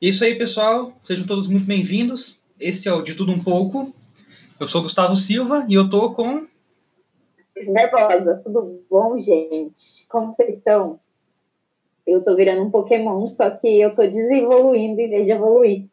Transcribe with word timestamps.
Isso 0.00 0.22
aí, 0.22 0.36
pessoal. 0.36 0.96
Sejam 1.02 1.26
todos 1.26 1.48
muito 1.48 1.66
bem-vindos. 1.66 2.40
Esse 2.60 2.88
é 2.88 2.92
o 2.92 3.02
De 3.02 3.16
Tudo 3.16 3.32
Um 3.32 3.42
Pouco. 3.42 3.92
Eu 4.60 4.64
sou 4.64 4.80
Gustavo 4.80 5.16
Silva 5.16 5.66
e 5.68 5.74
eu 5.74 5.90
tô 5.90 6.14
com. 6.14 6.46
Nervosa, 7.56 8.40
tudo 8.44 8.80
bom, 8.88 9.18
gente? 9.18 10.06
Como 10.08 10.32
vocês 10.32 10.58
estão? 10.58 11.00
Eu 12.06 12.22
tô 12.22 12.36
virando 12.36 12.62
um 12.62 12.70
Pokémon, 12.70 13.28
só 13.30 13.50
que 13.50 13.66
eu 13.66 13.92
tô 13.92 14.06
desevoluindo 14.06 15.00
em 15.00 15.08
vez 15.08 15.26
de 15.26 15.32
evoluir. 15.32 15.88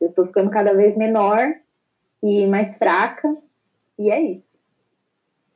Eu 0.00 0.12
tô 0.12 0.26
ficando 0.26 0.50
cada 0.50 0.74
vez 0.74 0.96
menor 0.96 1.54
e 2.20 2.44
mais 2.48 2.76
fraca, 2.76 3.36
e 3.96 4.10
é 4.10 4.20
isso. 4.20 4.60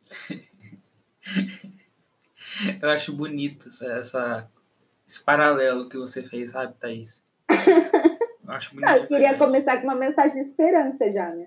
eu 2.80 2.91
acho 2.91 3.12
bonito 3.12 3.66
essa, 3.66 4.48
esse 5.07 5.25
paralelo 5.25 5.89
que 5.89 5.96
você 5.96 6.23
fez, 6.23 6.51
sabe, 6.51 6.75
Thaís? 6.79 7.25
Eu 8.45 8.53
acho 8.53 8.75
bonito. 8.75 8.91
eu 8.91 9.07
queria 9.07 9.39
começar 9.39 9.79
com 9.79 9.85
uma 9.85 9.95
mensagem 9.95 10.43
de 10.43 10.49
esperança 10.49 11.11
já, 11.13 11.31
né? 11.31 11.46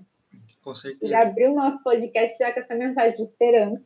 Com 0.63 0.73
certeza. 0.73 1.11
Já 1.11 1.23
abrir 1.23 1.47
o 1.47 1.55
nosso 1.55 1.83
podcast 1.83 2.37
já 2.37 2.53
com 2.53 2.59
essa 2.59 2.75
mensagem 2.75 3.17
de 3.17 3.23
esperança. 3.23 3.83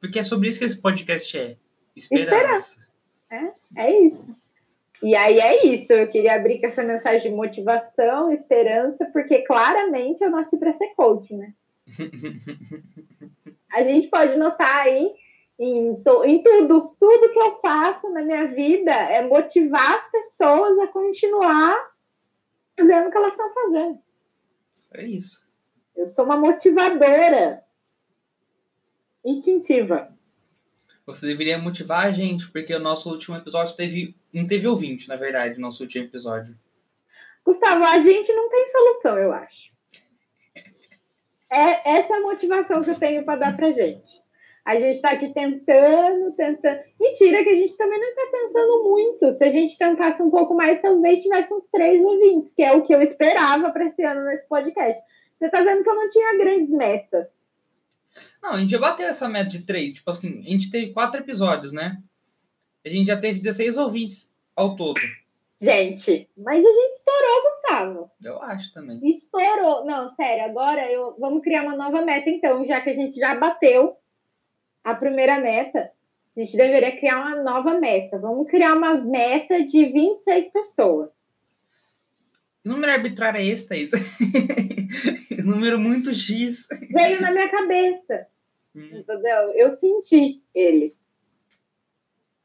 Porque 0.00 0.18
é 0.18 0.22
sobre 0.22 0.48
isso 0.48 0.58
que 0.58 0.64
esse 0.64 0.80
podcast 0.80 1.36
é. 1.36 1.56
Esperança. 1.96 2.80
esperança. 3.30 3.54
É, 3.76 3.86
é 3.86 4.00
isso. 4.06 4.36
E 5.02 5.14
aí 5.14 5.38
é 5.38 5.66
isso. 5.66 5.92
Eu 5.92 6.10
queria 6.10 6.34
abrir 6.34 6.60
com 6.60 6.66
essa 6.66 6.82
mensagem 6.82 7.30
de 7.30 7.36
motivação, 7.36 8.32
esperança, 8.32 9.04
porque 9.12 9.42
claramente 9.42 10.22
eu 10.22 10.30
nasci 10.30 10.56
para 10.56 10.72
ser 10.72 10.88
coach, 10.94 11.34
né? 11.34 11.52
A 13.72 13.82
gente 13.82 14.06
pode 14.08 14.36
notar 14.36 14.82
aí 14.82 15.12
em, 15.58 16.02
to, 16.02 16.24
em 16.24 16.42
tudo, 16.42 16.96
tudo 16.98 17.32
que 17.32 17.38
eu 17.38 17.56
faço 17.56 18.10
na 18.10 18.22
minha 18.22 18.46
vida 18.48 18.92
é 18.92 19.26
motivar 19.26 19.98
as 19.98 20.10
pessoas 20.10 20.78
a 20.78 20.86
continuar 20.88 21.92
fazendo 22.76 23.08
o 23.08 23.10
que 23.10 23.16
elas 23.16 23.32
estão 23.32 23.52
fazendo. 23.52 23.98
É 24.92 25.04
isso. 25.04 25.48
Eu 25.96 26.06
sou 26.08 26.24
uma 26.24 26.36
motivadora 26.36 27.62
instintiva. 29.24 30.12
Você 31.06 31.26
deveria 31.26 31.58
motivar 31.58 32.06
a 32.06 32.12
gente, 32.12 32.50
porque 32.50 32.74
o 32.74 32.80
nosso 32.80 33.10
último 33.10 33.36
episódio 33.36 33.76
teve. 33.76 34.16
Não 34.32 34.46
teve 34.46 34.66
ouvinte, 34.66 35.08
na 35.08 35.16
verdade, 35.16 35.60
nosso 35.60 35.82
último 35.82 36.04
episódio. 36.04 36.58
Gustavo, 37.44 37.84
a 37.84 38.00
gente 38.00 38.32
não 38.32 38.48
tem 38.48 38.66
solução, 38.72 39.18
eu 39.18 39.32
acho. 39.32 39.72
É 41.52 41.98
essa 41.98 42.14
é 42.14 42.16
a 42.16 42.22
motivação 42.22 42.82
que 42.82 42.90
eu 42.90 42.98
tenho 42.98 43.24
para 43.24 43.38
dar 43.38 43.56
pra 43.56 43.70
gente. 43.70 44.23
A 44.64 44.78
gente 44.78 44.96
está 44.96 45.10
aqui 45.10 45.28
tentando, 45.34 46.32
tentando. 46.32 46.80
Mentira, 46.98 47.44
que 47.44 47.50
a 47.50 47.54
gente 47.54 47.76
também 47.76 48.00
não 48.00 48.08
está 48.08 48.22
tentando 48.32 48.84
muito. 48.84 49.32
Se 49.34 49.44
a 49.44 49.50
gente 49.50 49.76
tentasse 49.76 50.22
um 50.22 50.30
pouco 50.30 50.54
mais, 50.54 50.80
talvez 50.80 51.22
tivesse 51.22 51.52
uns 51.52 51.64
três 51.70 52.02
ouvintes, 52.02 52.54
que 52.54 52.62
é 52.62 52.72
o 52.72 52.82
que 52.82 52.94
eu 52.94 53.02
esperava 53.02 53.70
para 53.70 53.86
esse 53.86 54.02
ano 54.02 54.24
nesse 54.24 54.48
podcast. 54.48 54.98
Você 55.38 55.46
está 55.46 55.62
vendo 55.62 55.82
que 55.82 55.90
eu 55.90 55.94
não 55.94 56.08
tinha 56.08 56.38
grandes 56.38 56.70
metas. 56.70 57.28
Não, 58.42 58.54
a 58.54 58.60
gente 58.60 58.70
já 58.70 58.78
bateu 58.78 59.06
essa 59.06 59.28
meta 59.28 59.50
de 59.50 59.66
três. 59.66 59.92
Tipo 59.92 60.10
assim, 60.10 60.40
a 60.40 60.50
gente 60.50 60.70
teve 60.70 60.92
quatro 60.92 61.20
episódios, 61.20 61.72
né? 61.72 61.98
A 62.84 62.88
gente 62.88 63.06
já 63.06 63.18
teve 63.18 63.40
16 63.40 63.76
ouvintes 63.76 64.34
ao 64.56 64.76
todo. 64.76 65.00
Gente, 65.60 66.28
mas 66.36 66.64
a 66.64 66.72
gente 66.72 66.92
estourou, 66.94 67.42
Gustavo. 67.42 68.10
Eu 68.22 68.42
acho 68.42 68.72
também. 68.72 68.98
Estourou. 69.02 69.84
Não, 69.84 70.08
sério, 70.10 70.44
agora 70.44 70.90
eu 70.90 71.16
vamos 71.18 71.42
criar 71.42 71.62
uma 71.62 71.76
nova 71.76 72.02
meta, 72.02 72.30
então, 72.30 72.66
já 72.66 72.80
que 72.80 72.90
a 72.90 72.94
gente 72.94 73.18
já 73.18 73.34
bateu 73.34 73.96
a 74.84 74.94
primeira 74.94 75.40
meta, 75.40 75.90
a 76.36 76.40
gente 76.40 76.56
deveria 76.56 76.96
criar 76.96 77.20
uma 77.20 77.42
nova 77.42 77.80
meta. 77.80 78.18
Vamos 78.18 78.48
criar 78.48 78.74
uma 78.74 78.94
meta 78.94 79.64
de 79.64 79.86
26 79.86 80.52
pessoas. 80.52 81.10
Número 82.64 82.92
arbitrário 82.92 83.40
é 83.40 83.46
esse, 83.46 83.68
Thaís? 83.68 83.90
Número 85.44 85.78
muito 85.78 86.14
X. 86.14 86.66
Veio 86.90 87.20
na 87.20 87.30
minha 87.30 87.48
cabeça. 87.48 88.26
Hum. 88.74 88.90
Entendeu? 88.92 89.52
Eu 89.54 89.70
senti 89.72 90.42
ele. 90.54 90.94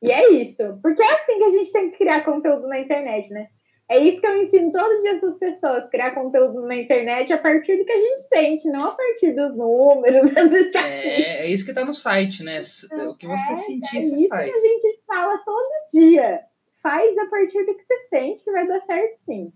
E 0.02 0.12
é 0.12 0.32
isso. 0.32 0.80
Porque 0.82 1.02
é 1.02 1.14
assim 1.14 1.38
que 1.38 1.44
a 1.44 1.50
gente 1.50 1.72
tem 1.72 1.92
que 1.92 1.98
criar 1.98 2.24
conteúdo 2.24 2.68
na 2.68 2.80
internet, 2.80 3.30
né? 3.32 3.50
É 3.90 3.98
isso 3.98 4.22
que 4.22 4.28
eu 4.28 4.40
ensino 4.40 4.72
todos 4.72 4.98
os 4.98 5.02
dias 5.02 5.20
para 5.20 5.30
as 5.30 5.38
pessoas, 5.38 5.90
criar 5.90 6.12
conteúdo 6.12 6.62
na 6.62 6.76
internet 6.76 7.34
a 7.34 7.40
partir 7.40 7.76
do 7.76 7.86
que 7.86 7.92
a 7.92 8.00
gente 8.00 8.28
sente, 8.28 8.70
não 8.70 8.90
a 8.90 8.92
partir 8.92 9.34
dos 9.34 9.58
números, 9.58 10.30
das 10.32 10.52
estatísticas. 10.52 11.04
É, 11.04 11.46
é 11.46 11.48
isso 11.48 11.66
que 11.66 11.72
está 11.72 11.84
no 11.84 11.94
site, 11.94 12.44
né? 12.44 12.62
O 13.08 13.16
que 13.16 13.26
você 13.26 13.52
é, 13.52 13.56
sentir, 13.56 13.98
é 13.98 14.02
você 14.02 14.28
faz. 14.28 14.48
É 14.48 14.52
isso 14.52 14.62
que 14.62 14.68
a 14.68 14.92
gente 14.92 15.04
fala 15.08 15.38
todo 15.40 15.68
dia. 15.92 16.40
Faz 16.84 17.18
a 17.18 17.26
partir 17.26 17.66
do 17.66 17.76
que 17.76 17.84
você 17.84 18.08
sente 18.10 18.44
que 18.44 18.52
vai 18.52 18.68
dar 18.68 18.82
certo 18.86 19.18
sim. 19.26 19.52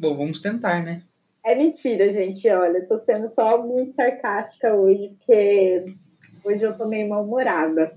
Bom, 0.00 0.16
vamos 0.16 0.40
tentar, 0.40 0.82
né? 0.82 1.02
É 1.44 1.54
mentira, 1.54 2.10
gente. 2.10 2.48
Olha, 2.48 2.86
tô 2.86 2.98
sendo 3.00 3.28
só 3.34 3.62
muito 3.62 3.94
sarcástica 3.94 4.74
hoje, 4.74 5.08
porque 5.18 5.94
hoje 6.44 6.62
eu 6.62 6.76
tô 6.78 6.86
meio 6.86 7.10
mal-humorada. 7.10 7.92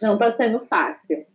Não 0.00 0.16
tá 0.16 0.36
sendo 0.36 0.64
fácil. 0.66 1.26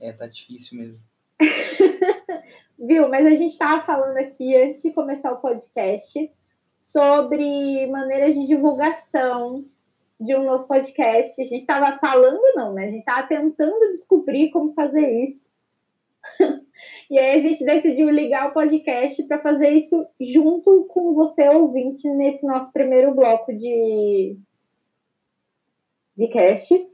É, 0.00 0.12
tá 0.12 0.26
difícil 0.26 0.78
mesmo. 0.78 1.02
Viu? 2.78 3.08
Mas 3.08 3.26
a 3.26 3.30
gente 3.30 3.52
estava 3.52 3.82
falando 3.82 4.16
aqui, 4.16 4.56
antes 4.56 4.82
de 4.82 4.90
começar 4.92 5.32
o 5.32 5.40
podcast, 5.40 6.32
sobre 6.78 7.86
maneiras 7.88 8.34
de 8.34 8.46
divulgação 8.46 9.66
de 10.18 10.34
um 10.34 10.44
novo 10.44 10.64
podcast. 10.64 11.40
A 11.40 11.44
gente 11.44 11.60
estava 11.60 11.98
falando, 11.98 12.40
não, 12.54 12.72
né? 12.72 12.86
A 12.86 12.90
gente 12.90 13.00
estava 13.00 13.28
tentando 13.28 13.90
descobrir 13.90 14.50
como 14.50 14.72
fazer 14.72 15.24
isso. 15.24 15.52
e 17.10 17.18
aí 17.18 17.36
a 17.36 17.38
gente 17.38 17.64
decidiu 17.64 18.10
ligar 18.10 18.48
o 18.48 18.54
podcast 18.54 19.22
para 19.24 19.42
fazer 19.42 19.70
isso 19.70 20.06
junto 20.20 20.86
com 20.86 21.14
você, 21.14 21.48
ouvinte, 21.50 22.08
nesse 22.08 22.46
nosso 22.46 22.72
primeiro 22.72 23.14
bloco 23.14 23.52
de, 23.52 24.38
de 26.16 26.28
cast. 26.28 26.89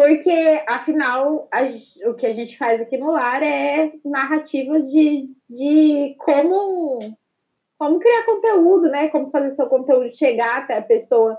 Porque, 0.00 0.64
afinal, 0.66 1.46
a, 1.52 1.60
o 2.08 2.14
que 2.14 2.24
a 2.24 2.32
gente 2.32 2.56
faz 2.56 2.80
aqui 2.80 2.96
no 2.96 3.10
lar 3.12 3.42
é 3.42 3.92
narrativas 4.02 4.90
de, 4.90 5.30
de 5.46 6.14
como, 6.20 7.00
como 7.76 7.98
criar 7.98 8.24
conteúdo, 8.24 8.88
né? 8.88 9.10
Como 9.10 9.30
fazer 9.30 9.50
seu 9.50 9.66
conteúdo 9.68 10.10
chegar 10.16 10.60
até 10.60 10.78
a 10.78 10.82
pessoa 10.82 11.38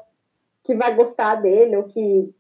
que 0.64 0.76
vai 0.76 0.94
gostar 0.94 1.42
dele 1.42 1.76
ou 1.76 1.86
que 1.86 2.32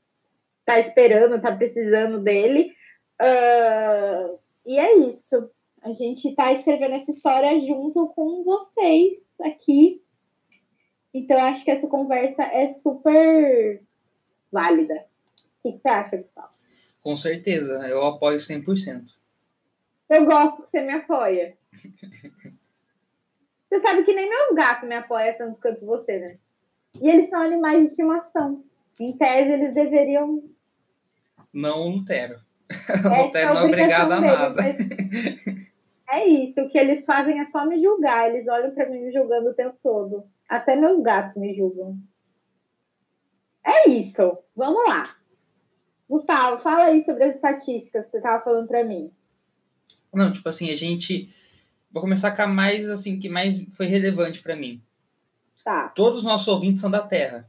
tá 0.63 0.79
esperando, 0.79 1.41
tá 1.41 1.55
precisando 1.57 2.19
dele. 2.19 2.71
Uh, 3.19 4.37
e 4.63 4.77
é 4.77 4.97
isso. 4.97 5.41
A 5.81 5.91
gente 5.91 6.35
tá 6.35 6.53
escrevendo 6.53 6.93
essa 6.93 7.09
história 7.09 7.59
junto 7.61 8.09
com 8.09 8.43
vocês 8.43 9.27
aqui. 9.41 9.99
Então, 11.11 11.39
acho 11.39 11.65
que 11.65 11.71
essa 11.71 11.87
conversa 11.87 12.43
é 12.43 12.73
super 12.73 13.81
válida. 14.51 15.09
O 15.63 15.71
que, 15.71 15.79
você 15.79 15.87
acha, 15.87 16.17
Gustavo? 16.17 16.49
Com 17.01 17.15
certeza, 17.15 17.87
eu 17.87 18.03
apoio 18.05 18.37
100%. 18.37 19.13
Eu 20.09 20.25
gosto 20.25 20.63
que 20.63 20.69
você 20.69 20.81
me 20.81 20.91
apoia. 20.91 21.57
você 23.69 23.79
sabe 23.79 24.03
que 24.03 24.13
nem 24.13 24.29
meu 24.29 24.53
gato 24.55 24.85
me 24.85 24.95
apoia 24.95 25.33
tanto 25.33 25.59
quanto 25.61 25.85
você, 25.85 26.19
né? 26.19 26.37
E 26.99 27.09
eles 27.09 27.29
são 27.29 27.41
animais 27.41 27.83
de 27.83 27.89
estimação. 27.89 28.63
Em 28.99 29.17
tese, 29.17 29.51
eles 29.51 29.73
deveriam. 29.73 30.43
Não 31.53 31.87
Lutero. 31.87 32.39
É, 32.69 33.21
Lutero 33.23 33.53
não 33.53 33.61
é 33.61 33.65
obrigado 33.65 34.11
a 34.11 34.21
nada. 34.21 34.61
É 36.13 36.27
isso, 36.27 36.59
o 36.59 36.69
que 36.69 36.77
eles 36.77 37.05
fazem 37.05 37.39
é 37.39 37.45
só 37.47 37.65
me 37.65 37.81
julgar. 37.81 38.27
Eles 38.27 38.45
olham 38.45 38.75
para 38.75 38.89
mim 38.89 38.99
me 38.99 39.13
julgando 39.13 39.49
o 39.49 39.53
tempo 39.53 39.77
todo. 39.81 40.25
Até 40.49 40.75
meus 40.75 41.01
gatos 41.01 41.37
me 41.37 41.55
julgam. 41.55 41.97
É 43.65 43.89
isso. 43.89 44.37
Vamos 44.53 44.83
lá. 44.89 45.03
Gustavo, 46.11 46.61
fala 46.61 46.87
aí 46.87 47.01
sobre 47.05 47.23
as 47.23 47.35
estatísticas 47.35 48.03
que 48.03 48.11
você 48.11 48.17
estava 48.17 48.43
falando 48.43 48.67
para 48.67 48.83
mim. 48.83 49.09
Não, 50.13 50.29
tipo 50.29 50.49
assim, 50.49 50.69
a 50.69 50.75
gente. 50.75 51.29
Vou 51.89 52.01
começar 52.01 52.31
com 52.35 52.41
a 52.41 52.47
mais, 52.47 52.89
assim, 52.89 53.17
que 53.17 53.29
mais 53.29 53.57
foi 53.71 53.85
relevante 53.85 54.41
para 54.41 54.53
mim. 54.53 54.81
Tá. 55.63 55.87
Todos 55.95 56.19
os 56.19 56.25
nossos 56.25 56.49
ouvintes 56.49 56.81
são 56.81 56.91
da 56.91 57.01
Terra. 57.01 57.47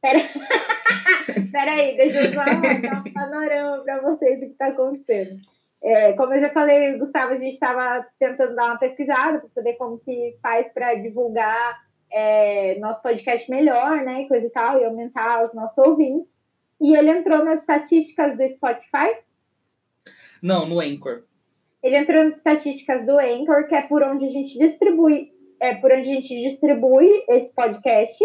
Pera, 0.00 0.20
Pera 1.50 1.72
aí, 1.72 1.96
deixa 1.96 2.20
eu 2.20 2.34
só 2.34 2.44
dar 2.44 3.02
um 3.04 3.12
panorama 3.12 3.82
para 3.82 4.00
vocês 4.02 4.38
do 4.38 4.46
que 4.46 4.52
está 4.52 4.68
acontecendo. 4.68 5.40
É, 5.82 6.12
como 6.12 6.34
eu 6.34 6.40
já 6.40 6.50
falei, 6.50 6.96
Gustavo, 6.96 7.32
a 7.32 7.36
gente 7.36 7.54
estava 7.54 8.06
tentando 8.16 8.54
dar 8.54 8.66
uma 8.66 8.78
pesquisada 8.78 9.40
para 9.40 9.48
saber 9.48 9.74
como 9.74 9.98
que 9.98 10.36
faz 10.40 10.68
para 10.72 10.94
divulgar 10.94 11.80
é, 12.12 12.78
nosso 12.78 13.02
podcast 13.02 13.50
melhor, 13.50 13.96
né, 14.04 14.22
e 14.22 14.28
coisa 14.28 14.46
e 14.46 14.50
tal, 14.50 14.78
e 14.78 14.84
aumentar 14.84 15.44
os 15.44 15.52
nossos 15.52 15.78
ouvintes. 15.78 16.32
E 16.80 16.96
ele 16.96 17.10
entrou 17.10 17.44
nas 17.44 17.60
estatísticas 17.60 18.36
do 18.36 18.48
Spotify? 18.48 19.16
Não, 20.42 20.66
no 20.66 20.80
Anchor. 20.80 21.24
Ele 21.82 21.96
entrou 21.96 22.24
nas 22.24 22.36
estatísticas 22.36 23.06
do 23.06 23.18
Anchor, 23.18 23.68
que 23.68 23.74
é 23.74 23.82
por 23.82 24.02
onde 24.02 24.24
a 24.24 24.28
gente 24.28 24.58
distribui, 24.58 25.32
é 25.60 25.74
por 25.74 25.92
onde 25.92 26.10
a 26.10 26.14
gente 26.14 26.48
distribui 26.48 27.24
esse 27.28 27.54
podcast. 27.54 28.24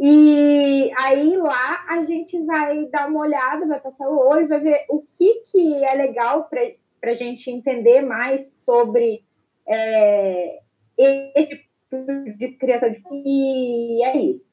E 0.00 0.92
aí 0.96 1.36
lá 1.36 1.84
a 1.88 2.04
gente 2.04 2.40
vai 2.44 2.86
dar 2.86 3.08
uma 3.08 3.20
olhada, 3.20 3.66
vai 3.66 3.80
passar 3.80 4.08
o 4.08 4.18
olho, 4.18 4.46
vai 4.46 4.60
ver 4.60 4.84
o 4.88 5.02
que, 5.02 5.42
que 5.50 5.84
é 5.84 5.94
legal 5.94 6.48
para 6.48 7.10
a 7.10 7.14
gente 7.14 7.50
entender 7.50 8.02
mais 8.02 8.48
sobre 8.54 9.24
é, 9.66 10.60
esse 10.96 11.56
tipo 11.56 12.36
de 12.36 12.52
criação 12.52 12.90
de 12.90 13.02
E 13.12 14.04
é 14.04 14.16
isso. 14.16 14.48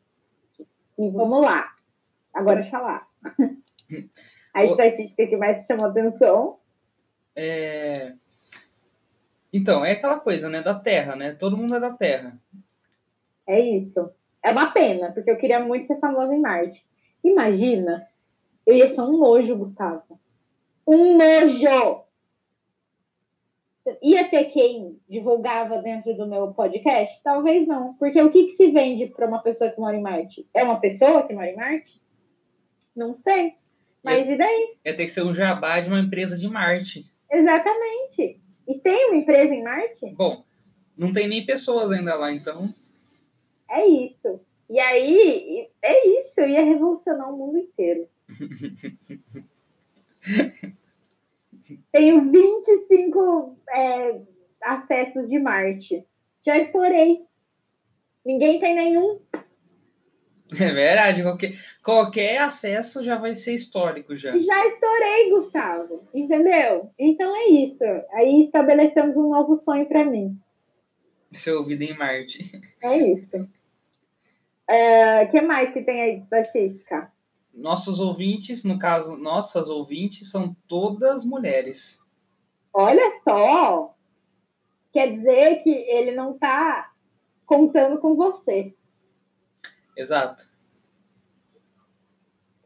E 0.98 1.10
vamos 1.10 1.42
lá. 1.42 1.75
Agora 2.36 2.62
lá. 2.74 3.08
A 4.54 4.66
estatística 4.66 5.26
que 5.26 5.38
mais 5.38 5.66
chamou 5.66 5.86
atenção. 5.86 6.60
É... 7.36 8.14
Então, 9.52 9.86
é 9.86 9.94
aquela 9.94 10.20
coisa, 10.20 10.50
né? 10.50 10.62
Da 10.62 10.74
Terra, 10.76 11.16
né? 11.16 11.34
Todo 11.34 11.58
mundo 11.58 11.76
é 11.76 11.80
da 11.80 11.94
Terra. 11.94 12.38
É 13.48 13.60
isso. 13.60 14.10
É 14.44 14.52
uma 14.52 14.72
pena, 14.72 15.12
porque 15.14 15.32
eu 15.32 15.38
queria 15.38 15.60
muito 15.60 15.88
ser 15.88 16.00
famosa 16.00 16.36
em 16.36 16.42
Marte. 16.42 16.86
Imagina, 17.24 18.08
eu 18.66 18.76
ia 18.76 18.88
ser 18.88 19.02
um 19.02 19.18
nojo, 19.18 19.58
Gustavo. 19.58 20.20
Um 20.86 21.18
nojo! 21.18 22.04
Ia 24.02 24.28
ter 24.28 24.46
quem 24.46 25.00
divulgava 25.08 25.78
dentro 25.78 26.16
do 26.16 26.28
meu 26.28 26.54
podcast? 26.54 27.22
Talvez 27.24 27.68
não. 27.68 27.94
Porque 27.96 28.22
o 28.22 28.32
que, 28.32 28.46
que 28.46 28.52
se 28.52 28.72
vende 28.72 29.08
para 29.08 29.28
uma 29.28 29.40
pessoa 29.40 29.70
que 29.70 29.80
mora 29.80 29.96
em 29.96 30.02
Marte? 30.02 30.48
É 30.54 30.64
uma 30.64 30.80
pessoa 30.80 31.24
que 31.24 31.34
mora 31.34 31.50
em 31.50 31.56
Marte? 31.56 32.02
Não 32.96 33.16
sei. 33.16 33.56
Mas 34.04 34.28
e 34.30 34.38
daí? 34.38 34.78
Ia 34.86 34.96
ter 34.96 35.06
que 35.06 35.12
ser 35.12 35.24
um 35.24 35.34
jabá 35.34 35.80
de 35.80 35.90
uma 35.90 36.00
empresa 36.00 36.38
de 36.38 36.48
Marte. 36.48 37.06
Exatamente. 37.32 38.40
E 38.68 38.80
tem 38.80 39.08
uma 39.08 39.18
empresa 39.18 39.54
em 39.54 39.64
Marte? 39.64 40.14
Bom, 40.16 40.44
não 40.98 41.12
tem 41.12 41.28
nem 41.28 41.46
pessoas 41.46 41.92
ainda 41.92 42.16
lá, 42.16 42.32
então. 42.32 42.74
É 43.70 43.86
isso. 43.86 44.40
E 44.70 44.80
aí, 44.80 45.68
é 45.82 46.08
isso. 46.20 46.40
Eu 46.40 46.50
ia 46.50 46.64
revolucionar 46.64 47.34
o 47.34 47.38
mundo 47.38 47.58
inteiro. 47.58 48.08
Tenho 51.92 52.32
25 52.32 53.58
é, 53.70 54.22
acessos 54.62 55.28
de 55.28 55.40
Marte. 55.40 56.06
Já 56.46 56.58
estourei. 56.58 57.26
Ninguém 58.24 58.60
tem 58.60 58.76
nenhum. 58.76 59.20
É 60.60 60.72
verdade, 60.72 61.24
qualquer, 61.24 61.52
qualquer 61.84 62.38
acesso 62.38 63.04
já 63.04 63.18
vai 63.18 63.34
ser 63.34 63.54
histórico 63.54 64.16
já. 64.16 64.38
Já 64.38 64.68
estourei, 64.68 65.30
Gustavo, 65.32 66.08
entendeu? 66.14 66.92
Então 67.00 67.36
é 67.36 67.46
isso. 67.48 67.84
Aí 68.12 68.44
estabelecemos 68.44 69.18
um 69.18 69.30
novo 69.30 69.56
sonho 69.56 69.88
para 69.88 70.06
mim. 70.06 70.38
Ser 71.32 71.54
ouvido 71.54 71.84
em 71.84 71.98
Marte. 71.98 72.62
É 72.84 72.98
isso. 72.98 73.38
O 73.38 74.72
é, 74.72 75.26
que 75.26 75.42
mais 75.42 75.72
que 75.72 75.82
tem 75.82 76.02
aí 76.02 76.20
estatística? 76.20 77.12
Nossos 77.52 78.00
ouvintes, 78.00 78.64
no 78.64 78.78
caso, 78.78 79.18
nossas 79.18 79.70
ouvintes, 79.70 80.30
são 80.30 80.56
todas 80.68 81.26
mulheres. 81.26 82.04
Olha 82.72 83.10
só! 83.24 83.96
Quer 84.94 85.16
dizer 85.16 85.56
que 85.64 85.70
ele 85.70 86.12
não 86.12 86.34
está 86.34 86.92
contando 87.46 87.98
com 88.00 88.16
você. 88.16 88.74
Exato. 89.96 90.50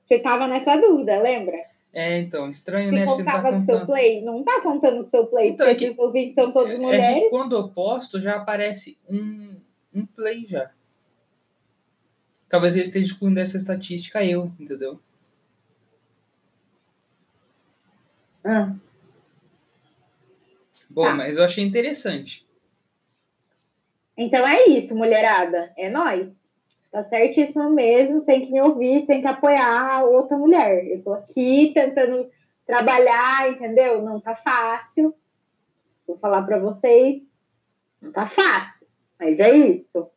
Você 0.03 0.15
estava 0.15 0.47
nessa 0.47 0.75
dúvida, 0.77 1.19
lembra? 1.21 1.57
É, 1.93 2.17
então, 2.17 2.49
estranho, 2.49 2.89
Você 2.89 2.95
né? 2.95 3.03
Acho 3.03 3.17
que 3.17 3.23
não 3.23 3.31
tá 3.31 3.51
com 3.51 3.59
seu 3.61 3.85
play? 3.85 4.21
Não 4.21 4.43
tá 4.43 4.61
contando 4.61 4.99
com 4.99 5.05
seu 5.05 5.27
play, 5.27 5.49
então, 5.49 5.67
porque 5.67 5.85
é 5.85 5.87
que, 5.87 5.93
os 5.93 5.99
ouvintes 5.99 6.35
são 6.35 6.51
todos 6.51 6.75
é, 6.75 6.77
mulheres. 6.77 7.23
É 7.23 7.29
quando 7.29 7.55
eu 7.55 7.69
posto, 7.69 8.19
já 8.19 8.35
aparece 8.35 8.97
um, 9.09 9.55
um 9.93 10.05
play 10.05 10.45
já. 10.45 10.71
Talvez 12.47 12.75
eu 12.75 12.83
esteja 12.83 13.05
excluindo 13.05 13.39
essa 13.39 13.57
estatística 13.57 14.23
eu, 14.23 14.51
entendeu? 14.59 14.99
Ah. 18.43 18.75
Bom, 20.89 21.03
tá. 21.03 21.13
mas 21.13 21.37
eu 21.37 21.43
achei 21.43 21.63
interessante. 21.63 22.47
Então 24.17 24.45
é 24.47 24.65
isso, 24.65 24.95
mulherada. 24.95 25.71
É 25.77 25.89
nós. 25.89 26.38
Tá 26.91 27.03
certíssimo 27.03 27.69
mesmo, 27.69 28.21
tem 28.21 28.41
que 28.41 28.51
me 28.51 28.61
ouvir, 28.61 29.05
tem 29.05 29.21
que 29.21 29.27
apoiar 29.27 30.05
outra 30.05 30.37
mulher. 30.37 30.87
Eu 30.87 31.03
tô 31.03 31.13
aqui 31.13 31.71
tentando 31.73 32.29
trabalhar, 32.65 33.51
entendeu? 33.51 34.01
Não 34.01 34.19
tá 34.19 34.35
fácil. 34.35 35.13
Vou 36.07 36.17
falar 36.17 36.41
para 36.41 36.57
vocês, 36.57 37.21
não 38.01 38.11
tá 38.11 38.27
fácil, 38.27 38.87
mas 39.19 39.39
é 39.39 39.55
isso. 39.55 40.09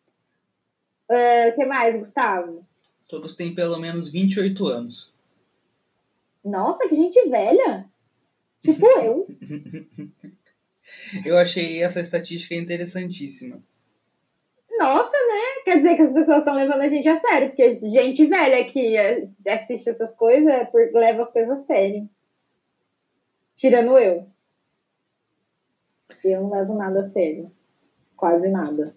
O 1.08 1.14
uh, 1.14 1.54
que 1.54 1.66
mais, 1.66 1.94
Gustavo? 1.98 2.66
Todos 3.06 3.36
têm 3.36 3.54
pelo 3.54 3.78
menos 3.78 4.10
28 4.10 4.66
anos. 4.66 5.14
Nossa, 6.42 6.88
que 6.88 6.94
gente 6.94 7.28
velha! 7.28 7.86
Tipo 8.62 8.86
eu. 9.04 9.26
eu 11.26 11.36
achei 11.36 11.82
essa 11.82 12.00
estatística 12.00 12.54
interessantíssima. 12.54 13.62
Nossa, 14.78 15.10
né? 15.10 15.51
Quer 15.64 15.76
dizer 15.76 15.97
que 15.97 16.03
as 16.03 16.12
pessoas 16.12 16.38
estão 16.38 16.55
levando 16.55 16.81
a 16.81 16.88
gente 16.88 17.09
a 17.09 17.20
sério, 17.20 17.49
porque 17.49 17.75
gente 17.75 18.26
velha 18.26 18.64
que 18.64 18.97
assiste 19.47 19.91
essas 19.91 20.14
coisas 20.14 20.49
é 20.49 20.70
leva 20.93 21.23
as 21.23 21.32
coisas 21.32 21.61
a 21.61 21.62
sério. 21.62 22.09
Tirando 23.55 23.97
eu. 23.99 24.26
Eu 26.25 26.43
não 26.43 26.50
levo 26.50 26.75
nada 26.75 27.03
a 27.03 27.11
sério. 27.11 27.50
Quase 28.17 28.49
nada. 28.49 28.94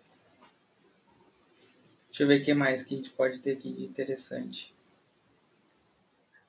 Deixa 2.07 2.23
eu 2.23 2.27
ver 2.27 2.41
o 2.41 2.43
que 2.43 2.53
mais 2.53 2.81
que 2.81 2.93
a 2.93 2.97
gente 2.97 3.09
pode 3.11 3.39
ter 3.39 3.53
aqui 3.53 3.71
de 3.71 3.85
interessante. 3.85 4.73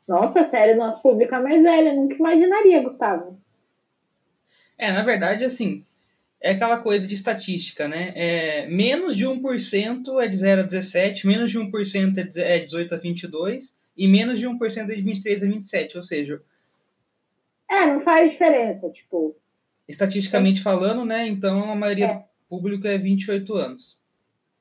Nossa, 0.07 0.45
sério, 0.45 0.77
nosso 0.77 1.03
público 1.03 1.35
é 1.35 1.41
mais 1.41 1.63
velho. 1.63 1.89
Eu 1.89 1.97
nunca 1.97 2.15
imaginaria, 2.15 2.83
Gustavo. 2.83 3.39
É, 4.79 4.93
na 4.93 5.03
verdade, 5.03 5.45
assim, 5.45 5.85
é 6.41 6.53
aquela 6.53 6.79
coisa 6.79 7.07
de 7.07 7.15
estatística, 7.15 7.89
né? 7.89 8.13
É, 8.15 8.67
menos 8.69 9.17
de 9.17 9.27
1% 9.27 10.23
é 10.23 10.29
de 10.29 10.37
0 10.37 10.61
a 10.61 10.65
17, 10.65 11.27
menos 11.27 11.51
de 11.51 11.59
1% 11.59 12.19
é 12.19 12.23
de, 12.23 12.41
é 12.41 12.59
18 12.59 12.95
a 12.95 12.99
22 12.99 13.77
e 13.97 14.07
menos 14.07 14.39
de 14.39 14.47
1% 14.47 14.91
é 14.91 14.95
de 14.95 15.03
23 15.03 15.43
a 15.43 15.47
27, 15.47 15.97
ou 15.97 16.03
seja... 16.03 16.43
É, 17.69 17.87
não 17.87 18.01
faz 18.01 18.31
diferença, 18.31 18.91
tipo... 18.91 19.35
Estatisticamente 19.89 20.61
é. 20.61 20.63
falando, 20.63 21.05
né? 21.05 21.27
Então 21.27 21.71
a 21.71 21.75
maioria 21.75 22.07
é. 22.07 22.15
do 22.15 22.25
público 22.49 22.87
é 22.87 22.99
28 22.99 23.55
anos. 23.55 23.99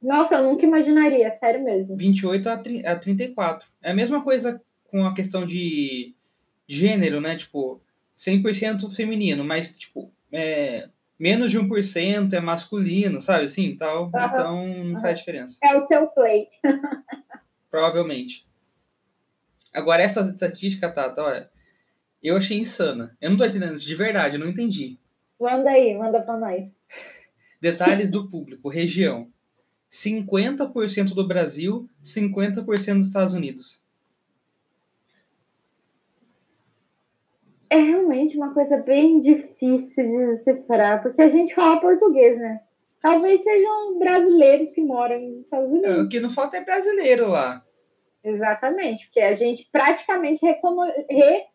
Nossa, 0.02 0.36
eu 0.36 0.44
nunca 0.44 0.66
imaginaria, 0.66 1.34
sério 1.36 1.64
mesmo. 1.64 1.98
28 1.98 2.50
a, 2.50 2.58
30, 2.58 2.90
a 2.90 2.96
34. 2.96 3.68
É 3.82 3.92
a 3.92 3.96
mesma 3.96 4.24
coisa 4.24 4.62
com 4.86 5.06
a 5.06 5.14
questão 5.14 5.46
de 5.46 6.14
gênero, 6.68 7.20
né? 7.20 7.36
Tipo, 7.36 7.82
100% 8.18 8.90
feminino, 8.96 9.44
mas, 9.44 9.76
tipo, 9.78 10.12
é, 10.32 10.88
menos 11.18 11.52
de 11.52 11.60
1% 11.60 12.34
é 12.34 12.40
masculino, 12.40 13.20
sabe 13.22 13.46
assim, 13.46 13.76
tal. 13.76 14.04
Uhum. 14.04 14.10
Então 14.10 14.68
não 14.68 14.94
uhum. 14.94 15.02
faz 15.02 15.20
diferença. 15.20 15.58
É 15.64 15.76
o 15.76 15.88
seu 15.88 16.08
play. 16.08 16.48
Provavelmente. 17.72 18.46
Agora, 19.74 20.02
essa 20.02 20.22
estatística, 20.22 20.90
Tata, 20.90 21.22
olha, 21.22 21.50
eu 22.24 22.38
achei 22.38 22.58
insana. 22.58 23.16
Eu 23.20 23.30
não 23.30 23.38
tô 23.38 23.46
entendendo 23.46 23.76
isso 23.76 23.86
de 23.86 23.96
verdade, 23.96 24.36
eu 24.36 24.40
não 24.40 24.50
entendi. 24.50 24.98
Manda 25.40 25.70
aí, 25.70 25.98
manda 25.98 26.22
pra 26.22 26.38
nós. 26.38 26.70
Detalhes 27.62 28.10
do 28.10 28.30
público, 28.30 28.70
região. 28.70 29.30
50% 29.92 31.14
do 31.14 31.28
Brasil, 31.28 31.90
50% 32.04 32.66
dos 32.96 33.08
Estados 33.08 33.34
Unidos. 33.34 33.85
É 37.70 37.78
realmente 37.78 38.38
uma 38.38 38.54
coisa 38.54 38.78
bem 38.78 39.20
difícil 39.20 40.04
de 40.04 40.28
decifrar, 40.28 41.02
porque 41.02 41.22
a 41.22 41.28
gente 41.28 41.54
fala 41.54 41.80
português, 41.80 42.40
né? 42.40 42.62
Talvez 43.02 43.44
sejam 43.44 44.00
brasileiros 44.00 44.72
que 44.72 44.82
moram 44.82 45.20
nos 45.20 45.42
Estados 45.42 45.70
Unidos. 45.70 45.90
É, 45.90 46.02
o 46.02 46.08
que 46.08 46.20
não 46.20 46.30
falta 46.30 46.58
é 46.58 46.64
brasileiro 46.64 47.28
lá. 47.28 47.64
Exatamente, 48.24 49.06
porque 49.06 49.20
a 49.20 49.34
gente 49.34 49.70
praticamente 49.72 50.44
recono... 50.44 50.82
re... 51.10 51.46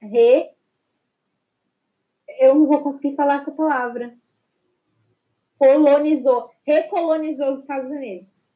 re... 0.00 0.50
Eu 2.38 2.54
não 2.54 2.66
vou 2.66 2.80
conseguir 2.80 3.14
falar 3.14 3.42
essa 3.42 3.52
palavra. 3.52 4.14
Colonizou, 5.58 6.50
recolonizou 6.66 7.54
os 7.54 7.60
Estados 7.60 7.90
Unidos. 7.90 8.49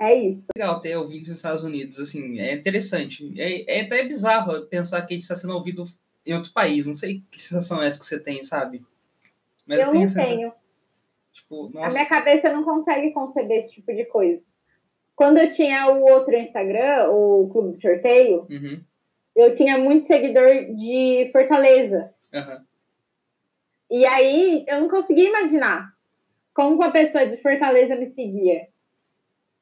É 0.00 0.14
isso. 0.14 0.46
Legal 0.56 0.80
ter 0.80 0.96
ouvintes 0.96 1.28
nos 1.28 1.36
Estados 1.36 1.62
Unidos, 1.62 2.00
assim, 2.00 2.40
é 2.40 2.54
interessante. 2.54 3.34
É, 3.38 3.78
é 3.78 3.80
até 3.82 4.02
bizarro 4.02 4.66
pensar 4.66 5.02
que 5.02 5.12
a 5.12 5.14
gente 5.14 5.22
está 5.22 5.36
sendo 5.36 5.52
ouvido 5.52 5.84
em 6.24 6.32
outro 6.32 6.52
país. 6.52 6.86
Não 6.86 6.94
sei 6.94 7.22
que 7.30 7.40
sensação 7.40 7.82
é 7.82 7.86
essa 7.86 7.98
que 7.98 8.06
você 8.06 8.18
tem, 8.18 8.42
sabe? 8.42 8.82
Mas 9.66 9.78
eu, 9.78 9.86
eu 9.86 9.90
tenho 9.90 10.02
não 10.02 10.08
sensação... 10.08 10.36
tenho. 10.36 10.52
Tipo. 11.32 11.70
A 11.78 11.88
minha 11.90 12.06
cabeça 12.06 12.50
não 12.50 12.64
consegue 12.64 13.12
conceber 13.12 13.58
esse 13.58 13.74
tipo 13.74 13.92
de 13.94 14.06
coisa. 14.06 14.40
Quando 15.14 15.36
eu 15.36 15.50
tinha 15.50 15.92
o 15.92 16.02
outro 16.02 16.34
Instagram, 16.34 17.10
o 17.10 17.50
Clube 17.52 17.72
de 17.72 17.80
Sorteio, 17.82 18.46
uhum. 18.48 18.80
eu 19.36 19.54
tinha 19.54 19.76
muito 19.76 20.06
seguidor 20.06 20.74
de 20.74 21.28
Fortaleza. 21.30 22.10
Uhum. 22.32 22.64
E 23.90 24.06
aí 24.06 24.64
eu 24.66 24.80
não 24.80 24.88
conseguia 24.88 25.28
imaginar 25.28 25.92
como 26.54 26.76
uma 26.76 26.90
pessoa 26.90 27.26
de 27.26 27.36
Fortaleza 27.36 27.96
me 27.96 28.10
seguia. 28.14 28.68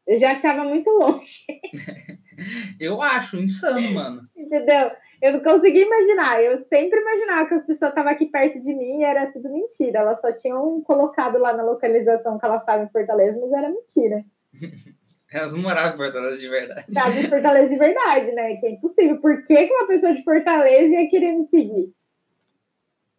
Eu 0.09 0.19
já 0.19 0.33
estava 0.33 0.65
muito 0.65 0.89
longe. 0.89 1.45
Eu 2.81 3.03
acho 3.03 3.37
insano, 3.37 3.93
mano. 3.93 4.23
Entendeu? 4.35 4.91
Eu 5.21 5.33
não 5.35 5.41
consegui 5.41 5.83
imaginar. 5.83 6.43
Eu 6.43 6.65
sempre 6.73 6.99
imaginava 6.99 7.47
que 7.47 7.55
as 7.55 7.67
pessoas 7.67 7.91
estavam 7.91 8.13
aqui 8.13 8.27
perto 8.27 8.59
de 8.61 8.75
mim 8.75 9.01
e 9.01 9.05
era 9.05 9.31
tudo 9.31 9.53
mentira. 9.53 9.99
Elas 9.99 10.21
só 10.21 10.33
tinham 10.33 10.81
colocado 10.83 11.37
lá 11.39 11.53
na 11.53 11.63
localização 11.63 12.39
que 12.39 12.47
elas 12.47 12.61
estavam 12.61 12.87
em 12.87 12.91
Fortaleza, 12.91 13.39
mas 13.39 13.53
era 13.53 13.69
mentira. 13.69 14.25
Elas 15.31 15.53
não 15.53 15.61
moravam 15.61 15.93
em 15.93 15.97
Fortaleza 15.99 16.39
de 16.39 16.49
verdade. 16.49 16.87
Estavam 16.89 17.21
em 17.21 17.29
Fortaleza 17.29 17.69
de 17.69 17.79
verdade, 17.79 18.33
né? 18.33 18.57
Que 18.57 18.67
é 18.67 18.71
impossível. 18.71 19.21
Por 19.21 19.45
que 19.45 19.55
uma 19.55 19.87
pessoa 19.87 20.15
de 20.15 20.25
Fortaleza 20.25 20.87
ia 20.87 21.11
querer 21.11 21.35
me 21.35 21.47
seguir? 21.49 21.93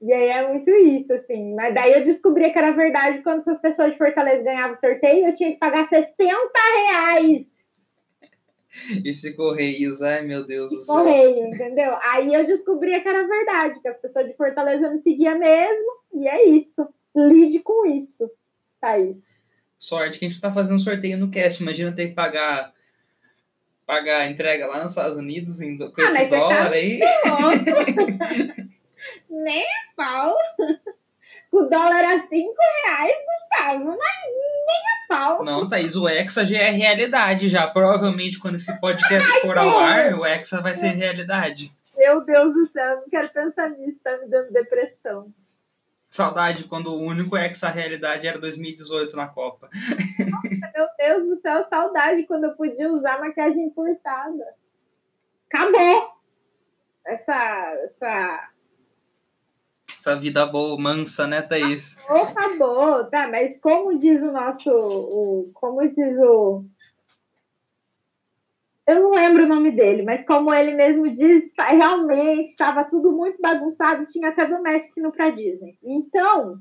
E 0.01 0.13
aí 0.13 0.29
é 0.29 0.48
muito 0.48 0.70
isso, 0.72 1.12
assim. 1.12 1.53
Mas 1.56 1.74
daí 1.74 1.94
eu 1.94 2.06
descobri 2.06 2.51
que 2.51 2.58
era 2.58 2.72
verdade 2.72 3.22
quando 3.22 3.41
essas 3.41 3.60
pessoas 3.60 3.91
de 3.91 3.98
Fortaleza 3.98 4.44
ganhavam 4.44 4.75
sorteio, 4.75 5.27
eu 5.27 5.36
tinha 5.36 5.51
que 5.51 5.60
pagar 5.60 5.88
60 5.88 6.15
reais. 6.88 7.48
Esse 9.03 9.34
Correios, 9.34 10.01
ai 10.01 10.22
meu 10.22 10.46
Deus 10.46 10.70
do 10.70 10.79
céu. 10.79 10.96
Correio, 10.96 11.48
entendeu? 11.48 11.98
Aí 12.03 12.34
eu 12.34 12.46
descobri 12.46 13.00
que 13.01 13.10
era 13.10 13.27
verdade, 13.27 13.82
que 13.82 13.88
as 13.88 13.98
pessoas 13.98 14.27
de 14.27 14.38
Fortaleza 14.38 14.89
me 14.89 15.01
seguiam 15.01 15.38
mesmo, 15.38 15.91
e 16.13 16.27
é 16.27 16.46
isso. 16.46 16.88
Lide 17.15 17.60
com 17.60 17.86
isso, 17.88 18.29
Thaís. 18.79 19.18
Sorte 19.77 20.20
que 20.20 20.25
a 20.25 20.29
gente 20.29 20.41
tá 20.41 20.53
fazendo 20.53 20.79
sorteio 20.79 21.18
no 21.18 21.32
cast. 21.32 21.62
Imagina 21.62 21.91
ter 21.91 22.10
que 22.10 22.13
pagar 22.13 22.74
pagar 23.88 24.29
entrega 24.29 24.68
lá 24.68 24.84
nos 24.84 24.91
Estados 24.91 25.18
Unidos 25.18 25.60
em, 25.62 25.75
com 25.75 26.01
Ah, 26.01 26.12
esse 26.12 26.25
dólar 26.27 26.70
tá 26.70 26.75
aí. 26.75 27.00
Nem 29.29 29.63
a 29.63 29.95
pau. 29.95 30.36
O 31.51 31.62
dólar 31.62 32.03
a 32.03 32.27
5 32.27 32.55
reais, 32.86 33.15
Gustavo, 33.25 33.86
mas 33.86 33.98
nem 33.98 34.77
a 34.77 35.07
pau. 35.07 35.43
Não, 35.43 35.67
Thaís, 35.67 35.95
o 35.95 36.07
Hexa 36.07 36.45
já 36.45 36.59
é 36.59 36.69
realidade 36.69 37.50
já. 37.50 37.67
Provavelmente 37.67 38.39
quando 38.39 38.55
esse 38.55 38.79
podcast 38.79 39.41
for 39.41 39.57
ao 39.57 39.79
ar, 39.79 40.13
o 40.13 40.25
Hexa 40.25 40.62
vai 40.62 40.75
ser 40.75 40.89
realidade. 40.89 41.71
Meu 41.98 42.24
Deus 42.24 42.53
do 42.53 42.67
céu, 42.67 42.91
eu 42.91 42.95
não 43.01 43.09
quero 43.09 43.29
pensar 43.29 43.69
nisso, 43.71 44.00
tá 44.03 44.17
me 44.17 44.27
dando 44.27 44.53
depressão. 44.53 45.33
Saudade 46.09 46.63
quando 46.63 46.93
o 46.93 47.01
único 47.01 47.36
Hexa 47.36 47.69
realidade 47.69 48.27
era 48.27 48.39
2018 48.39 49.15
na 49.15 49.27
Copa. 49.27 49.69
Meu 50.74 50.88
Deus 50.98 51.29
do 51.29 51.41
céu, 51.41 51.63
saudade 51.69 52.24
quando 52.24 52.45
eu 52.45 52.53
podia 52.53 52.91
usar 52.91 53.19
maquiagem 53.19 53.65
importada. 53.65 54.55
Acabou! 55.51 56.13
Essa. 57.05 57.74
essa... 57.86 58.50
Essa 60.00 60.15
vida 60.15 60.46
boa, 60.46 60.79
mansa, 60.79 61.27
né, 61.27 61.41
Thaís? 61.41 61.98
Oh, 62.10 62.13
acabou, 62.13 63.03
tá? 63.10 63.27
Mas 63.27 63.60
como 63.60 64.00
diz 64.00 64.22
o 64.22 64.32
nosso. 64.32 64.72
O, 64.72 65.51
como 65.53 65.86
diz 65.89 66.18
o. 66.20 66.63
Eu 68.88 69.03
não 69.03 69.12
lembro 69.12 69.44
o 69.44 69.48
nome 69.48 69.72
dele, 69.72 70.01
mas 70.01 70.25
como 70.25 70.53
ele 70.53 70.72
mesmo 70.74 71.13
diz, 71.13 71.53
tá- 71.53 71.68
realmente 71.68 72.48
estava 72.48 72.86
tudo 72.86 73.12
muito 73.12 73.41
bagunçado, 73.41 74.06
tinha 74.06 74.29
até 74.29 74.48
doméstico 74.48 75.01
no 75.01 75.12
pra 75.12 75.32
Disney. 75.32 75.77
Então, 75.84 76.58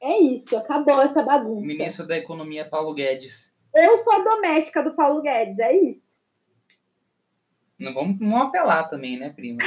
é 0.00 0.18
isso, 0.18 0.56
acabou 0.56 1.02
essa 1.02 1.20
bagunça. 1.20 1.66
Ministro 1.66 2.06
da 2.06 2.16
Economia 2.16 2.64
Paulo 2.64 2.94
Guedes. 2.94 3.52
Eu 3.74 3.98
sou 3.98 4.12
a 4.14 4.18
doméstica 4.20 4.84
do 4.84 4.94
Paulo 4.94 5.20
Guedes, 5.20 5.58
é 5.58 5.76
isso. 5.76 6.11
Não 7.82 7.92
vamos 7.94 8.18
não 8.20 8.38
apelar 8.42 8.88
também, 8.88 9.18
né, 9.18 9.30
prima? 9.30 9.62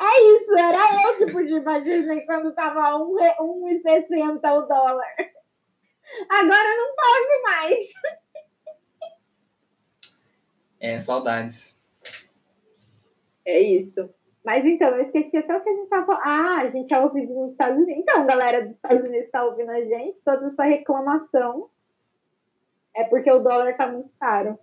É 0.00 0.20
isso, 0.34 0.56
era 0.58 1.02
eu 1.04 1.16
que 1.16 1.32
podia 1.32 1.56
ir 1.58 1.62
pra 1.62 1.78
Disney 1.80 2.24
quando 2.26 2.54
tava 2.54 2.96
um 2.98 3.14
re- 3.16 3.36
1,60 3.40 4.36
o 4.52 4.66
dólar. 4.66 5.06
Agora 6.28 6.76
não 6.76 6.94
pode 6.96 7.42
mais. 7.42 7.84
É, 10.80 10.98
saudades. 11.00 11.78
É 13.44 13.60
isso. 13.60 14.08
Mas 14.44 14.64
então, 14.64 14.88
eu 14.90 15.02
esqueci 15.02 15.36
até 15.36 15.56
o 15.56 15.60
que 15.62 15.68
a 15.68 15.74
gente 15.74 15.88
tava 15.88 16.06
falando. 16.06 16.22
Ah, 16.24 16.58
a 16.60 16.68
gente 16.68 16.94
é 16.94 16.98
ouvido 16.98 17.34
nos 17.34 17.50
Estados 17.52 17.76
Unidos. 17.76 18.02
Então, 18.02 18.26
galera 18.26 18.62
dos 18.62 18.74
Estados 18.76 19.04
Unidos 19.08 19.26
está 19.26 19.44
ouvindo 19.44 19.70
a 19.70 19.84
gente, 19.84 20.24
toda 20.24 20.46
essa 20.46 20.62
reclamação 20.62 21.68
é 22.96 23.04
porque 23.04 23.30
o 23.30 23.40
dólar 23.40 23.76
tá 23.76 23.86
muito 23.88 24.10
caro. 24.18 24.58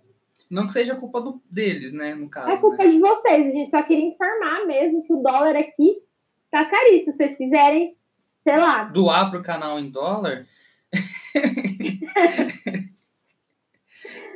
Não 0.48 0.66
que 0.66 0.72
seja 0.72 0.94
culpa 0.94 1.20
do, 1.20 1.42
deles, 1.50 1.92
né, 1.92 2.14
no 2.14 2.28
caso. 2.28 2.50
É 2.50 2.56
culpa 2.56 2.84
né? 2.84 2.90
de 2.90 3.00
vocês, 3.00 3.46
a 3.46 3.50
gente 3.50 3.70
só 3.70 3.82
queria 3.82 4.06
informar 4.06 4.64
mesmo 4.64 5.02
que 5.02 5.12
o 5.12 5.22
dólar 5.22 5.56
aqui 5.56 6.00
tá 6.50 6.64
caríssimo. 6.64 7.16
Se 7.16 7.24
vocês 7.24 7.36
quiserem, 7.36 7.96
sei 8.42 8.56
lá, 8.56 8.84
Doar 8.94 9.30
pro 9.30 9.42
canal 9.42 9.78
em 9.80 9.90
dólar, 9.90 10.46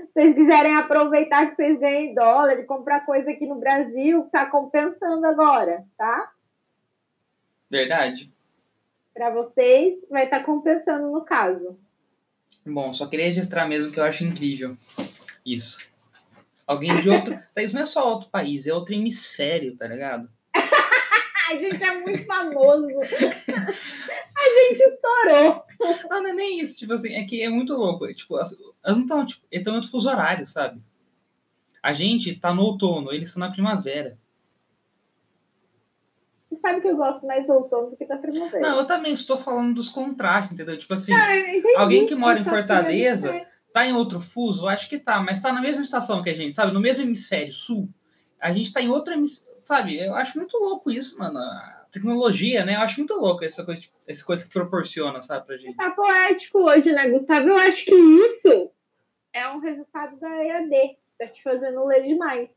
se 0.06 0.12
vocês 0.12 0.34
quiserem 0.34 0.74
aproveitar 0.74 1.50
que 1.50 1.56
vocês 1.56 1.78
ganham 1.78 2.02
em 2.02 2.14
dólar 2.14 2.58
e 2.58 2.64
comprar 2.64 3.06
coisa 3.06 3.30
aqui 3.30 3.46
no 3.46 3.60
Brasil, 3.60 4.28
tá 4.32 4.46
compensando 4.46 5.24
agora, 5.26 5.84
tá? 5.96 6.32
verdade. 7.70 8.32
Para 9.14 9.30
vocês, 9.30 10.06
vai 10.10 10.24
estar 10.24 10.42
compensando 10.42 11.12
no 11.12 11.24
caso. 11.24 11.78
Bom, 12.66 12.92
só 12.92 13.06
queria 13.06 13.26
registrar 13.26 13.68
mesmo 13.68 13.92
que 13.92 14.00
eu 14.00 14.04
acho 14.04 14.24
incrível 14.24 14.76
isso. 15.44 15.89
Alguém 16.70 17.00
de 17.00 17.10
outro. 17.10 17.36
Thaís 17.52 17.72
não 17.72 17.82
é 17.82 17.84
só 17.86 18.08
outro 18.08 18.30
país, 18.30 18.66
é 18.66 18.72
outro 18.72 18.94
hemisfério, 18.94 19.76
tá 19.76 19.88
ligado? 19.88 20.30
A 21.50 21.54
gente 21.56 21.82
é 21.82 21.98
muito 21.98 22.24
famoso. 22.26 22.86
A 22.86 24.68
gente 24.68 24.80
estourou. 24.80 25.64
Não, 26.08 26.22
não 26.22 26.26
é 26.28 26.32
nem 26.32 26.60
isso, 26.60 26.78
tipo 26.78 26.92
assim, 26.92 27.12
é 27.14 27.24
que 27.24 27.42
é 27.42 27.48
muito 27.48 27.74
louco. 27.74 28.06
é, 28.06 28.14
Tipo, 28.14 28.36
elas 28.36 28.56
não 28.86 29.00
estão, 29.00 29.26
tipo, 29.26 29.44
eles 29.50 29.60
estão 29.62 29.72
em 29.72 29.76
outro 29.76 29.90
fuso 29.90 30.08
horário, 30.08 30.46
sabe? 30.46 30.80
A 31.82 31.92
gente 31.92 32.36
tá 32.38 32.54
no 32.54 32.62
outono, 32.62 33.12
eles 33.12 33.30
estão 33.30 33.40
na 33.40 33.52
primavera. 33.52 34.16
Você 36.48 36.60
sabe 36.60 36.80
que 36.82 36.88
eu 36.88 36.96
gosto 36.96 37.26
mais 37.26 37.44
do 37.46 37.52
outono 37.52 37.90
do 37.90 37.96
que 37.96 38.04
da 38.06 38.16
primavera. 38.16 38.60
Não, 38.60 38.78
eu 38.78 38.86
também 38.86 39.12
estou 39.12 39.36
falando 39.36 39.74
dos 39.74 39.88
contrastes, 39.88 40.52
entendeu? 40.54 40.78
Tipo 40.78 40.94
assim, 40.94 41.12
Ah, 41.14 41.80
alguém 41.80 42.06
que 42.06 42.14
mora 42.14 42.38
em 42.38 42.44
Fortaleza- 42.44 43.32
gente- 43.32 43.49
tá 43.72 43.86
em 43.86 43.92
outro 43.92 44.20
fuso, 44.20 44.68
acho 44.68 44.88
que 44.88 44.98
tá, 44.98 45.20
mas 45.20 45.40
tá 45.40 45.52
na 45.52 45.60
mesma 45.60 45.82
estação 45.82 46.22
que 46.22 46.30
a 46.30 46.34
gente, 46.34 46.54
sabe? 46.54 46.72
No 46.72 46.80
mesmo 46.80 47.02
hemisfério 47.02 47.52
sul. 47.52 47.88
A 48.40 48.52
gente 48.52 48.72
tá 48.72 48.80
em 48.80 48.88
outro 48.88 49.12
hemisfério, 49.12 49.60
sabe? 49.64 49.98
Eu 49.98 50.14
acho 50.14 50.38
muito 50.38 50.56
louco 50.56 50.90
isso, 50.90 51.18
mano. 51.18 51.38
A 51.38 51.86
tecnologia, 51.92 52.64
né? 52.64 52.76
Eu 52.76 52.80
acho 52.80 52.98
muito 52.98 53.14
louco 53.14 53.44
essa 53.44 53.64
coisa, 53.64 53.82
essa 54.06 54.24
coisa 54.24 54.44
que 54.44 54.52
proporciona, 54.52 55.20
sabe, 55.22 55.46
pra 55.46 55.56
gente. 55.56 55.76
Tá 55.76 55.90
poético 55.90 56.58
hoje, 56.60 56.92
né, 56.92 57.08
Gustavo? 57.10 57.48
Eu 57.48 57.56
acho 57.56 57.84
que 57.84 57.94
isso 57.94 58.70
é 59.32 59.48
um 59.48 59.60
resultado 59.60 60.18
da 60.18 60.28
EAD. 60.28 60.96
Tá 61.18 61.26
te 61.28 61.42
fazendo 61.42 61.84
ler 61.84 62.02
demais. 62.02 62.48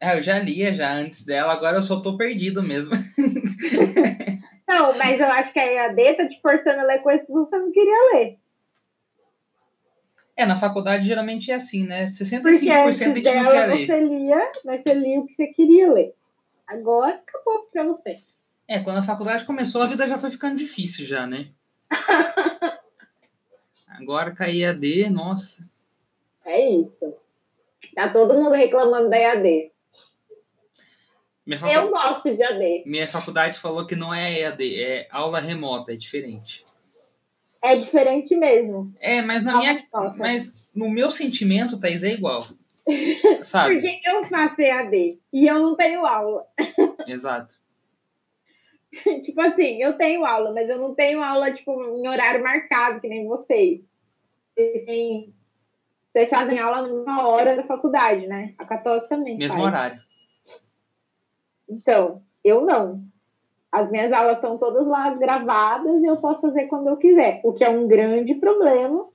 Ah, 0.00 0.16
eu 0.16 0.22
já 0.22 0.38
lia 0.38 0.74
já 0.74 0.92
antes 0.92 1.24
dela, 1.24 1.52
agora 1.52 1.78
eu 1.78 1.82
só 1.82 2.00
tô 2.00 2.16
perdido 2.16 2.62
mesmo. 2.62 2.92
Não, 4.68 4.96
mas 4.98 5.20
eu 5.20 5.26
acho 5.26 5.52
que 5.52 5.58
a 5.58 5.66
EAD 5.66 6.14
tá 6.16 6.28
te 6.28 6.40
forçando 6.40 6.80
a 6.80 6.84
ler 6.84 6.98
coisas 7.00 7.26
que 7.26 7.32
você 7.32 7.58
não 7.58 7.70
queria 7.70 8.12
ler. 8.14 8.38
É, 10.36 10.46
na 10.46 10.56
faculdade 10.56 11.06
geralmente 11.06 11.50
é 11.50 11.54
assim, 11.54 11.84
né? 11.86 12.06
Porque 12.06 12.24
65% 12.24 12.70
a 12.70 12.84
antes 12.86 12.98
gente 12.98 13.14
não 13.14 13.22
quer 13.22 13.66
ler. 13.66 13.86
você 13.86 14.00
lia, 14.00 14.52
mas 14.64 14.80
você 14.82 14.94
lia 14.94 15.20
o 15.20 15.26
que 15.26 15.34
você 15.34 15.46
queria 15.48 15.92
ler. 15.92 16.14
Agora 16.66 17.14
acabou 17.16 17.68
pra 17.72 17.84
você. 17.84 18.18
É, 18.66 18.78
quando 18.80 18.96
a 18.98 19.02
faculdade 19.02 19.44
começou, 19.44 19.82
a 19.82 19.86
vida 19.86 20.06
já 20.06 20.16
foi 20.16 20.30
ficando 20.30 20.56
difícil 20.56 21.04
já, 21.04 21.26
né? 21.26 21.48
Agora 23.88 24.32
cair 24.34 24.64
AD, 24.66 25.10
nossa. 25.10 25.68
É 26.44 26.66
isso. 26.70 27.14
Tá 27.94 28.08
todo 28.10 28.34
mundo 28.34 28.52
reclamando 28.52 29.10
da 29.10 29.18
EAD. 29.18 29.70
Facu- 31.58 31.72
Eu 31.72 31.90
gosto 31.90 32.34
de 32.34 32.42
AD. 32.42 32.84
Minha 32.86 33.06
faculdade 33.06 33.58
falou 33.58 33.86
que 33.86 33.94
não 33.94 34.14
é 34.14 34.40
EAD, 34.40 34.82
é 34.82 35.08
aula 35.10 35.40
remota, 35.40 35.92
é 35.92 35.96
diferente. 35.96 36.64
É 37.62 37.76
diferente 37.76 38.34
mesmo. 38.36 38.92
É, 39.00 39.22
mas 39.22 39.42
na 39.42 39.58
minha. 39.58 39.86
Mas 40.16 40.68
no 40.74 40.90
meu 40.90 41.10
sentimento, 41.10 41.78
Thaís, 41.80 42.02
é 42.02 42.12
igual. 42.12 42.44
Sabe? 43.42 43.74
Porque 43.74 44.00
eu 44.04 44.24
faço 44.24 44.60
EAD 44.60 45.20
e 45.32 45.46
eu 45.46 45.60
não 45.60 45.76
tenho 45.76 46.04
aula. 46.04 46.44
Exato. 47.06 47.54
tipo 49.22 49.40
assim, 49.40 49.80
eu 49.82 49.96
tenho 49.96 50.24
aula, 50.24 50.52
mas 50.52 50.68
eu 50.68 50.78
não 50.78 50.94
tenho 50.94 51.22
aula, 51.22 51.52
tipo, 51.52 51.72
em 51.96 52.08
horário 52.08 52.42
marcado, 52.42 53.00
que 53.00 53.08
nem 53.08 53.26
vocês. 53.26 53.80
Vocês, 54.54 54.84
têm- 54.84 55.32
vocês 56.12 56.28
fazem 56.28 56.58
aula 56.58 56.86
numa 56.86 57.26
hora 57.26 57.56
da 57.56 57.62
faculdade, 57.62 58.26
né? 58.26 58.54
A 58.58 58.66
Católica 58.66 59.06
também 59.08 59.38
Mesmo 59.38 59.58
faz. 59.60 59.68
horário. 59.72 60.02
Então, 61.68 62.22
eu 62.44 62.62
não. 62.66 63.02
As 63.72 63.90
minhas 63.90 64.12
aulas 64.12 64.36
estão 64.36 64.58
todas 64.58 64.86
lá 64.86 65.10
gravadas 65.14 66.00
e 66.02 66.04
eu 66.06 66.18
posso 66.18 66.42
fazer 66.42 66.66
quando 66.66 66.88
eu 66.88 66.96
quiser, 66.98 67.40
o 67.42 67.54
que 67.54 67.64
é 67.64 67.70
um 67.70 67.88
grande 67.88 68.34
problema, 68.34 69.08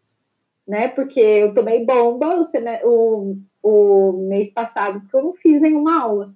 né? 0.68 0.88
Porque 0.88 1.20
eu 1.20 1.54
tomei 1.54 1.86
bomba 1.86 2.36
o, 2.84 3.38
o, 3.64 4.12
o 4.12 4.28
mês 4.28 4.52
passado, 4.52 5.00
porque 5.02 5.16
eu 5.16 5.24
não 5.24 5.34
fiz 5.36 5.62
nenhuma 5.62 6.02
aula. 6.02 6.34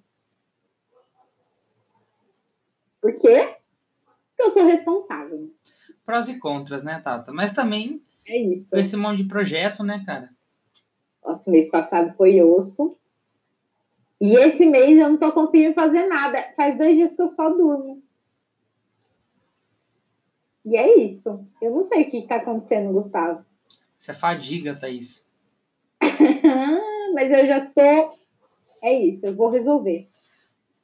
Por 3.02 3.12
quê? 3.16 3.56
Porque 4.28 4.44
eu 4.44 4.52
sou 4.52 4.66
responsável. 4.66 5.50
Prós 6.06 6.30
e 6.30 6.38
contras, 6.38 6.84
né, 6.84 7.02
Tata? 7.04 7.32
Mas 7.32 7.52
também 7.54 8.04
É 8.28 8.38
isso. 8.38 8.78
esse 8.78 8.96
monte 8.96 9.24
de 9.24 9.30
projeto, 9.30 9.84
né, 9.84 10.04
cara? 10.06 10.30
Nossa, 11.26 11.50
mês 11.50 11.70
passado 11.70 12.14
foi 12.16 12.40
osso. 12.40 12.96
E 14.20 14.36
esse 14.36 14.68
mês 14.68 15.00
eu 15.00 15.10
não 15.10 15.18
tô 15.18 15.32
conseguindo 15.32 15.74
fazer 15.74 16.06
nada. 16.06 16.54
Faz 16.56 16.78
dois 16.78 16.96
dias 16.96 17.14
que 17.16 17.22
eu 17.24 17.30
só 17.30 17.50
durmo. 17.50 18.04
E 20.66 20.78
é 20.78 20.98
isso. 20.98 21.46
Eu 21.62 21.72
não 21.72 21.84
sei 21.84 22.04
o 22.04 22.10
que 22.10 22.28
tá 22.28 22.36
acontecendo, 22.36 22.94
Gustavo. 22.94 23.44
Isso 23.98 24.12
é 24.12 24.14
fadiga, 24.14 24.76
Thaís. 24.76 25.28
Mas 27.14 27.32
eu 27.32 27.46
já 27.46 27.66
tô. 27.66 28.18
É 28.84 28.94
isso, 28.94 29.26
eu 29.26 29.36
vou 29.36 29.50
resolver. 29.50 30.08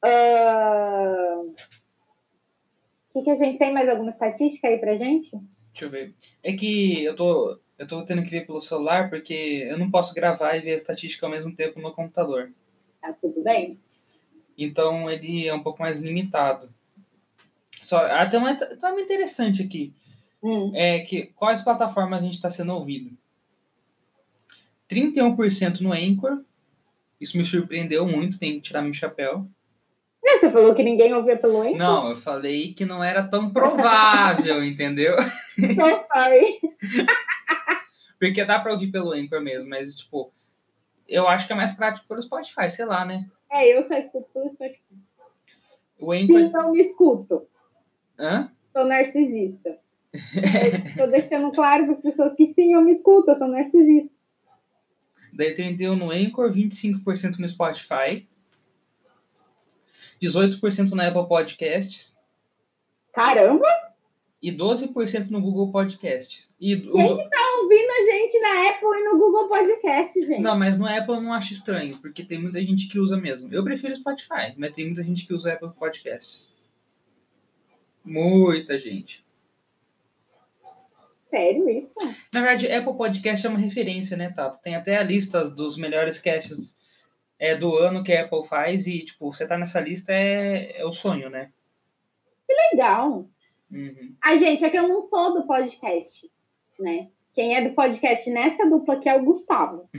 Uh... 0.04 1.50
O 1.50 3.14
que, 3.14 3.24
que 3.24 3.32
a 3.32 3.36
gente 3.36 3.58
tem 3.58 3.74
mais 3.74 3.90
alguma 3.90 4.12
estatística 4.12 4.68
aí 4.68 4.78
pra 4.78 4.96
gente? 4.96 5.32
Deixa 5.72 5.86
eu 5.86 5.90
ver. 5.90 6.16
É 6.44 6.54
que 6.54 7.04
eu 7.04 7.16
tô, 7.16 7.60
eu 7.78 7.88
tô 7.88 8.04
tendo 8.06 8.24
que 8.24 8.30
ver 8.30 8.46
pelo 8.46 8.60
celular 8.60 9.10
porque 9.10 9.66
eu 9.68 9.78
não 9.78 9.90
posso 9.90 10.14
gravar 10.14 10.56
e 10.56 10.60
ver 10.60 10.72
a 10.72 10.76
estatística 10.76 11.26
ao 11.26 11.32
mesmo 11.32 11.56
tempo 11.56 11.80
no 11.80 11.94
computador. 11.94 12.52
Tá 13.02 13.14
tudo 13.14 13.42
bem? 13.42 13.80
Então 14.58 15.10
ele 15.10 15.48
é 15.48 15.54
um 15.54 15.64
pouco 15.64 15.82
mais 15.82 16.00
limitado. 16.00 16.74
Só, 17.88 18.06
ah, 18.06 18.28
tem 18.28 18.38
uma, 18.38 18.54
tem 18.54 18.92
uma 18.92 19.00
interessante 19.00 19.64
aqui. 19.64 19.94
Hum. 20.44 20.74
É 20.76 21.00
que 21.00 21.28
quais 21.28 21.62
plataformas 21.62 22.20
a 22.20 22.22
gente 22.22 22.34
está 22.34 22.50
sendo 22.50 22.74
ouvido? 22.74 23.18
31% 24.90 25.80
no 25.80 25.94
Anchor. 25.94 26.44
Isso 27.18 27.38
me 27.38 27.46
surpreendeu 27.46 28.06
muito, 28.06 28.38
tem 28.38 28.56
que 28.56 28.60
tirar 28.60 28.82
meu 28.82 28.92
chapéu. 28.92 29.48
É, 30.22 30.38
você 30.38 30.52
falou 30.52 30.76
que 30.76 30.84
ninguém 30.84 31.14
ouvia 31.14 31.38
pelo 31.38 31.62
Anchor? 31.62 31.78
Não, 31.78 32.10
eu 32.10 32.16
falei 32.18 32.74
que 32.74 32.84
não 32.84 33.02
era 33.02 33.24
tão 33.24 33.52
provável, 33.52 34.62
entendeu? 34.68 35.16
So 35.22 36.06
sorry. 36.14 36.60
Porque 38.20 38.44
dá 38.44 38.60
pra 38.60 38.74
ouvir 38.74 38.92
pelo 38.92 39.14
Anchor 39.14 39.40
mesmo, 39.40 39.70
mas, 39.70 39.96
tipo, 39.96 40.30
eu 41.08 41.26
acho 41.26 41.48
que 41.48 41.54
é 41.54 41.56
mais 41.56 41.72
prático 41.72 42.06
pelo 42.06 42.22
Spotify, 42.22 42.70
sei 42.70 42.84
lá, 42.84 43.06
né? 43.06 43.26
É, 43.50 43.66
eu 43.66 43.82
só 43.86 43.94
escuto 43.94 44.28
pelo 44.34 44.52
Spotify. 44.52 44.82
O 45.98 46.12
Anchor... 46.12 46.52
Não 46.52 46.74
me 46.74 46.82
escuto. 46.82 47.48
Hã? 48.20 48.52
Sou 48.74 48.86
narcisista. 48.86 49.78
Estou 50.14 51.08
deixando 51.08 51.52
claro 51.52 51.86
para 51.86 51.94
as 51.94 52.02
pessoas 52.02 52.36
que 52.36 52.48
sim, 52.48 52.74
eu 52.74 52.82
me 52.82 52.92
escuto, 52.92 53.32
eu 53.32 53.36
sou 53.36 53.48
narcisista. 53.48 54.10
Daí 55.34 55.54
31 55.54 55.96
no 55.96 56.12
Anchor, 56.12 56.52
25% 56.52 57.38
no 57.38 57.48
Spotify, 57.48 58.28
18% 60.22 60.92
na 60.92 61.08
Apple 61.08 61.28
Podcasts 61.28 62.18
Caramba! 63.14 63.68
e 64.42 64.52
12% 64.52 65.30
no 65.30 65.42
Google 65.42 65.72
Podcasts. 65.72 66.54
E 66.60 66.76
os... 66.76 66.92
Quem 66.92 67.30
tá 67.30 67.60
ouvindo 67.62 67.90
a 67.90 68.12
gente 68.12 68.40
na 68.40 68.70
Apple 68.70 68.90
e 68.90 69.04
no 69.04 69.20
Google 69.20 69.48
Podcast, 69.48 70.22
gente? 70.22 70.42
Não, 70.42 70.58
mas 70.58 70.78
no 70.78 70.88
Apple 70.88 71.16
eu 71.16 71.22
não 71.22 71.34
acho 71.34 71.54
estranho, 71.54 71.96
porque 71.98 72.24
tem 72.24 72.42
muita 72.42 72.60
gente 72.62 72.88
que 72.88 73.00
usa 73.00 73.18
mesmo. 73.18 73.54
Eu 73.54 73.64
prefiro 73.64 73.96
Spotify, 73.96 74.54
mas 74.58 74.72
tem 74.72 74.86
muita 74.86 75.04
gente 75.04 75.26
que 75.26 75.34
usa 75.34 75.54
Apple 75.54 75.72
Podcasts. 75.78 76.52
Muita 78.08 78.80
gente. 78.80 79.26
Sério 81.30 81.70
isso? 81.70 82.00
Na 82.34 82.42
verdade, 82.42 82.72
Apple 82.72 82.96
Podcast 82.96 83.46
é 83.46 83.50
uma 83.50 83.60
referência, 83.60 84.16
né, 84.16 84.32
Tato? 84.32 84.62
Tem 84.62 84.76
até 84.76 84.96
a 84.98 85.04
lista 85.04 85.44
dos 85.50 85.78
melhores 85.78 86.18
casts 86.18 86.78
é, 87.38 87.54
do 87.56 87.76
ano 87.76 88.04
que 88.04 88.14
a 88.14 88.24
Apple 88.24 88.48
faz 88.48 88.88
e, 88.88 89.04
tipo, 89.04 89.32
você 89.32 89.46
tá 89.46 89.58
nessa 89.58 89.82
lista 89.82 90.14
é, 90.14 90.80
é 90.80 90.86
o 90.86 90.92
sonho, 90.92 91.30
né? 91.30 91.52
Que 92.48 92.56
legal. 92.72 93.28
Uhum. 93.70 94.16
A 94.24 94.38
gente, 94.38 94.64
é 94.64 94.70
que 94.70 94.78
eu 94.78 94.88
não 94.88 95.04
sou 95.04 95.34
do 95.34 95.46
podcast, 95.46 96.32
né? 96.80 97.10
Quem 97.34 97.58
é 97.58 97.62
do 97.62 97.76
podcast 97.76 98.30
nessa 98.30 98.70
dupla 98.70 98.94
aqui 98.96 99.10
é 99.10 99.16
o 99.18 99.24
Gustavo. 99.24 99.90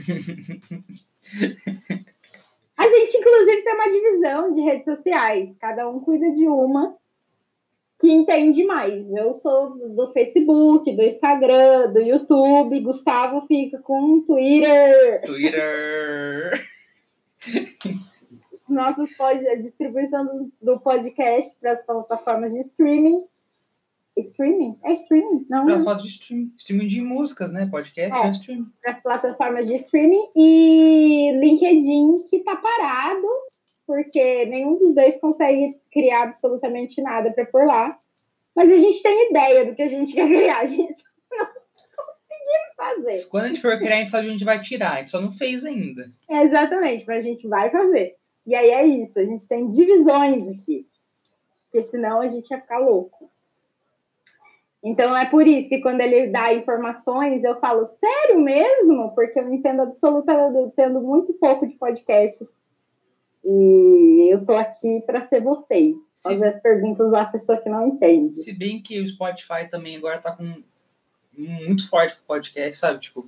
A 2.75 2.87
gente, 2.87 3.17
inclusive, 3.17 3.61
tem 3.61 3.73
uma 3.75 3.91
divisão 3.91 4.51
de 4.53 4.61
redes 4.61 4.85
sociais. 4.85 5.53
Cada 5.59 5.89
um 5.89 5.99
cuida 5.99 6.31
de 6.31 6.47
uma 6.47 6.97
que 7.99 8.09
entende 8.09 8.63
mais. 8.63 9.11
Eu 9.11 9.33
sou 9.33 9.77
do 9.77 10.09
Facebook, 10.11 10.95
do 10.95 11.03
Instagram, 11.03 11.91
do 11.91 11.99
YouTube. 11.99 12.79
Gustavo 12.79 13.41
fica 13.41 13.77
com 13.79 14.15
o 14.15 14.21
Twitter. 14.21 15.21
Twitter. 15.25 16.67
Nossos 18.69 19.15
pod... 19.17 19.45
a 19.47 19.55
distribuição 19.55 20.49
do, 20.61 20.79
podcast 20.79 21.57
para 21.59 21.73
as 21.73 21.85
plataformas 21.85 22.53
de 22.53 22.61
streaming. 22.61 23.23
Streaming? 24.17 24.77
É 24.83 24.93
streaming? 24.93 25.45
Não. 25.49 25.65
Pra 25.65 25.79
falar 25.79 25.95
de 25.95 26.07
stream, 26.07 26.51
streaming 26.55 26.87
de 26.87 27.01
músicas, 27.01 27.51
né? 27.51 27.65
Podcast 27.65 28.17
É. 28.17 28.27
é, 28.27 28.31
streaming. 28.31 28.67
Para 28.81 28.91
as 28.93 29.01
plataformas 29.01 29.67
de 29.67 29.75
streaming. 29.75 30.29
E 30.35 31.31
LinkedIn, 31.37 32.23
que 32.29 32.39
tá 32.39 32.55
parado, 32.55 33.27
porque 33.89 34.45
nenhum 34.45 34.77
dos 34.77 34.93
dois 34.93 35.19
consegue 35.19 35.81
criar 35.91 36.25
absolutamente 36.25 37.01
nada 37.01 37.31
para 37.33 37.43
por 37.47 37.65
lá. 37.65 37.97
Mas 38.55 38.69
a 38.69 38.77
gente 38.77 39.01
tem 39.01 39.31
ideia 39.31 39.65
do 39.65 39.73
que 39.73 39.81
a 39.81 39.87
gente 39.87 40.13
quer 40.13 40.27
criar. 40.27 40.59
A 40.59 40.65
gente 40.67 41.03
não 41.31 41.47
conseguindo 41.47 42.75
fazer. 42.77 43.27
Quando 43.29 43.45
a 43.45 43.47
gente 43.47 43.61
for 43.61 43.79
criar, 43.79 43.95
a 43.95 43.99
gente 44.01 44.11
fala 44.11 44.23
que 44.23 44.29
a 44.29 44.31
gente 44.33 44.45
vai 44.45 44.61
tirar. 44.61 44.91
A 44.91 44.97
gente 44.97 45.09
só 45.09 45.19
não 45.19 45.31
fez 45.31 45.65
ainda. 45.65 46.05
É, 46.29 46.43
exatamente, 46.43 47.03
mas 47.07 47.17
a 47.17 47.21
gente 47.23 47.47
vai 47.47 47.71
fazer. 47.71 48.15
E 48.45 48.53
aí 48.53 48.69
é 48.69 48.85
isso, 48.85 49.17
a 49.17 49.25
gente 49.25 49.47
tem 49.47 49.67
divisões 49.69 50.55
aqui. 50.55 50.85
Porque 51.63 51.87
senão 51.87 52.21
a 52.21 52.27
gente 52.27 52.51
ia 52.51 52.61
ficar 52.61 52.77
louco. 52.77 53.27
Então 54.83 55.17
é 55.17 55.25
por 55.25 55.47
isso 55.47 55.67
que 55.67 55.81
quando 55.81 56.01
ele 56.01 56.27
dá 56.27 56.53
informações, 56.53 57.43
eu 57.43 57.59
falo, 57.59 57.87
sério 57.87 58.39
mesmo? 58.39 59.15
Porque 59.15 59.39
eu 59.39 59.51
entendo 59.51 59.81
absolutamente, 59.81 60.55
eu 60.55 60.67
entendo 60.67 61.01
muito 61.01 61.33
pouco 61.33 61.65
de 61.65 61.73
podcasts. 61.73 62.58
E 63.51 64.31
eu 64.31 64.45
tô 64.45 64.53
aqui 64.53 65.01
para 65.07 65.21
ser 65.21 65.41
vocês. 65.41 65.95
Se, 66.11 66.23
Fazer 66.23 66.45
as 66.47 66.61
perguntas 66.61 67.11
da 67.11 67.25
pessoa 67.25 67.57
que 67.57 67.67
não 67.69 67.87
entende. 67.87 68.35
se 68.35 68.53
bem 68.53 68.79
que 68.81 68.99
o 69.01 69.07
Spotify 69.07 69.67
também 69.69 69.95
agora 69.97 70.19
tá 70.19 70.33
com 70.33 70.61
muito 71.35 71.89
forte 71.89 72.15
pro 72.15 72.25
podcast, 72.25 72.75
sabe? 72.77 72.99
Tipo, 72.99 73.27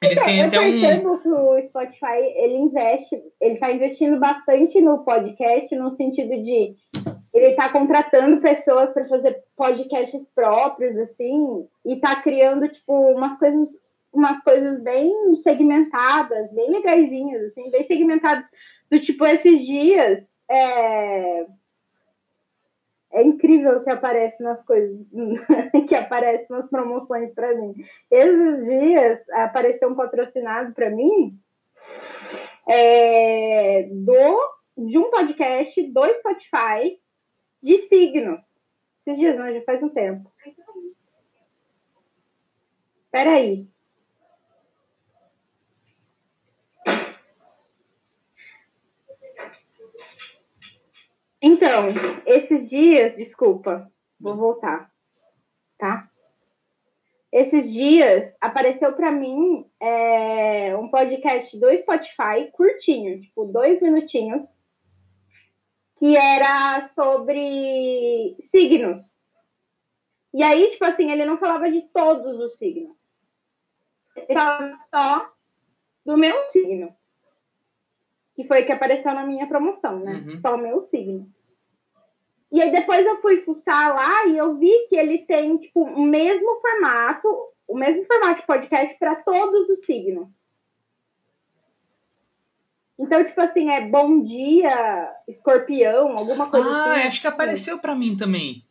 eles 0.00 0.14
Então, 0.14 0.24
têm 0.24 0.38
eu 0.40 0.46
até 0.46 0.60
um. 0.60 0.80
percebo 0.80 1.18
que 1.18 1.28
o 1.28 1.62
Spotify 1.62 2.18
ele 2.36 2.54
investe, 2.56 3.22
ele 3.40 3.54
está 3.54 3.70
investindo 3.70 4.18
bastante 4.18 4.80
no 4.80 5.04
podcast, 5.04 5.74
no 5.76 5.92
sentido 5.94 6.30
de 6.42 6.74
ele 7.34 7.46
está 7.46 7.68
contratando 7.70 8.40
pessoas 8.40 8.92
para 8.92 9.04
fazer 9.06 9.42
podcasts 9.56 10.28
próprios, 10.34 10.96
assim, 10.98 11.66
e 11.84 11.94
está 11.94 12.16
criando 12.16 12.68
tipo 12.68 12.92
umas 13.14 13.38
coisas, 13.38 13.68
umas 14.12 14.42
coisas 14.42 14.80
bem 14.82 15.10
segmentadas, 15.36 16.52
bem 16.52 16.70
legaisinhas, 16.70 17.42
assim, 17.44 17.70
bem 17.70 17.86
segmentadas, 17.86 18.50
do 18.90 19.00
tipo 19.00 19.24
esses 19.26 19.64
dias. 19.64 20.26
É, 20.50 21.46
é 23.14 23.22
incrível 23.22 23.76
o 23.76 23.82
que 23.82 23.90
aparece 23.90 24.42
nas 24.42 24.64
coisas, 24.64 24.98
que 25.88 25.94
aparece 25.94 26.50
nas 26.50 26.68
promoções 26.68 27.32
para 27.34 27.54
mim. 27.54 27.74
Esses 28.10 28.64
dias 28.64 29.28
apareceu 29.30 29.90
um 29.90 29.94
patrocinado 29.94 30.72
para 30.74 30.90
mim 30.90 31.38
é, 32.68 33.88
do 33.90 34.52
de 34.76 34.98
um 34.98 35.10
podcast 35.10 35.82
do 35.82 36.14
Spotify 36.14 36.98
de 37.62 37.78
signos. 37.88 38.40
Esses 39.00 39.18
dias, 39.18 39.36
não, 39.36 39.52
já 39.52 39.60
faz 39.62 39.82
um 39.82 39.88
tempo. 39.90 40.32
Peraí. 43.10 43.68
Então, 51.44 51.88
esses 52.24 52.70
dias, 52.70 53.16
desculpa, 53.16 53.90
vou 54.20 54.36
voltar, 54.36 54.92
tá? 55.76 56.08
Esses 57.32 57.72
dias 57.72 58.32
apareceu 58.40 58.92
para 58.92 59.10
mim 59.10 59.68
é, 59.80 60.76
um 60.76 60.88
podcast 60.88 61.58
do 61.58 61.76
Spotify 61.76 62.48
curtinho, 62.52 63.20
tipo 63.22 63.46
dois 63.46 63.82
minutinhos, 63.82 64.56
que 65.96 66.16
era 66.16 66.88
sobre 66.90 68.36
signos. 68.40 69.20
E 70.32 70.44
aí, 70.44 70.70
tipo 70.70 70.84
assim, 70.84 71.10
ele 71.10 71.24
não 71.24 71.38
falava 71.38 71.68
de 71.70 71.82
todos 71.88 72.38
os 72.38 72.56
signos. 72.56 72.96
Ele 74.16 74.26
falava 74.32 74.78
só 74.94 75.32
do 76.06 76.16
meu 76.16 76.36
signo. 76.50 76.94
Que 78.34 78.44
foi 78.44 78.64
que 78.64 78.72
apareceu 78.72 79.12
na 79.14 79.26
minha 79.26 79.46
promoção, 79.46 79.98
né? 80.00 80.12
Uhum. 80.26 80.40
Só 80.40 80.54
o 80.54 80.58
meu 80.58 80.82
signo. 80.82 81.28
E 82.50 82.60
aí 82.60 82.70
depois 82.70 83.04
eu 83.06 83.20
fui 83.20 83.40
fuçar 83.42 83.94
lá 83.94 84.26
e 84.26 84.36
eu 84.36 84.56
vi 84.56 84.86
que 84.88 84.96
ele 84.96 85.18
tem, 85.18 85.56
tipo, 85.58 85.82
o 85.82 86.02
mesmo 86.02 86.60
formato, 86.60 87.28
o 87.66 87.74
mesmo 87.74 88.04
formato 88.04 88.40
de 88.40 88.46
podcast 88.46 88.98
para 88.98 89.16
todos 89.16 89.68
os 89.70 89.84
signos. 89.86 90.28
Então, 92.98 93.24
tipo 93.24 93.40
assim, 93.40 93.70
é 93.70 93.80
bom 93.88 94.20
dia, 94.20 95.14
escorpião, 95.26 96.16
alguma 96.16 96.48
coisa 96.50 96.68
Ah, 96.68 96.92
assim. 96.92 97.06
acho 97.06 97.20
que 97.22 97.26
apareceu 97.26 97.78
pra 97.78 97.94
mim 97.94 98.16
também. 98.16 98.64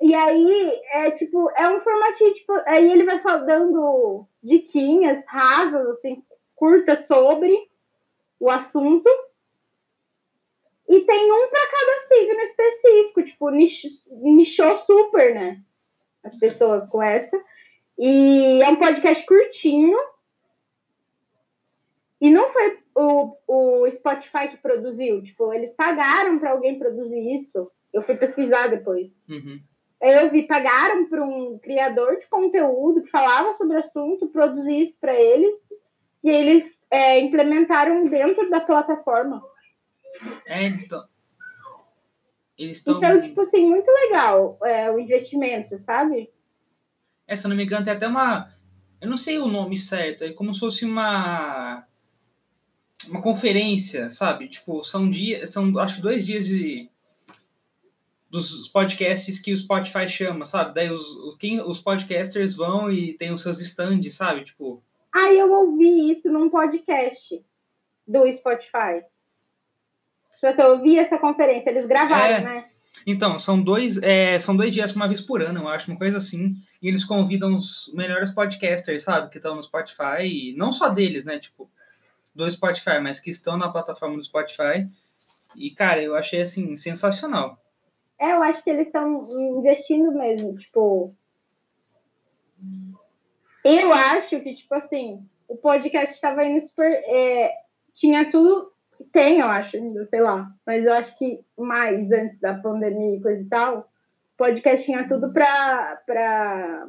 E 0.00 0.14
aí, 0.14 0.80
é 0.94 1.10
tipo, 1.10 1.50
é 1.54 1.68
um 1.68 1.80
formatinho, 1.80 2.32
tipo, 2.32 2.52
aí 2.66 2.90
ele 2.90 3.04
vai 3.04 3.20
fal- 3.20 3.44
dando 3.44 4.26
diquinhas 4.42 5.22
rasas, 5.26 5.86
assim, 5.90 6.24
curtas 6.56 7.06
sobre. 7.06 7.69
O 8.40 8.50
assunto. 8.50 9.08
E 10.88 11.02
tem 11.02 11.30
um 11.30 11.48
para 11.48 11.70
cada 11.70 11.98
signo 12.08 12.40
específico, 12.40 13.22
tipo, 13.22 13.50
nichou 13.50 14.78
super, 14.78 15.34
né? 15.34 15.62
As 16.24 16.36
pessoas 16.36 16.84
com 16.86 17.00
essa. 17.00 17.40
E 17.96 18.60
é 18.62 18.68
um 18.68 18.76
podcast 18.76 19.24
curtinho. 19.24 19.96
E 22.20 22.28
não 22.28 22.48
foi 22.50 22.78
o, 22.94 23.36
o 23.46 23.90
Spotify 23.92 24.48
que 24.48 24.56
produziu. 24.56 25.22
Tipo, 25.22 25.52
eles 25.52 25.72
pagaram 25.74 26.38
para 26.38 26.50
alguém 26.50 26.78
produzir 26.78 27.34
isso. 27.34 27.70
Eu 27.92 28.02
fui 28.02 28.16
pesquisar 28.16 28.66
depois. 28.66 29.10
Uhum. 29.28 29.60
Eu 30.02 30.30
vi, 30.30 30.42
pagaram 30.42 31.06
para 31.06 31.22
um 31.22 31.58
criador 31.58 32.16
de 32.18 32.26
conteúdo 32.26 33.02
que 33.02 33.10
falava 33.10 33.54
sobre 33.54 33.76
o 33.76 33.80
assunto, 33.80 34.28
produzir 34.28 34.86
isso 34.86 34.96
para 34.98 35.14
eles. 35.14 35.54
E 36.24 36.30
eles 36.30 36.79
é, 36.90 37.20
implementaram 37.20 38.08
dentro 38.08 38.50
da 38.50 38.60
plataforma. 38.60 39.42
É, 40.44 40.66
eles 40.66 40.82
estão. 40.82 41.04
Eles 42.58 42.78
estão. 42.78 42.98
Então, 42.98 43.22
tipo 43.22 43.40
assim, 43.40 43.66
muito 43.66 43.88
legal 43.88 44.58
é, 44.64 44.90
o 44.90 44.98
investimento, 44.98 45.78
sabe? 45.78 46.30
É, 47.26 47.36
se 47.36 47.46
eu 47.46 47.48
não 47.48 47.56
me 47.56 47.64
engano, 47.64 47.84
tem 47.84 47.94
até 47.94 48.06
uma. 48.06 48.48
Eu 49.00 49.08
não 49.08 49.16
sei 49.16 49.38
o 49.38 49.46
nome 49.46 49.76
certo, 49.76 50.24
é 50.24 50.32
como 50.32 50.52
se 50.52 50.60
fosse 50.60 50.84
uma 50.84 51.86
uma 53.08 53.22
conferência, 53.22 54.10
sabe? 54.10 54.48
Tipo, 54.48 54.82
são 54.82 55.08
dias, 55.08 55.50
são 55.50 55.78
acho 55.78 55.96
que 55.96 56.02
dois 56.02 56.26
dias 56.26 56.46
de 56.46 56.90
dos 58.28 58.68
podcasts 58.68 59.40
que 59.40 59.52
o 59.52 59.56
Spotify 59.56 60.08
chama, 60.08 60.44
sabe? 60.44 60.72
Daí 60.72 60.90
os, 60.90 61.36
quem, 61.36 61.60
os 61.60 61.80
podcasters 61.80 62.54
vão 62.54 62.90
e 62.90 63.14
tem 63.14 63.32
os 63.32 63.42
seus 63.42 63.60
stands, 63.60 64.14
sabe? 64.14 64.44
Tipo. 64.44 64.82
Ah, 65.14 65.32
eu 65.32 65.52
ouvi 65.52 66.12
isso 66.12 66.28
num 66.30 66.48
podcast 66.48 67.44
do 68.06 68.32
Spotify. 68.32 69.04
Você 70.40 70.62
ouvi 70.64 70.98
essa 70.98 71.18
conferência, 71.18 71.70
eles 71.70 71.86
gravaram, 71.86 72.36
é, 72.36 72.40
né? 72.40 72.70
Então, 73.06 73.38
são 73.38 73.60
dois, 73.60 73.96
é, 74.02 74.38
são 74.38 74.56
dois 74.56 74.72
dias 74.72 74.94
uma 74.94 75.08
vez 75.08 75.20
por 75.20 75.42
ano, 75.42 75.60
eu 75.60 75.68
acho, 75.68 75.90
uma 75.90 75.98
coisa 75.98 76.18
assim. 76.18 76.54
E 76.82 76.88
eles 76.88 77.04
convidam 77.04 77.54
os 77.54 77.90
melhores 77.94 78.30
podcasters, 78.30 79.02
sabe? 79.02 79.30
Que 79.30 79.38
estão 79.38 79.54
no 79.54 79.62
Spotify. 79.62 80.22
E 80.22 80.54
não 80.56 80.70
só 80.70 80.88
deles, 80.88 81.24
né? 81.24 81.38
Tipo, 81.38 81.70
do 82.34 82.50
Spotify, 82.50 83.00
mas 83.02 83.20
que 83.20 83.30
estão 83.30 83.56
na 83.56 83.70
plataforma 83.70 84.16
do 84.16 84.22
Spotify. 84.22 84.88
E, 85.54 85.70
cara, 85.70 86.02
eu 86.02 86.14
achei, 86.14 86.40
assim, 86.40 86.76
sensacional. 86.76 87.58
É, 88.18 88.32
eu 88.32 88.42
acho 88.42 88.62
que 88.62 88.70
eles 88.70 88.86
estão 88.86 89.26
investindo 89.58 90.12
mesmo, 90.12 90.56
tipo... 90.56 91.12
Eu 93.64 93.92
acho 93.92 94.40
que, 94.40 94.54
tipo 94.54 94.74
assim, 94.74 95.24
o 95.48 95.56
podcast 95.56 96.14
estava 96.14 96.44
indo 96.44 96.64
super... 96.64 96.90
É, 97.06 97.52
tinha 97.92 98.30
tudo... 98.30 98.72
Tem, 99.12 99.40
eu 99.40 99.46
acho, 99.46 99.76
ainda, 99.76 100.04
sei 100.04 100.20
lá. 100.20 100.44
Mas 100.66 100.84
eu 100.84 100.92
acho 100.92 101.18
que 101.18 101.44
mais 101.56 102.10
antes 102.12 102.38
da 102.38 102.58
pandemia 102.58 103.16
e 103.16 103.22
coisa 103.22 103.40
e 103.40 103.46
tal, 103.46 103.78
o 103.78 103.84
podcast 104.36 104.84
tinha 104.84 105.08
tudo 105.08 105.32
pra, 105.32 106.02
pra 106.04 106.88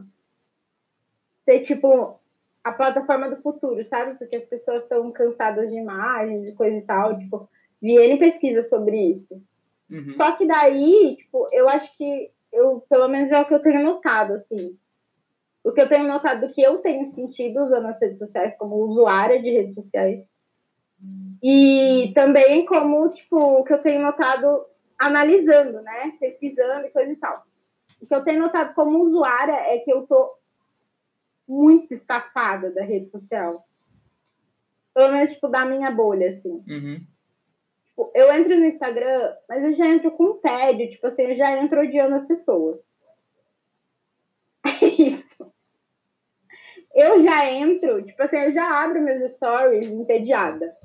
ser, 1.42 1.62
tipo, 1.62 2.20
a 2.64 2.74
plataforma 2.74 3.30
do 3.30 3.42
futuro, 3.42 3.86
sabe? 3.86 4.18
Porque 4.18 4.36
as 4.36 4.44
pessoas 4.44 4.82
estão 4.82 5.10
cansadas 5.12 5.70
de 5.70 5.78
imagens 5.78 6.50
e 6.50 6.56
coisa 6.56 6.78
e 6.78 6.82
tal. 6.82 7.18
Tipo, 7.18 7.50
vi 7.82 7.96
N 7.96 8.20
pesquisa 8.20 8.62
sobre 8.64 9.12
isso. 9.12 9.42
Uhum. 9.90 10.08
Só 10.08 10.34
que 10.34 10.46
daí, 10.46 11.16
tipo, 11.18 11.48
eu 11.52 11.70
acho 11.70 11.96
que 11.98 12.32
eu, 12.52 12.82
pelo 12.90 13.08
menos 13.08 13.32
é 13.32 13.40
o 13.40 13.46
que 13.46 13.54
eu 13.54 13.62
tenho 13.62 13.84
notado, 13.84 14.34
assim. 14.34 14.78
O 15.64 15.72
que 15.72 15.82
eu 15.82 15.88
tenho 15.88 16.08
notado 16.08 16.48
do 16.48 16.54
que 16.54 16.62
eu 16.62 16.80
tenho 16.80 17.06
sentido 17.08 17.64
usando 17.64 17.86
as 17.86 18.02
redes 18.02 18.18
sociais 18.18 18.58
como 18.58 18.76
usuária 18.78 19.42
de 19.42 19.50
redes 19.52 19.76
sociais. 19.76 20.28
E 21.42 22.12
também 22.14 22.66
como, 22.66 23.10
tipo, 23.10 23.36
o 23.36 23.64
que 23.64 23.74
eu 23.74 23.82
tenho 23.82 24.02
notado 24.02 24.66
analisando, 24.98 25.82
né? 25.82 26.14
Pesquisando 26.20 26.86
e 26.86 26.92
coisa 26.92 27.12
e 27.12 27.16
tal. 27.16 27.44
O 28.02 28.06
que 28.06 28.14
eu 28.14 28.24
tenho 28.24 28.42
notado 28.42 28.74
como 28.74 29.04
usuária 29.04 29.54
é 29.54 29.80
que 29.80 29.92
eu 29.92 30.06
tô 30.06 30.32
muito 31.48 31.94
estafada 31.94 32.72
da 32.72 32.84
rede 32.84 33.10
social. 33.10 33.68
Pelo 34.94 35.14
menos, 35.14 35.32
tipo, 35.32 35.48
da 35.48 35.66
minha 35.66 35.92
bolha, 35.92 36.30
assim. 36.30 36.64
Uhum. 36.68 37.02
Tipo, 37.86 38.12
eu 38.16 38.32
entro 38.34 38.58
no 38.58 38.66
Instagram, 38.66 39.36
mas 39.50 39.64
eu 39.64 39.76
já 39.76 39.88
entro 39.88 40.12
com 40.12 40.38
tédio. 40.38 40.90
Tipo 40.90 41.08
assim, 41.08 41.24
eu 41.24 41.36
já 41.36 41.58
entro 41.62 41.82
odiando 41.82 42.16
as 42.16 42.26
pessoas. 42.26 42.80
Eu 46.94 47.22
já 47.22 47.50
entro, 47.50 48.04
tipo 48.04 48.22
assim, 48.22 48.38
eu 48.38 48.52
já 48.52 48.84
abro 48.84 49.02
meus 49.02 49.22
stories 49.32 49.88
entediada. 49.88 50.76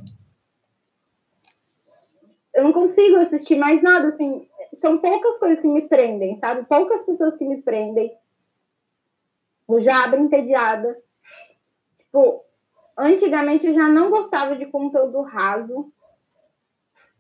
Eu 2.55 2.65
não 2.65 2.73
consigo 2.73 3.17
assistir 3.17 3.57
mais 3.57 3.83
nada, 3.83 4.09
assim. 4.09 4.49
São 4.75 4.99
poucas 4.99 5.39
coisas 5.39 5.61
que 5.61 5.69
me 5.69 5.89
prendem, 5.89 6.39
sabe? 6.39 6.65
Poucas 6.67 7.03
pessoas 7.03 7.37
que 7.37 7.45
me 7.45 7.61
prendem 7.63 8.17
eu 9.69 9.81
já 9.81 10.05
abro 10.05 10.21
entediada. 10.21 10.97
Tipo, 11.97 12.45
antigamente 12.97 13.67
eu 13.67 13.73
já 13.73 13.89
não 13.89 14.11
gostava 14.11 14.57
de 14.57 14.67
conteúdo 14.67 15.23
raso. 15.23 15.93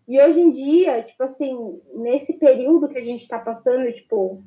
E 0.07 0.20
hoje 0.20 0.40
em 0.40 0.51
dia, 0.51 1.03
tipo 1.03 1.25
assim, 1.25 1.83
nesse 1.94 2.35
período 2.35 2.88
que 2.88 2.99
a 2.99 3.03
gente 3.03 3.27
tá 3.27 3.40
passando, 3.40 3.92
tipo, 3.92 4.42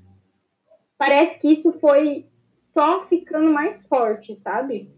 parece 0.97 1.39
que 1.39 1.51
isso 1.51 1.77
foi 1.79 2.28
só 2.73 3.03
ficando 3.03 3.51
mais 3.51 3.85
forte, 3.87 4.35
sabe? 4.35 4.91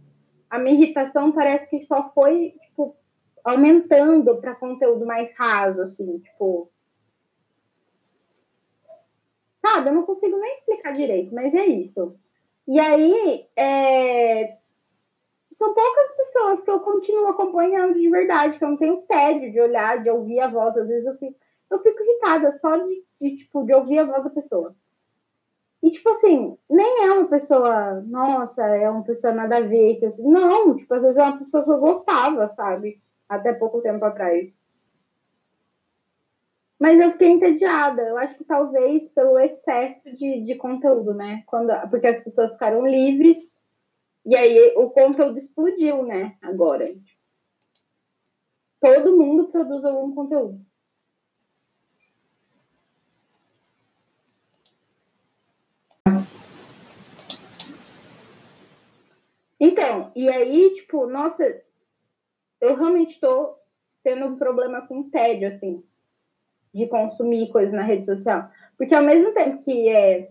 A 0.50 0.60
minha 0.60 0.76
irritação 0.76 1.32
parece 1.32 1.70
que 1.70 1.82
só 1.82 2.12
foi, 2.14 2.56
tipo, 2.62 2.96
aumentando 3.44 4.40
para 4.40 4.56
conteúdo 4.56 5.06
mais 5.06 5.34
raso, 5.38 5.82
assim, 5.82 6.20
tipo. 6.20 6.70
Sabe? 9.58 9.90
Eu 9.90 9.94
não 9.94 10.04
consigo 10.04 10.38
nem 10.38 10.54
explicar 10.54 10.92
direito, 10.94 11.34
mas 11.34 11.54
é 11.54 11.66
isso. 11.66 12.16
E 12.68 12.80
aí, 12.80 13.48
é... 13.56 14.58
são 15.54 15.74
poucas 15.74 16.16
pessoas 16.16 16.62
que 16.64 16.72
eu 16.72 16.80
continuo 16.80 17.28
acompanhando 17.28 18.00
de 18.00 18.10
verdade, 18.10 18.58
que 18.58 18.64
eu 18.64 18.70
não 18.70 18.78
tenho 18.78 19.04
tédio 19.04 19.52
de 19.52 19.62
olhar, 19.62 20.02
de 20.02 20.10
ouvir 20.10 20.40
a 20.40 20.48
voz. 20.48 20.76
Às 20.76 20.88
vezes 20.88 21.06
eu 21.06 21.18
fico, 21.18 21.36
eu 21.70 21.80
fico 21.80 22.04
irritada 22.04 22.52
só 22.52 22.78
de, 22.78 23.06
de, 23.22 23.38
tipo, 23.38 23.64
de 23.64 23.74
ouvir 23.74 24.00
a 24.00 24.06
voz 24.06 24.24
da 24.24 24.30
pessoa. 24.30 24.76
E, 25.84 25.90
tipo 25.90 26.10
assim, 26.10 26.58
nem 26.70 27.06
é 27.06 27.14
uma 27.14 27.28
pessoa, 27.28 28.02
nossa, 28.02 28.62
é 28.64 28.90
uma 28.90 29.04
pessoa 29.04 29.34
nada 29.34 29.58
a 29.58 29.62
ver. 29.62 29.98
Que 29.98 30.06
eu, 30.06 30.10
não, 30.26 30.76
tipo, 30.76 30.94
às 30.94 31.02
vezes 31.02 31.18
é 31.18 31.24
uma 31.24 31.38
pessoa 31.40 31.64
que 31.64 31.72
eu 31.72 31.80
gostava, 31.80 32.48
sabe? 32.48 33.02
Até 33.28 33.54
pouco 33.54 33.82
tempo 33.82 34.04
atrás. 34.06 34.54
Mas 36.80 37.00
eu 37.00 37.12
fiquei 37.12 37.30
entediada. 37.30 38.02
Eu 38.02 38.18
acho 38.18 38.38
que 38.38 38.44
talvez 38.44 39.10
pelo 39.10 39.40
excesso 39.40 40.16
de, 40.16 40.42
de 40.42 40.56
conteúdo, 40.56 41.14
né? 41.14 41.44
Quando, 41.48 41.72
porque 41.90 42.08
as 42.08 42.24
pessoas 42.24 42.54
ficaram 42.54 42.86
livres 42.86 43.38
e 44.26 44.36
aí 44.36 44.74
o 44.76 44.90
conteúdo 44.90 45.38
explodiu, 45.38 46.04
né? 46.04 46.38
Agora. 46.42 46.86
Todo 48.80 49.18
mundo 49.18 49.50
produz 49.50 49.84
algum 49.86 50.14
conteúdo. 50.14 50.60
Então, 59.62 60.12
e 60.16 60.28
aí, 60.28 60.74
tipo, 60.74 61.06
nossa, 61.06 61.62
eu 62.60 62.76
realmente 62.76 63.18
tô 63.20 63.56
tendo 64.04 64.26
um 64.26 64.36
problema 64.36 64.88
com 64.88 65.10
tédio, 65.10 65.48
assim 65.48 65.84
de 66.74 66.88
consumir 66.88 67.52
coisas 67.52 67.74
na 67.74 67.84
rede 67.84 68.06
social. 68.06 68.50
Porque 68.78 68.96
ao 68.96 69.04
mesmo 69.04 69.34
tempo 69.34 69.62
que 69.62 69.90
é 69.90 70.30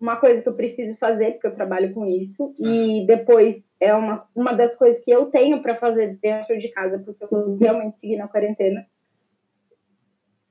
uma 0.00 0.16
coisa 0.16 0.40
que 0.42 0.48
eu 0.48 0.54
preciso 0.54 0.96
fazer, 0.96 1.32
porque 1.32 1.48
eu 1.48 1.54
trabalho 1.54 1.92
com 1.92 2.06
isso, 2.06 2.54
e 2.58 3.04
depois 3.06 3.68
é 3.80 3.92
uma, 3.94 4.26
uma 4.34 4.52
das 4.52 4.76
coisas 4.76 5.04
que 5.04 5.10
eu 5.10 5.26
tenho 5.26 5.60
para 5.60 5.76
fazer 5.76 6.18
dentro 6.22 6.58
de 6.58 6.68
casa, 6.68 6.98
porque 6.98 7.22
eu 7.24 7.28
vou 7.28 7.56
realmente 7.56 8.00
seguir 8.00 8.16
na 8.16 8.28
quarentena. 8.28 8.86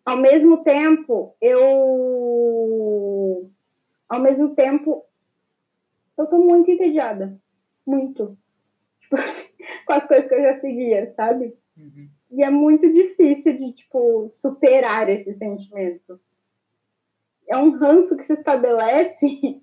Ao 0.06 0.18
mesmo 0.18 0.64
tempo, 0.64 1.36
eu. 1.42 2.70
Ao 4.08 4.22
mesmo 4.22 4.56
tempo, 4.56 5.04
eu 6.18 6.28
tô 6.28 6.38
muito 6.38 6.72
entediada. 6.72 7.38
Muito. 7.88 8.38
Tipo, 9.00 9.16
com 9.88 9.94
as 9.94 10.06
coisas 10.06 10.28
que 10.28 10.36
eu 10.36 10.42
já 10.42 10.54
seguia, 10.60 11.08
sabe? 11.08 11.58
Uhum. 11.78 12.10
E 12.32 12.44
é 12.44 12.50
muito 12.50 12.92
difícil 12.92 13.56
de, 13.56 13.72
tipo, 13.72 14.28
superar 14.30 15.10
esse 15.10 15.34
sentimento. 15.34 16.20
É 17.50 17.56
um 17.56 17.72
ranço 17.78 18.18
que 18.18 18.24
se 18.24 18.34
estabelece 18.34 19.26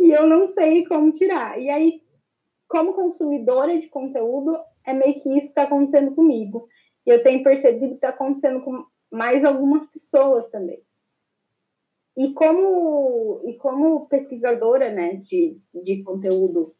e 0.00 0.10
eu 0.10 0.26
não 0.26 0.48
sei 0.48 0.86
como 0.86 1.12
tirar. 1.12 1.60
E 1.60 1.68
aí, 1.68 2.02
como 2.66 2.94
consumidora 2.94 3.78
de 3.78 3.88
conteúdo, 3.88 4.58
é 4.86 4.94
meio 4.94 5.20
que 5.20 5.28
isso 5.28 5.46
que 5.46 5.46
está 5.48 5.64
acontecendo 5.64 6.14
comigo. 6.14 6.68
E 7.06 7.10
eu 7.10 7.22
tenho 7.22 7.44
percebido 7.44 7.90
que 7.90 7.94
está 7.96 8.08
acontecendo 8.08 8.62
com 8.62 8.86
mais 9.10 9.44
algumas 9.44 9.86
pessoas 9.90 10.48
também. 10.48 10.82
E 12.16 12.32
como, 12.32 13.42
e 13.44 13.54
como 13.58 14.06
pesquisadora 14.08 14.90
né, 14.90 15.16
de, 15.16 15.60
de 15.74 16.02
conteúdo 16.02 16.74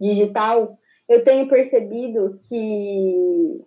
digital, 0.00 0.78
eu 1.08 1.22
tenho 1.22 1.48
percebido 1.48 2.38
que 2.48 3.62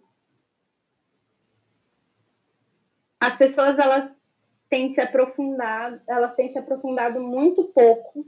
as 3.19 3.37
pessoas 3.37 3.77
elas 3.77 4.19
têm 4.69 4.89
se 4.89 4.99
aprofundado, 4.99 6.01
elas 6.07 6.35
têm 6.35 6.49
se 6.49 6.57
aprofundado 6.57 7.21
muito 7.21 7.65
pouco 7.65 8.25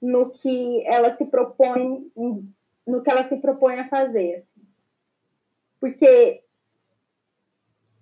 no 0.00 0.30
que 0.30 0.86
ela 0.86 1.10
se 1.10 1.26
propõe, 1.26 2.10
no 2.86 3.02
que 3.02 3.10
ela 3.10 3.22
se 3.24 3.36
propõe 3.36 3.78
a 3.78 3.84
fazer. 3.84 4.36
Assim. 4.36 4.62
Porque 5.78 6.42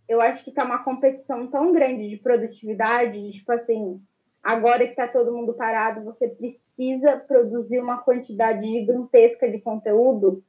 eu 0.08 0.20
acho 0.22 0.42
que 0.42 0.50
está 0.50 0.64
uma 0.64 0.82
competição 0.82 1.46
tão 1.48 1.72
grande 1.72 2.08
de 2.08 2.16
produtividade, 2.16 3.20
de, 3.20 3.38
tipo 3.38 3.52
assim, 3.52 4.02
agora 4.42 4.84
que 4.84 4.92
está 4.92 5.06
todo 5.06 5.34
mundo 5.34 5.52
parado, 5.52 6.02
você 6.02 6.28
precisa 6.28 7.18
produzir 7.18 7.78
uma 7.78 7.98
quantidade 7.98 8.66
gigantesca 8.66 9.50
de 9.50 9.60
conteúdo 9.60 10.42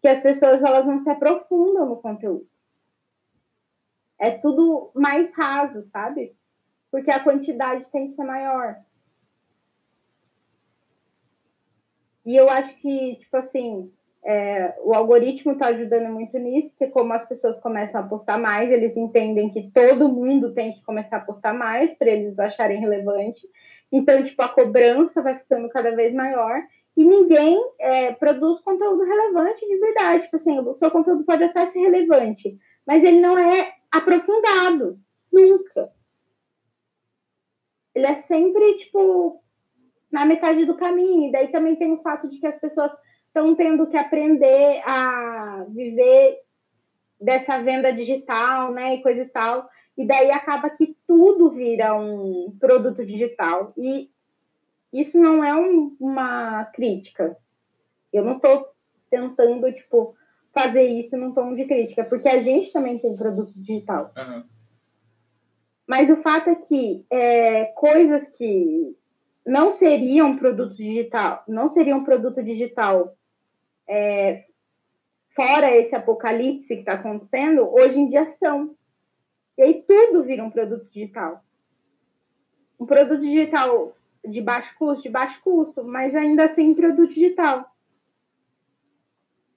que 0.00 0.08
as 0.08 0.22
pessoas 0.22 0.62
elas 0.62 0.86
não 0.86 0.98
se 0.98 1.10
aprofundam 1.10 1.86
no 1.86 1.96
conteúdo. 1.96 2.48
É 4.18 4.30
tudo 4.30 4.90
mais 4.94 5.34
raso, 5.34 5.84
sabe? 5.86 6.34
Porque 6.90 7.10
a 7.10 7.22
quantidade 7.22 7.90
tem 7.90 8.06
que 8.06 8.12
ser 8.12 8.24
maior. 8.24 8.82
E 12.24 12.34
eu 12.36 12.48
acho 12.48 12.78
que, 12.78 13.16
tipo 13.16 13.36
assim, 13.36 13.92
é, 14.24 14.74
o 14.82 14.94
algoritmo 14.94 15.52
está 15.52 15.68
ajudando 15.68 16.12
muito 16.12 16.38
nisso, 16.38 16.70
porque 16.70 16.88
como 16.88 17.12
as 17.12 17.26
pessoas 17.26 17.58
começam 17.58 18.00
a 18.00 18.06
postar 18.06 18.38
mais, 18.38 18.70
eles 18.70 18.96
entendem 18.96 19.48
que 19.48 19.70
todo 19.70 20.08
mundo 20.08 20.52
tem 20.52 20.72
que 20.72 20.82
começar 20.82 21.18
a 21.18 21.24
postar 21.24 21.54
mais 21.54 21.94
para 21.94 22.10
eles 22.10 22.38
acharem 22.38 22.80
relevante. 22.80 23.48
Então, 23.90 24.22
tipo, 24.22 24.40
a 24.42 24.48
cobrança 24.48 25.22
vai 25.22 25.38
ficando 25.38 25.68
cada 25.68 25.94
vez 25.96 26.14
maior 26.14 26.60
e 26.96 27.04
ninguém 27.04 27.58
é, 27.80 28.12
produz 28.12 28.60
conteúdo 28.60 29.04
relevante 29.04 29.66
de 29.66 29.78
verdade. 29.78 30.24
Tipo 30.24 30.36
assim, 30.36 30.58
o 30.58 30.74
seu 30.74 30.90
conteúdo 30.90 31.24
pode 31.24 31.42
até 31.42 31.66
ser 31.66 31.80
relevante, 31.80 32.58
mas 32.86 33.02
ele 33.02 33.20
não 33.20 33.38
é 33.38 33.72
aprofundado. 33.90 34.98
Nunca. 35.32 35.90
Ele 37.94 38.06
é 38.06 38.14
sempre, 38.16 38.76
tipo, 38.76 39.42
na 40.12 40.24
metade 40.24 40.64
do 40.64 40.76
caminho. 40.76 41.28
E 41.28 41.32
daí 41.32 41.48
também 41.48 41.76
tem 41.76 41.92
o 41.92 42.02
fato 42.02 42.28
de 42.28 42.38
que 42.38 42.46
as 42.46 42.60
pessoas 42.60 42.92
estão 43.30 43.54
tendo 43.54 43.86
que 43.86 43.96
aprender 43.96 44.82
a 44.84 45.64
viver 45.68 46.40
dessa 47.20 47.62
venda 47.62 47.92
digital, 47.92 48.72
né, 48.72 48.96
e 48.96 49.02
coisa 49.02 49.22
e 49.22 49.28
tal. 49.28 49.68
E 49.96 50.06
daí 50.06 50.30
acaba 50.30 50.70
que 50.70 50.96
tudo 51.06 51.50
vira 51.50 51.94
um 51.94 52.56
produto 52.58 53.04
digital. 53.04 53.72
E 53.76 54.10
isso 54.92 55.18
não 55.18 55.44
é 55.44 55.54
um, 55.54 55.96
uma 56.00 56.64
crítica. 56.66 57.36
Eu 58.12 58.24
não 58.24 58.36
estou 58.36 58.68
tentando, 59.10 59.70
tipo, 59.72 60.14
fazer 60.52 60.84
isso 60.84 61.16
num 61.16 61.32
tom 61.32 61.54
de 61.54 61.64
crítica, 61.66 62.04
porque 62.04 62.28
a 62.28 62.40
gente 62.40 62.72
também 62.72 62.98
tem 62.98 63.14
produto 63.14 63.52
digital. 63.54 64.12
Uhum. 64.16 64.44
Mas 65.86 66.10
o 66.10 66.16
fato 66.16 66.50
é 66.50 66.54
que 66.54 67.04
é, 67.10 67.66
coisas 67.76 68.28
que 68.28 68.96
não 69.46 69.72
seriam 69.72 70.36
produto 70.36 70.74
digital, 70.76 71.44
não 71.46 71.68
seriam 71.68 72.04
produto 72.04 72.42
digital 72.42 73.16
é, 73.90 74.44
fora 75.34 75.76
esse 75.76 75.94
apocalipse 75.96 76.74
que 76.74 76.80
está 76.80 76.92
acontecendo, 76.92 77.68
hoje 77.74 77.98
em 77.98 78.06
dia 78.06 78.24
são. 78.24 78.76
E 79.58 79.62
aí 79.62 79.82
tudo 79.82 80.22
vira 80.24 80.44
um 80.44 80.50
produto 80.50 80.88
digital. 80.88 81.44
Um 82.78 82.86
produto 82.86 83.20
digital 83.20 83.96
de 84.24 84.40
baixo 84.40 84.74
custo, 84.78 85.02
de 85.02 85.10
baixo 85.10 85.42
custo, 85.42 85.82
mas 85.82 86.14
ainda 86.14 86.48
tem 86.48 86.72
produto 86.72 87.12
digital. 87.12 87.68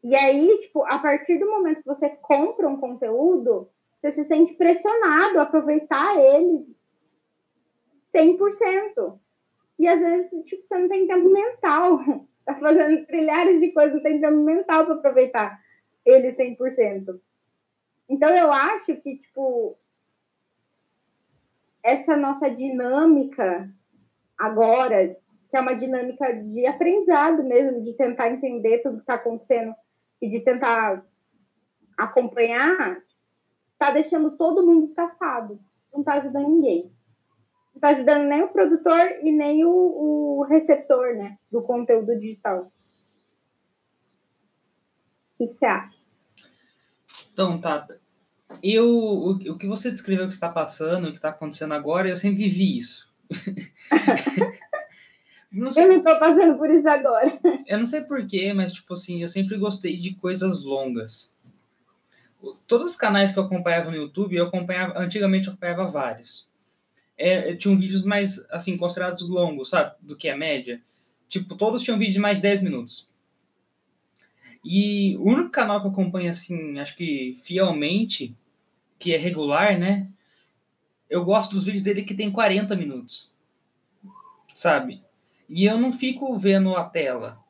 E 0.03 0.15
aí, 0.15 0.57
tipo, 0.59 0.83
a 0.83 0.99
partir 0.99 1.37
do 1.37 1.49
momento 1.49 1.81
que 1.81 1.87
você 1.87 2.09
compra 2.09 2.67
um 2.67 2.77
conteúdo, 2.77 3.69
você 4.01 4.11
se 4.11 4.25
sente 4.25 4.53
pressionado 4.55 5.39
a 5.39 5.43
aproveitar 5.43 6.17
ele 6.17 6.75
100%. 8.13 9.17
E 9.79 9.87
às 9.87 9.99
vezes, 9.99 10.43
tipo, 10.43 10.63
você 10.63 10.77
não 10.77 10.89
tem 10.89 11.07
tempo 11.07 11.29
mental. 11.29 11.99
Tá 12.45 12.55
fazendo 12.57 13.05
trilhares 13.05 13.59
de 13.59 13.71
coisas, 13.71 13.95
não 13.95 14.03
tem 14.03 14.19
tempo 14.19 14.43
mental 14.43 14.85
para 14.85 14.95
aproveitar 14.95 15.59
ele 16.05 16.29
100%. 16.29 17.19
Então, 18.09 18.29
eu 18.35 18.51
acho 18.51 18.97
que, 18.97 19.17
tipo, 19.17 19.77
essa 21.81 22.17
nossa 22.17 22.49
dinâmica 22.49 23.69
agora, 24.37 25.15
que 25.49 25.55
é 25.55 25.59
uma 25.59 25.73
dinâmica 25.73 26.33
de 26.33 26.65
aprendizado 26.65 27.43
mesmo, 27.43 27.81
de 27.81 27.95
tentar 27.95 28.29
entender 28.29 28.79
tudo 28.79 28.97
que 28.97 29.03
está 29.03 29.15
acontecendo 29.15 29.73
e 30.21 30.29
de 30.29 30.41
tentar 30.41 31.05
acompanhar, 31.97 32.97
está 33.73 33.91
deixando 33.91 34.37
todo 34.37 34.65
mundo 34.65 34.83
estafado. 34.83 35.59
Não 35.93 36.01
está 36.01 36.15
ajudando 36.15 36.49
ninguém. 36.49 36.91
Não 37.73 37.77
está 37.77 37.89
ajudando 37.89 38.27
nem 38.27 38.43
o 38.43 38.49
produtor 38.49 39.19
e 39.23 39.31
nem 39.31 39.65
o, 39.65 39.69
o 39.69 40.45
receptor 40.47 41.15
né, 41.15 41.37
do 41.51 41.61
conteúdo 41.61 42.17
digital. 42.19 42.63
O 42.63 42.71
que, 45.35 45.47
que 45.47 45.53
você 45.53 45.65
acha? 45.65 46.01
Então, 47.31 47.59
Tata, 47.59 47.99
eu, 48.61 48.87
o, 48.87 49.31
o 49.31 49.57
que 49.57 49.65
você 49.65 49.89
descreveu 49.89 50.27
que 50.27 50.33
está 50.33 50.47
passando, 50.49 51.07
o 51.07 51.11
que 51.11 51.17
está 51.17 51.29
acontecendo 51.29 51.73
agora, 51.73 52.07
eu 52.07 52.15
sempre 52.15 52.43
vivi 52.43 52.77
isso. 52.77 53.11
Não 55.53 55.69
sei, 55.69 55.83
eu 55.83 55.89
não 55.89 56.03
tô 56.03 56.19
passando 56.19 56.57
por 56.57 56.67
isso 56.71 56.87
agora. 56.89 57.31
Eu 57.67 57.77
não 57.77 57.85
sei 57.85 58.01
porquê, 58.01 58.51
mas, 58.53 58.73
tipo 58.73 58.91
assim, 58.93 59.21
eu 59.21 59.27
sempre 59.27 59.55
gostei 59.55 59.99
de 59.99 60.15
coisas 60.15 60.63
longas. 60.63 61.31
Todos 62.65 62.89
os 62.91 62.95
canais 62.97 63.31
que 63.31 63.37
eu 63.37 63.43
acompanhava 63.43 63.91
no 63.91 63.97
YouTube, 63.97 64.35
eu 64.35 64.47
acompanhava, 64.47 64.97
antigamente 64.97 65.45
eu 65.47 65.53
acompanhava 65.53 65.85
vários. 65.85 66.49
É, 67.17 67.55
tinham 67.55 67.75
vídeos 67.75 68.03
mais, 68.03 68.45
assim, 68.49 68.77
considerados 68.77 69.27
longos, 69.27 69.69
sabe? 69.69 69.95
Do 70.01 70.15
que 70.15 70.29
a 70.29 70.37
média. 70.37 70.81
Tipo, 71.27 71.55
todos 71.55 71.81
tinham 71.81 71.97
vídeos 71.97 72.15
de 72.15 72.19
mais 72.19 72.37
de 72.37 72.43
10 72.43 72.61
minutos. 72.61 73.11
E 74.63 75.17
o 75.17 75.23
único 75.23 75.51
canal 75.51 75.81
que 75.81 75.87
eu 75.87 75.91
acompanho, 75.91 76.29
assim, 76.29 76.79
acho 76.79 76.95
que 76.95 77.33
fielmente, 77.43 78.35
que 78.97 79.13
é 79.13 79.17
regular, 79.17 79.77
né? 79.77 80.09
Eu 81.09 81.25
gosto 81.25 81.51
dos 81.51 81.65
vídeos 81.65 81.83
dele 81.83 82.03
que 82.03 82.15
tem 82.15 82.31
40 82.31 82.75
minutos. 82.75 83.31
Sabe? 84.55 85.03
E 85.49 85.65
eu 85.65 85.77
não 85.77 85.91
fico 85.91 86.37
vendo 86.37 86.75
a 86.75 86.83
tela. 86.83 87.43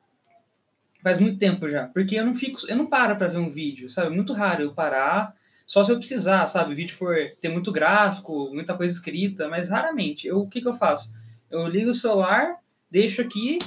Faz 1.03 1.19
muito 1.19 1.37
tempo 1.37 1.69
já. 1.69 1.87
Porque 1.87 2.15
eu 2.15 2.25
não 2.25 2.33
fico. 2.33 2.59
Eu 2.67 2.77
não 2.77 2.87
paro 2.87 3.17
para 3.17 3.27
ver 3.27 3.37
um 3.37 3.49
vídeo, 3.49 3.89
sabe? 3.89 4.07
É 4.07 4.15
muito 4.15 4.33
raro 4.33 4.63
eu 4.63 4.73
parar. 4.73 5.35
Só 5.65 5.83
se 5.83 5.91
eu 5.91 5.97
precisar, 5.97 6.45
sabe? 6.47 6.73
O 6.73 6.75
vídeo 6.75 6.95
for 6.95 7.15
ter 7.39 7.49
muito 7.49 7.71
gráfico, 7.71 8.49
muita 8.53 8.75
coisa 8.75 8.93
escrita, 8.93 9.47
mas 9.47 9.69
raramente. 9.69 10.27
Eu, 10.27 10.39
o 10.39 10.47
que, 10.47 10.61
que 10.61 10.67
eu 10.67 10.73
faço? 10.73 11.13
Eu 11.49 11.67
ligo 11.67 11.91
o 11.91 11.95
celular, 11.95 12.57
deixo 12.91 13.21
aqui 13.21 13.59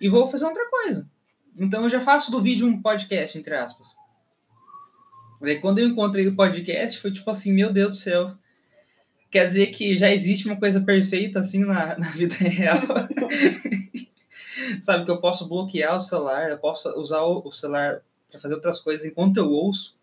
e 0.00 0.08
vou 0.08 0.26
fazer 0.26 0.46
outra 0.46 0.68
coisa. 0.70 1.08
Então 1.56 1.82
eu 1.82 1.88
já 1.88 2.00
faço 2.00 2.30
do 2.30 2.40
vídeo 2.40 2.66
um 2.66 2.80
podcast, 2.80 3.36
entre 3.36 3.54
aspas. 3.54 3.88
Aí 5.42 5.60
quando 5.60 5.78
eu 5.78 5.88
encontrei 5.88 6.26
o 6.26 6.34
podcast, 6.34 6.98
foi 6.98 7.12
tipo 7.12 7.30
assim, 7.30 7.52
meu 7.52 7.72
Deus 7.72 7.90
do 7.90 7.96
céu 7.96 8.36
quer 9.30 9.44
dizer 9.44 9.68
que 9.68 9.96
já 9.96 10.10
existe 10.10 10.46
uma 10.46 10.56
coisa 10.56 10.80
perfeita 10.80 11.40
assim 11.40 11.64
na, 11.64 11.96
na 11.98 12.10
vida 12.10 12.34
real. 12.36 12.76
Sabe, 14.82 15.04
que 15.04 15.10
eu 15.10 15.20
posso 15.20 15.48
bloquear 15.48 15.96
o 15.96 16.00
celular, 16.00 16.50
eu 16.50 16.58
posso 16.58 16.88
usar 16.98 17.22
o, 17.22 17.42
o 17.44 17.52
celular 17.52 18.00
para 18.30 18.40
fazer 18.40 18.54
outras 18.54 18.80
coisas 18.80 19.06
enquanto 19.06 19.38
eu 19.38 19.50
ouço, 19.50 19.97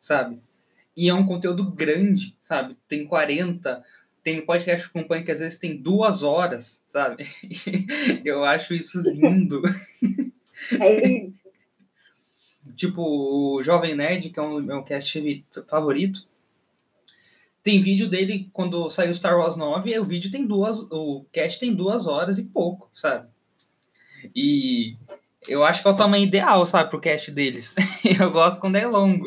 sabe? 0.00 0.40
E 0.96 1.08
é 1.08 1.14
um 1.14 1.26
conteúdo 1.26 1.70
grande, 1.70 2.36
sabe? 2.40 2.76
Tem 2.88 3.06
40, 3.06 3.82
tem 4.22 4.44
podcast 4.44 4.88
que 4.88 4.98
acompanha 4.98 5.22
que 5.22 5.30
às 5.30 5.40
vezes 5.40 5.58
tem 5.58 5.76
duas 5.76 6.22
horas, 6.22 6.82
sabe? 6.86 7.24
eu 8.24 8.44
acho 8.44 8.74
isso 8.74 9.00
lindo. 9.00 9.62
É 10.80 11.28
tipo, 12.74 13.02
o 13.02 13.62
Jovem 13.62 13.94
Nerd, 13.94 14.30
que 14.30 14.38
é 14.38 14.42
um 14.42 14.60
meu 14.60 14.82
cast 14.82 15.44
favorito, 15.68 16.26
tem 17.62 17.80
vídeo 17.80 18.08
dele 18.08 18.48
quando 18.52 18.88
saiu 18.88 19.14
Star 19.14 19.36
Wars 19.38 19.56
9, 19.56 19.98
o 19.98 20.04
vídeo 20.04 20.30
tem 20.30 20.46
duas. 20.46 20.80
O 20.90 21.24
cast 21.32 21.58
tem 21.58 21.74
duas 21.74 22.06
horas 22.06 22.38
e 22.38 22.44
pouco, 22.44 22.88
sabe? 22.94 23.28
E 24.34 24.96
eu 25.46 25.64
acho 25.64 25.82
que 25.82 25.88
é 25.88 25.90
o 25.90 25.96
tamanho 25.96 26.24
ideal, 26.24 26.64
sabe, 26.64 26.88
pro 26.88 27.00
cast 27.00 27.30
deles. 27.30 27.74
eu 28.18 28.30
gosto 28.30 28.60
quando 28.60 28.76
é 28.76 28.86
longo. 28.86 29.26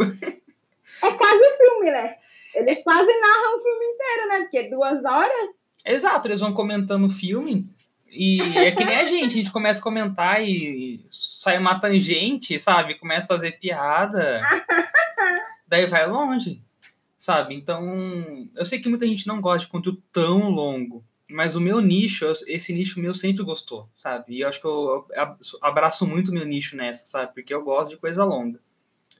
É 1.87 1.91
quase 1.91 1.91
filme, 1.91 1.91
né? 1.91 2.15
Eles 2.55 2.83
quase 2.83 3.19
narram 3.19 3.57
o 3.57 3.61
filme 3.61 3.85
inteiro, 3.85 4.27
né? 4.29 4.39
Porque 4.41 4.69
duas 4.69 5.03
horas. 5.03 5.49
Exato, 5.85 6.27
eles 6.27 6.39
vão 6.39 6.53
comentando 6.53 7.05
o 7.05 7.09
filme. 7.09 7.67
E 8.09 8.41
é 8.57 8.71
que 8.71 8.83
nem 8.83 8.97
a 8.97 9.05
gente, 9.05 9.33
a 9.33 9.37
gente 9.37 9.51
começa 9.51 9.79
a 9.79 9.83
comentar 9.83 10.43
e 10.43 11.05
sai 11.09 11.57
uma 11.57 11.79
tangente, 11.79 12.59
sabe? 12.59 12.95
Começa 12.95 13.33
a 13.33 13.37
fazer 13.37 13.57
piada. 13.59 14.41
daí 15.67 15.85
vai 15.85 16.05
longe 16.05 16.61
sabe? 17.21 17.53
Então, 17.53 18.49
eu 18.55 18.65
sei 18.65 18.81
que 18.81 18.89
muita 18.89 19.05
gente 19.05 19.27
não 19.27 19.39
gosta 19.39 19.67
de 19.67 19.71
conteúdo 19.71 20.01
tão 20.11 20.49
longo. 20.49 21.03
mas 21.29 21.55
o 21.55 21.61
meu 21.61 21.79
nicho, 21.79 22.25
esse 22.47 22.73
nicho 22.73 22.99
meu 22.99 23.13
sempre 23.13 23.43
gostou, 23.43 23.87
sabe? 23.95 24.33
E 24.33 24.41
eu 24.41 24.49
acho 24.49 24.59
que 24.59 24.67
eu 24.67 25.05
abraço 25.61 26.05
muito 26.05 26.29
o 26.29 26.33
meu 26.33 26.45
nicho 26.45 26.75
nessa, 26.75 27.05
sabe? 27.05 27.33
Porque 27.33 27.53
eu 27.53 27.63
gosto 27.63 27.91
de 27.91 27.97
coisa 27.97 28.25
longa. 28.25 28.59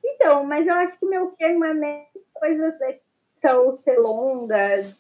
Então, 0.04 0.44
mas 0.44 0.68
eu 0.68 0.74
acho 0.74 1.00
que 1.00 1.06
meu 1.06 1.34
não 1.40 1.88
é 1.88 2.08
coisas 2.42 2.74
são 3.40 3.72
ser 3.74 4.00
longas. 4.00 4.96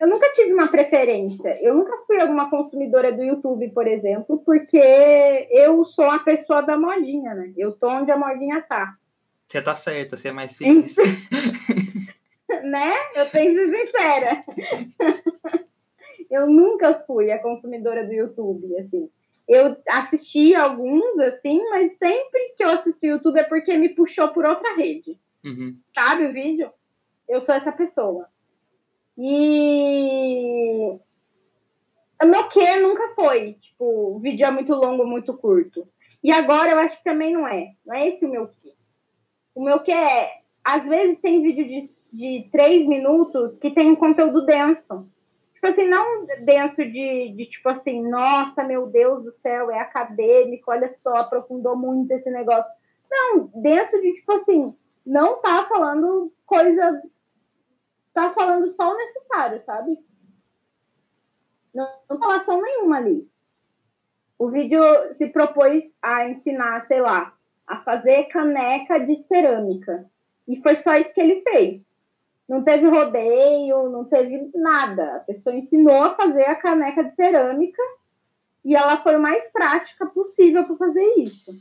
Eu 0.00 0.08
nunca 0.08 0.32
tive 0.32 0.52
uma 0.54 0.68
preferência. 0.68 1.58
Eu 1.60 1.74
nunca 1.74 1.98
fui 2.06 2.20
alguma 2.20 2.48
consumidora 2.48 3.12
do 3.12 3.22
YouTube, 3.22 3.68
por 3.70 3.86
exemplo, 3.86 4.38
porque 4.44 4.78
eu 5.50 5.84
sou 5.84 6.06
a 6.06 6.20
pessoa 6.20 6.62
da 6.62 6.78
modinha, 6.78 7.34
né? 7.34 7.52
Eu 7.56 7.72
tô 7.72 7.88
onde 7.88 8.10
a 8.10 8.16
modinha 8.16 8.62
tá. 8.62 8.96
Você 9.46 9.60
tá 9.60 9.74
certa, 9.74 10.16
você 10.16 10.28
é 10.28 10.32
mais 10.32 10.56
feliz. 10.56 10.96
né? 12.64 12.92
Eu 13.14 13.28
tenho 13.30 13.54
que 13.54 13.68
ser 13.68 13.86
sincera. 13.86 14.44
eu 16.30 16.46
nunca 16.46 17.02
fui 17.06 17.30
a 17.30 17.42
consumidora 17.42 18.06
do 18.06 18.12
YouTube, 18.12 18.76
assim. 18.78 19.10
Eu 19.48 19.76
assisti 19.88 20.54
alguns, 20.54 21.18
assim, 21.20 21.58
mas 21.70 21.96
sempre 21.96 22.54
que 22.56 22.62
eu 22.62 22.68
assisto 22.68 23.04
YouTube 23.04 23.38
é 23.38 23.44
porque 23.44 23.76
me 23.76 23.88
puxou 23.88 24.28
por 24.28 24.44
outra 24.44 24.76
rede. 24.76 25.18
Uhum. 25.48 25.78
Sabe 25.94 26.26
o 26.26 26.32
vídeo? 26.32 26.70
Eu 27.28 27.40
sou 27.42 27.54
essa 27.54 27.72
pessoa. 27.72 28.28
E 29.16 30.98
meu 32.28 32.48
que 32.48 32.76
nunca 32.76 33.14
foi, 33.14 33.54
tipo, 33.54 33.84
o 34.16 34.18
vídeo 34.18 34.46
é 34.46 34.50
muito 34.50 34.72
longo, 34.74 35.04
muito 35.06 35.34
curto. 35.34 35.88
E 36.22 36.30
agora 36.30 36.72
eu 36.72 36.78
acho 36.78 36.98
que 36.98 37.04
também 37.04 37.32
não 37.32 37.46
é. 37.46 37.72
Não 37.86 37.94
é 37.94 38.08
esse 38.08 38.26
o 38.26 38.30
meu 38.30 38.48
que. 38.48 38.74
O 39.54 39.64
meu 39.64 39.80
que 39.80 39.90
é, 39.90 40.30
às 40.62 40.86
vezes 40.86 41.20
tem 41.20 41.42
vídeo 41.42 41.66
de, 41.66 41.90
de 42.12 42.48
três 42.50 42.86
minutos 42.86 43.58
que 43.58 43.70
tem 43.70 43.90
um 43.90 43.96
conteúdo 43.96 44.44
denso. 44.44 45.08
Tipo 45.54 45.66
assim, 45.66 45.88
não 45.88 46.26
denso 46.44 46.76
de, 46.76 47.34
de 47.36 47.46
tipo 47.46 47.68
assim, 47.68 48.08
nossa, 48.08 48.62
meu 48.62 48.86
Deus 48.86 49.24
do 49.24 49.32
céu, 49.32 49.70
é 49.70 49.80
acadêmico, 49.80 50.70
olha 50.70 50.88
só, 51.02 51.14
aprofundou 51.14 51.76
muito 51.76 52.12
esse 52.12 52.30
negócio. 52.30 52.70
Não, 53.10 53.50
denso 53.54 54.00
de 54.00 54.12
tipo 54.12 54.30
assim, 54.32 54.72
não 55.08 55.40
tá 55.40 55.64
falando 55.64 56.30
coisa. 56.44 57.02
Tá 58.12 58.30
falando 58.30 58.68
só 58.68 58.92
o 58.92 58.96
necessário, 58.96 59.60
sabe? 59.60 59.98
Não, 61.74 61.88
não 62.10 62.18
falação 62.18 62.60
nenhuma 62.60 62.96
ali. 62.96 63.30
O 64.38 64.50
vídeo 64.50 64.82
se 65.12 65.28
propôs 65.28 65.96
a 66.02 66.28
ensinar, 66.28 66.86
sei 66.86 67.00
lá, 67.00 67.34
a 67.66 67.76
fazer 67.82 68.24
caneca 68.24 68.98
de 68.98 69.16
cerâmica. 69.24 70.08
E 70.46 70.60
foi 70.60 70.76
só 70.82 70.96
isso 70.96 71.14
que 71.14 71.20
ele 71.20 71.42
fez. 71.42 71.88
Não 72.48 72.62
teve 72.62 72.88
rodeio, 72.88 73.88
não 73.90 74.04
teve 74.04 74.50
nada. 74.54 75.16
A 75.16 75.20
pessoa 75.20 75.54
ensinou 75.54 76.02
a 76.02 76.14
fazer 76.14 76.44
a 76.44 76.56
caneca 76.56 77.04
de 77.04 77.14
cerâmica 77.14 77.82
e 78.64 78.74
ela 78.74 78.98
foi 79.02 79.16
o 79.16 79.22
mais 79.22 79.50
prática 79.52 80.06
possível 80.06 80.64
para 80.64 80.74
fazer 80.74 81.14
isso. 81.18 81.52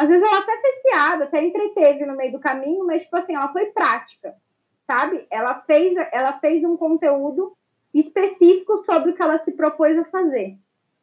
Às 0.00 0.08
vezes 0.08 0.22
ela 0.22 0.38
até 0.38 0.58
fez 0.62 0.82
piada, 0.82 1.24
até 1.24 1.44
entreteve 1.44 2.06
no 2.06 2.16
meio 2.16 2.32
do 2.32 2.40
caminho, 2.40 2.86
mas 2.86 3.02
tipo 3.02 3.14
assim, 3.18 3.34
ela 3.34 3.52
foi 3.52 3.66
prática, 3.66 4.34
sabe? 4.82 5.26
Ela 5.30 5.60
fez, 5.66 5.94
ela 6.10 6.40
fez 6.40 6.64
um 6.64 6.74
conteúdo 6.74 7.54
específico 7.92 8.78
sobre 8.84 9.10
o 9.10 9.14
que 9.14 9.20
ela 9.20 9.38
se 9.40 9.52
propôs 9.52 9.98
a 9.98 10.06
fazer. 10.06 10.56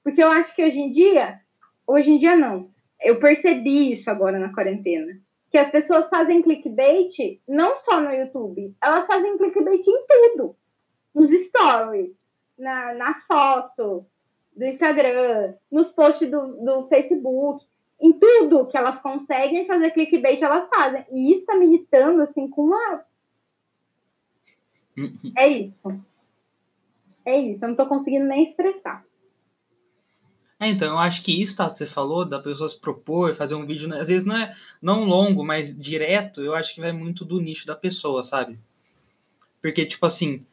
Porque 0.04 0.24
eu 0.24 0.30
acho 0.30 0.56
que 0.56 0.66
hoje 0.66 0.80
em 0.80 0.90
dia, 0.90 1.40
hoje 1.86 2.10
em 2.10 2.18
dia 2.18 2.36
não. 2.36 2.72
Eu 3.00 3.20
percebi 3.20 3.92
isso 3.92 4.10
agora 4.10 4.40
na 4.40 4.52
quarentena 4.52 5.22
que 5.52 5.60
as 5.60 5.70
pessoas 5.70 6.10
fazem 6.10 6.42
clickbait 6.42 7.40
não 7.48 7.78
só 7.84 8.02
no 8.02 8.12
YouTube, 8.12 8.76
elas 8.82 9.06
fazem 9.06 9.38
clickbait 9.38 9.88
em 9.88 10.08
tudo. 10.08 10.56
Nos 11.14 11.30
stories, 11.46 12.20
na, 12.58 12.96
nas 12.96 13.24
fotos 13.28 14.06
do 14.56 14.66
Instagram, 14.66 15.54
nos 15.72 15.92
posts 15.92 16.32
do, 16.32 16.66
do 16.66 16.88
Facebook, 16.88 17.64
em 18.00 18.14
tudo 18.14 18.68
que 18.68 18.78
elas 18.78 19.02
conseguem 19.02 19.66
fazer 19.66 19.92
clickbait, 19.92 20.42
elas 20.42 20.70
fazem. 20.70 21.06
E 21.12 21.34
isso 21.34 21.46
tá 21.46 21.56
me 21.56 21.66
irritando, 21.66 22.22
assim, 22.22 22.48
com 22.48 22.66
uma. 22.66 23.04
Uhum. 24.98 25.34
É 25.38 25.48
isso. 25.48 25.90
É 27.26 27.40
isso, 27.40 27.66
eu 27.66 27.70
não 27.70 27.76
tô 27.76 27.86
conseguindo 27.86 28.26
nem 28.26 28.50
expressar. 28.50 29.06
É, 30.60 30.68
então, 30.68 30.88
eu 30.88 30.98
acho 30.98 31.24
que 31.24 31.42
isso, 31.42 31.56
tá, 31.56 31.72
você 31.72 31.86
falou, 31.86 32.26
da 32.26 32.40
pessoa 32.40 32.68
se 32.68 32.80
propor, 32.80 33.36
fazer 33.36 33.54
um 33.54 33.66
vídeo, 33.66 33.88
né, 33.88 34.00
às 34.00 34.08
vezes 34.08 34.26
não 34.26 34.36
é 34.36 34.52
não 34.82 35.04
longo, 35.04 35.46
mas 35.46 35.78
direto, 35.78 36.42
eu 36.42 36.56
acho 36.56 36.74
que 36.74 36.82
vai 36.82 36.92
muito 36.92 37.24
do 37.24 37.40
nicho 37.40 37.68
da 37.68 37.76
pessoa, 37.76 38.24
sabe? 38.24 38.58
Porque, 39.62 39.86
tipo 39.86 40.06
assim, 40.06 40.46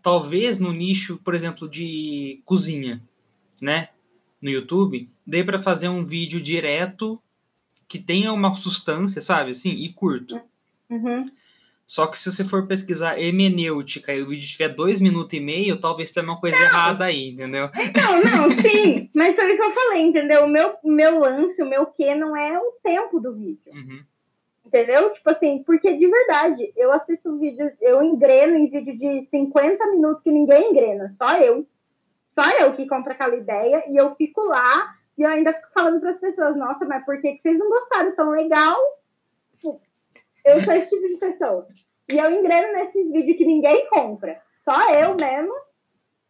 talvez 0.00 0.58
no 0.58 0.72
nicho, 0.72 1.18
por 1.18 1.34
exemplo, 1.34 1.68
de 1.68 2.40
cozinha, 2.44 3.02
né? 3.60 3.90
No 4.40 4.50
YouTube, 4.50 5.10
dê 5.26 5.42
para 5.42 5.58
fazer 5.58 5.88
um 5.88 6.04
vídeo 6.04 6.40
direto 6.40 7.20
que 7.88 7.98
tenha 7.98 8.32
uma 8.32 8.54
substância, 8.54 9.20
sabe? 9.20 9.50
Assim, 9.50 9.70
e 9.70 9.92
curto. 9.92 10.40
Uhum. 10.90 11.26
Só 11.88 12.06
que 12.06 12.18
se 12.18 12.30
você 12.30 12.44
for 12.44 12.66
pesquisar 12.66 13.18
hermenêutica 13.18 14.14
e 14.14 14.20
o 14.20 14.28
vídeo 14.28 14.46
tiver 14.46 14.68
dois 14.68 15.00
minutos 15.00 15.32
e 15.32 15.40
meio, 15.40 15.80
talvez 15.80 16.10
tenha 16.10 16.22
uma 16.22 16.38
coisa 16.38 16.58
não. 16.58 16.64
errada 16.66 17.06
aí, 17.06 17.30
entendeu? 17.30 17.70
Não, 17.96 18.22
não, 18.22 18.50
sim. 18.60 19.08
Mas 19.14 19.34
foi 19.34 19.54
o 19.54 19.56
que 19.56 19.62
eu 19.62 19.70
falei, 19.70 20.02
entendeu? 20.02 20.44
O 20.44 20.48
meu, 20.48 20.76
meu 20.84 21.18
lance, 21.18 21.62
o 21.62 21.66
meu 21.66 21.86
que 21.86 22.14
não 22.14 22.36
é 22.36 22.58
o 22.58 22.72
tempo 22.82 23.18
do 23.18 23.32
vídeo. 23.32 23.72
Uhum. 23.72 24.02
Entendeu? 24.66 25.10
Tipo 25.14 25.30
assim, 25.30 25.62
porque 25.64 25.96
de 25.96 26.06
verdade, 26.06 26.70
eu 26.76 26.92
assisto 26.92 27.38
vídeo, 27.38 27.72
eu 27.80 28.02
engreno 28.02 28.58
em 28.58 28.66
vídeo 28.66 28.98
de 28.98 29.22
50 29.30 29.86
minutos 29.86 30.22
que 30.22 30.30
ninguém 30.30 30.70
engrena, 30.70 31.08
só 31.08 31.38
eu. 31.40 31.66
Só 32.28 32.42
eu 32.60 32.74
que 32.74 32.86
compro 32.86 33.12
aquela 33.12 33.36
ideia 33.36 33.84
e 33.88 33.96
eu 33.96 34.10
fico 34.10 34.40
lá 34.42 34.92
e 35.16 35.22
eu 35.22 35.28
ainda 35.28 35.52
fico 35.52 35.72
falando 35.72 36.00
para 36.00 36.10
as 36.10 36.20
pessoas, 36.20 36.56
nossa, 36.56 36.84
mas 36.84 37.04
por 37.04 37.18
que, 37.18 37.32
que 37.32 37.42
vocês 37.42 37.58
não 37.58 37.68
gostaram 37.68 38.14
tão 38.14 38.30
legal? 38.30 38.78
Eu 40.44 40.60
sou 40.60 40.72
esse 40.72 40.90
tipo 40.90 41.08
de 41.08 41.16
pessoa. 41.16 41.66
E 42.10 42.16
eu 42.16 42.30
engreno 42.30 42.72
nesses 42.72 43.10
vídeos 43.10 43.36
que 43.36 43.44
ninguém 43.44 43.86
compra. 43.88 44.40
Só 44.64 44.94
eu 44.94 45.14
mesmo. 45.14 45.52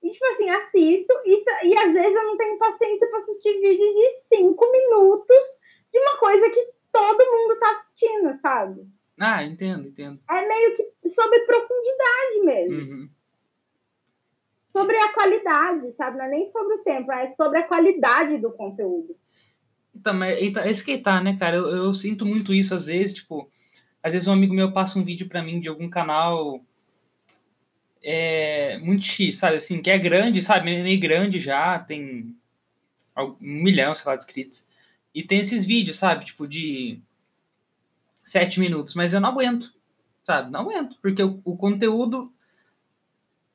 E, 0.02 0.10
tipo 0.10 0.26
assim, 0.26 0.48
assisto. 0.48 1.12
E, 1.24 1.44
e 1.64 1.78
às 1.78 1.92
vezes 1.92 2.14
eu 2.14 2.24
não 2.24 2.36
tenho 2.36 2.58
paciência 2.58 3.08
para 3.08 3.20
assistir 3.20 3.60
vídeo 3.60 3.92
de 3.92 4.10
cinco 4.34 4.72
minutos 4.72 5.46
de 5.92 5.98
uma 6.00 6.16
coisa 6.18 6.50
que 6.50 6.68
todo 6.92 7.30
mundo 7.30 7.58
tá 7.60 7.70
assistindo, 7.70 8.40
sabe? 8.40 8.86
Ah, 9.20 9.44
entendo, 9.44 9.88
entendo. 9.88 10.20
É 10.30 10.46
meio 10.46 10.74
que 10.74 11.08
sobre 11.08 11.40
profundidade 11.40 12.40
mesmo. 12.44 12.76
Uhum. 12.76 13.10
Sobre 14.68 14.96
a 14.96 15.12
qualidade, 15.12 15.92
sabe? 15.96 16.18
Não 16.18 16.24
é 16.26 16.28
nem 16.28 16.46
sobre 16.46 16.74
o 16.74 16.84
tempo, 16.84 17.10
é 17.10 17.26
sobre 17.28 17.58
a 17.58 17.66
qualidade 17.66 18.38
do 18.38 18.52
conteúdo. 18.52 19.16
Então, 19.94 20.14
mas, 20.14 20.40
então, 20.40 20.62
que 20.84 20.98
tá, 20.98 21.20
né, 21.20 21.36
cara? 21.38 21.56
Eu, 21.56 21.68
eu 21.68 21.94
sinto 21.94 22.26
muito 22.26 22.54
isso 22.54 22.74
às 22.74 22.86
vezes, 22.86 23.14
tipo 23.14 23.50
às 24.02 24.12
vezes 24.12 24.28
um 24.28 24.32
amigo 24.32 24.54
meu 24.54 24.72
passa 24.72 24.98
um 24.98 25.04
vídeo 25.04 25.28
para 25.28 25.42
mim 25.42 25.60
de 25.60 25.68
algum 25.68 25.88
canal 25.88 26.64
é, 28.02 28.78
muito 28.78 29.04
X, 29.04 29.36
sabe? 29.36 29.56
Assim, 29.56 29.82
que 29.82 29.90
é 29.90 29.98
grande, 29.98 30.40
sabe? 30.40 30.64
Meio 30.82 31.00
grande 31.00 31.40
já, 31.40 31.78
tem 31.78 32.34
um 33.16 33.36
milhão, 33.40 33.94
sei 33.94 34.10
lá, 34.10 34.16
de 34.16 34.24
inscritos. 34.24 34.68
E 35.14 35.22
tem 35.22 35.40
esses 35.40 35.66
vídeos, 35.66 35.96
sabe? 35.96 36.24
Tipo, 36.24 36.46
de 36.46 37.00
sete 38.24 38.60
minutos. 38.60 38.94
Mas 38.94 39.12
eu 39.12 39.20
não 39.20 39.30
aguento, 39.30 39.74
sabe? 40.24 40.50
Não 40.50 40.60
aguento. 40.60 40.96
Porque 41.02 41.22
o, 41.22 41.40
o 41.44 41.56
conteúdo, 41.56 42.32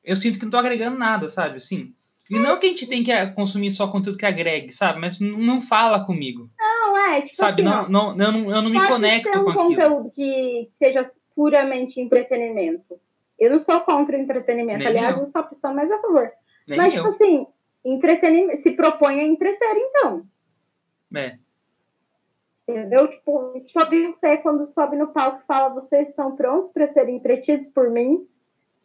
eu 0.04 0.16
sinto 0.16 0.38
que 0.38 0.44
não 0.44 0.50
tô 0.50 0.58
agregando 0.58 0.98
nada, 0.98 1.28
sabe? 1.28 1.56
Assim. 1.56 1.92
E 2.30 2.38
não 2.38 2.58
que 2.58 2.66
a 2.66 2.68
gente 2.70 2.86
tem 2.86 3.02
que 3.02 3.26
consumir 3.32 3.70
só 3.70 3.86
conteúdo 3.88 4.16
que 4.16 4.24
agregue, 4.24 4.72
sabe? 4.72 4.98
Mas 4.98 5.20
não 5.20 5.60
fala 5.60 6.04
comigo. 6.04 6.48
Não, 6.58 6.96
é, 6.96 7.22
tipo 7.22 7.36
Sabe, 7.36 7.62
assim, 7.62 7.70
não, 7.70 7.88
não, 7.88 8.10
eu 8.12 8.32
não, 8.32 8.50
eu 8.50 8.62
não 8.62 8.70
me 8.70 8.86
conecto 8.86 9.30
ser 9.30 9.38
um 9.38 9.44
com 9.44 9.50
aquilo. 9.50 9.68
conteúdo 9.68 10.10
que 10.10 10.68
seja 10.70 11.10
puramente 11.34 12.00
entretenimento. 12.00 12.98
Eu 13.38 13.50
não 13.50 13.64
sou 13.64 13.80
contra 13.80 14.16
o 14.16 14.20
entretenimento. 14.20 14.78
Nem 14.78 14.88
Aliás, 14.88 15.16
eu. 15.16 15.24
eu 15.24 15.30
sou 15.30 15.40
a 15.40 15.44
pessoa 15.44 15.74
mais 15.74 15.90
a 15.90 16.00
favor. 16.00 16.30
Nem 16.66 16.78
Mas, 16.78 16.94
eu. 16.94 17.02
tipo 17.02 17.08
assim, 17.14 17.46
entretenimento, 17.84 18.56
se 18.56 18.70
propõe 18.72 19.20
a 19.20 19.24
entreter, 19.24 19.76
então. 19.76 20.24
É. 21.14 21.38
Entendeu? 22.66 23.08
Tipo, 23.08 23.62
só 23.68 23.84
você 23.84 24.38
quando 24.38 24.72
sobe 24.72 24.96
no 24.96 25.08
palco 25.08 25.42
e 25.42 25.46
fala, 25.46 25.74
vocês 25.74 26.08
estão 26.08 26.34
prontos 26.34 26.70
para 26.70 26.88
serem 26.88 27.16
entretidos 27.16 27.66
por 27.68 27.90
mim? 27.90 28.26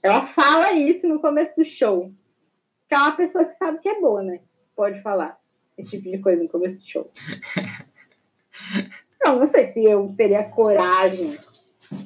Ela 0.03 0.25
fala 0.27 0.73
isso 0.73 1.07
no 1.07 1.19
começo 1.19 1.55
do 1.55 1.65
show. 1.65 2.11
Que 2.87 2.95
é 2.95 2.97
uma 2.97 3.15
pessoa 3.15 3.45
que 3.45 3.53
sabe 3.55 3.79
que 3.79 3.89
é 3.89 3.99
boa, 3.99 4.23
né? 4.23 4.39
Pode 4.75 5.01
falar 5.01 5.39
esse 5.77 5.91
tipo 5.91 6.09
de 6.09 6.19
coisa 6.19 6.41
no 6.41 6.49
começo 6.49 6.77
do 6.77 6.87
show. 6.87 7.09
Não, 9.23 9.37
não 9.37 9.47
sei 9.47 9.65
se 9.65 9.83
eu 9.83 10.13
teria 10.15 10.43
coragem 10.43 11.37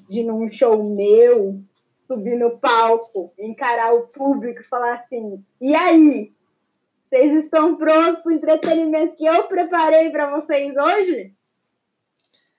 de, 0.10 0.24
num 0.24 0.52
show 0.52 0.84
meu, 0.96 1.62
subir 2.08 2.38
no 2.38 2.60
palco, 2.60 3.32
encarar 3.38 3.94
o 3.94 4.08
público 4.08 4.62
e 4.62 4.68
falar 4.68 4.96
assim: 4.96 5.44
e 5.62 5.76
aí? 5.76 6.34
Vocês 7.08 7.44
estão 7.44 7.76
prontos 7.76 8.24
para 8.24 8.32
o 8.32 8.36
entretenimento 8.36 9.16
que 9.16 9.26
eu 9.26 9.44
preparei 9.48 10.10
para 10.10 10.36
vocês 10.36 10.76
hoje? 10.76 11.32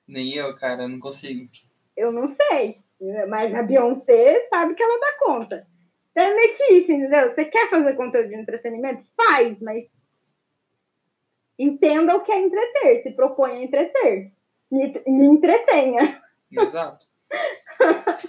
Nem 0.06 0.32
eu, 0.32 0.54
cara, 0.54 0.84
eu 0.84 0.88
não 0.88 1.00
consigo. 1.00 1.50
Eu 1.96 2.12
não 2.12 2.32
sei. 2.36 2.83
Mas 3.28 3.54
a 3.54 3.62
Beyoncé 3.62 4.48
sabe 4.48 4.74
que 4.74 4.82
ela 4.82 5.00
dá 5.00 5.18
conta. 5.18 5.66
Então 6.12 6.24
é 6.24 6.34
meio 6.34 6.56
que 6.56 6.64
isso, 6.74 6.92
entendeu? 6.92 7.34
Você 7.34 7.44
quer 7.46 7.68
fazer 7.68 7.94
conteúdo 7.94 8.28
de 8.28 8.36
entretenimento? 8.36 9.04
Faz, 9.16 9.60
mas 9.60 9.84
entenda 11.58 12.16
o 12.16 12.22
que 12.22 12.32
é 12.32 12.40
entreter, 12.40 13.02
se 13.02 13.10
propõe 13.10 13.52
a 13.52 13.62
entreter. 13.64 14.32
Me, 14.70 15.02
me 15.06 15.26
entretenha. 15.26 16.22
Exato. 16.50 17.06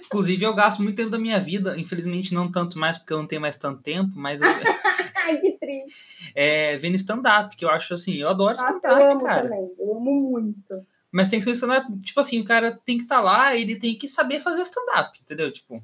Inclusive, 0.06 0.44
eu 0.44 0.54
gasto 0.54 0.82
muito 0.82 0.96
tempo 0.96 1.10
da 1.10 1.18
minha 1.18 1.38
vida, 1.38 1.78
infelizmente 1.78 2.34
não 2.34 2.50
tanto 2.50 2.78
mais, 2.78 2.98
porque 2.98 3.12
eu 3.12 3.18
não 3.18 3.26
tenho 3.26 3.40
mais 3.40 3.56
tanto 3.56 3.82
tempo, 3.82 4.10
mas 4.16 4.42
eu, 4.42 4.48
Ai, 5.26 5.38
que 5.38 5.52
triste. 5.52 6.32
é, 6.34 6.76
vendo 6.76 6.96
stand-up, 6.96 7.56
que 7.56 7.64
eu 7.64 7.68
acho 7.68 7.94
assim, 7.94 8.16
eu 8.16 8.28
adoro 8.28 8.56
stand-up, 8.56 9.24
cara. 9.24 9.48
também. 9.48 9.72
Eu 9.78 9.96
amo 9.96 10.30
muito. 10.30 10.86
Mas 11.12 11.28
tem 11.28 11.38
que 11.38 11.44
ser 11.44 11.52
stand-up, 11.52 11.86
tipo 12.00 12.20
assim, 12.20 12.40
o 12.40 12.44
cara 12.44 12.72
tem 12.84 12.96
que 12.98 13.04
estar 13.04 13.20
lá, 13.20 13.54
ele 13.56 13.76
tem 13.76 13.96
que 13.96 14.06
saber 14.08 14.40
fazer 14.40 14.62
stand-up, 14.62 15.18
entendeu? 15.20 15.50
Tipo, 15.52 15.82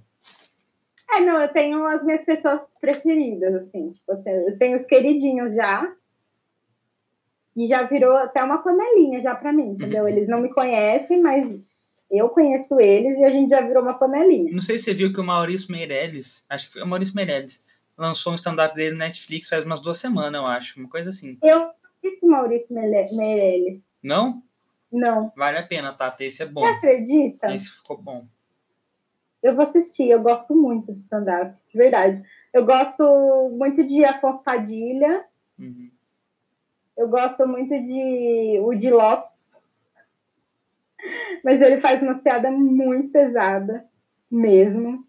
É, 1.11 1.21
não, 1.21 1.41
eu 1.41 1.49
tenho 1.49 1.85
as 1.87 2.03
minhas 2.05 2.25
pessoas 2.25 2.63
preferidas, 2.81 3.55
assim. 3.55 3.93
Tipo 3.93 4.13
assim, 4.13 4.31
eu 4.31 4.59
tenho 4.59 4.77
os 4.77 4.87
queridinhos 4.87 5.55
já. 5.55 5.91
E 7.55 7.67
já 7.67 7.83
virou 7.83 8.17
até 8.17 8.43
uma 8.43 8.59
panelinha 8.63 9.21
já 9.21 9.35
pra 9.35 9.53
mim, 9.53 9.71
entendeu? 9.73 10.09
Eles 10.09 10.27
não 10.27 10.41
me 10.41 10.49
conhecem, 10.53 11.21
mas 11.21 11.47
eu 12.11 12.29
conheço 12.31 12.81
eles 12.81 13.19
e 13.19 13.25
a 13.25 13.31
gente 13.31 13.51
já 13.51 13.61
virou 13.61 13.83
uma 13.83 13.95
panelinha. 13.95 14.51
não 14.53 14.61
sei 14.63 14.79
se 14.79 14.85
você 14.85 14.95
viu 14.95 15.13
que 15.13 15.21
o 15.21 15.25
Maurício 15.25 15.71
Meirelles, 15.71 16.45
acho 16.49 16.67
que 16.67 16.73
foi 16.75 16.83
o 16.83 16.87
Maurício 16.87 17.15
Meirelles, 17.15 17.63
lançou 17.97 18.33
um 18.33 18.37
stand-up 18.37 18.75
dele 18.75 18.97
na 18.97 19.05
Netflix 19.07 19.49
faz 19.51 19.65
umas 19.65 19.81
duas 19.81 19.99
semanas, 19.99 20.41
eu 20.41 20.47
acho, 20.47 20.79
uma 20.81 20.89
coisa 20.89 21.11
assim. 21.11 21.37
Eu 21.43 21.71
disse 22.03 22.25
Maurício 22.25 22.67
Mele- 22.71 23.07
Meirelles. 23.13 23.87
Não? 24.03 24.43
Não. 24.93 25.33
Vale 25.35 25.59
a 25.59 25.67
pena, 25.67 25.93
tá? 25.93 26.15
Esse 26.21 26.43
é 26.43 26.47
bom. 26.47 26.61
Você 26.63 26.71
acredita? 26.73 27.55
Esse 27.55 27.71
ficou 27.71 27.97
bom. 27.97 28.27
Eu 29.43 29.57
vou 29.57 29.65
assistir, 29.65 30.09
eu 30.09 30.23
gosto 30.23 30.55
muito 30.55 30.93
de 30.93 31.01
stand-up, 31.01 31.57
de 31.73 31.77
verdade. 31.79 32.23
Eu 32.53 32.65
gosto 32.65 33.51
muito 33.57 33.83
de 33.83 34.05
Afonso 34.05 34.43
Padilha, 34.45 35.25
Uhum. 35.59 35.91
eu 36.97 37.09
gosto 37.09 37.47
muito 37.47 37.71
de 37.83 38.59
Woody 38.61 38.91
Lopes, 38.91 39.51
mas 41.45 41.61
ele 41.61 41.81
faz 41.81 42.01
umas 42.03 42.21
piadas 42.21 42.53
muito 42.53 43.11
pesadas, 43.11 43.83
mesmo. 44.31 45.05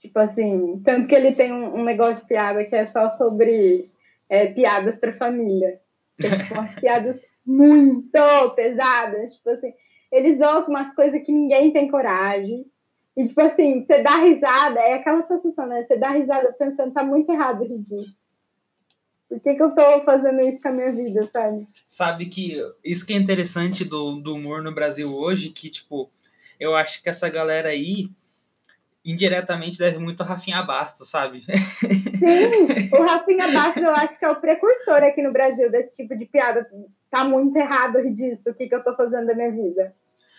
Tipo 0.00 0.18
assim, 0.18 0.80
tanto 0.84 1.08
que 1.08 1.14
ele 1.14 1.32
tem 1.32 1.52
um, 1.52 1.76
um 1.80 1.84
negócio 1.84 2.22
de 2.22 2.28
piada 2.28 2.64
que 2.64 2.74
é 2.74 2.86
só 2.86 3.10
sobre 3.16 3.90
é, 4.28 4.46
piadas 4.46 4.96
pra 4.96 5.12
família. 5.12 5.80
Tipo, 6.18 6.54
umas 6.54 6.74
piadas 6.74 7.20
muito 7.50 8.50
pesadas, 8.54 9.34
tipo 9.36 9.50
assim, 9.50 9.72
eles 10.12 10.38
zoam 10.38 10.62
com 10.62 10.70
umas 10.70 10.94
coisas 10.94 11.22
que 11.24 11.32
ninguém 11.32 11.72
tem 11.72 11.90
coragem. 11.90 12.64
E, 13.16 13.26
tipo 13.26 13.40
assim, 13.40 13.84
você 13.84 14.02
dá 14.02 14.16
risada, 14.16 14.80
é 14.80 14.94
aquela 14.94 15.22
sensação, 15.22 15.66
né? 15.66 15.84
Você 15.84 15.96
dá 15.96 16.10
risada 16.10 16.52
pensando, 16.52 16.92
tá 16.92 17.02
muito 17.02 17.30
errado 17.30 17.64
rir 17.64 17.78
disso. 17.78 18.16
Por 19.28 19.40
que, 19.40 19.54
que 19.54 19.62
eu 19.62 19.74
tô 19.74 20.00
fazendo 20.00 20.40
isso 20.40 20.60
com 20.60 20.68
a 20.68 20.72
minha 20.72 20.92
vida, 20.92 21.28
sabe? 21.32 21.68
Sabe 21.86 22.26
que 22.26 22.56
isso 22.84 23.06
que 23.06 23.12
é 23.12 23.16
interessante 23.16 23.84
do, 23.84 24.16
do 24.16 24.34
humor 24.34 24.62
no 24.62 24.74
Brasil 24.74 25.12
hoje, 25.12 25.50
que, 25.50 25.70
tipo, 25.70 26.10
eu 26.58 26.74
acho 26.74 27.02
que 27.02 27.08
essa 27.08 27.28
galera 27.28 27.68
aí 27.68 28.08
indiretamente 29.04 29.78
deve 29.78 29.98
muito 29.98 30.22
a 30.22 30.26
Rafinha 30.26 30.62
Bastos, 30.62 31.08
sabe? 31.08 31.42
Sim, 31.42 32.94
o 32.94 33.02
Rafinha 33.02 33.48
Bastos 33.50 33.82
eu 33.82 33.94
acho 33.94 34.18
que 34.18 34.24
é 34.24 34.30
o 34.30 34.40
precursor 34.40 35.02
aqui 35.02 35.22
no 35.22 35.32
Brasil 35.32 35.70
desse 35.70 35.96
tipo 35.96 36.16
de 36.16 36.26
piada. 36.26 36.68
Tá 37.10 37.24
muito 37.24 37.56
errado 37.56 38.02
disso, 38.12 38.50
o 38.50 38.54
que, 38.54 38.68
que 38.68 38.74
eu 38.74 38.84
tô 38.84 38.94
fazendo 38.94 39.26
da 39.26 39.34
minha 39.34 39.50
vida. 39.50 39.94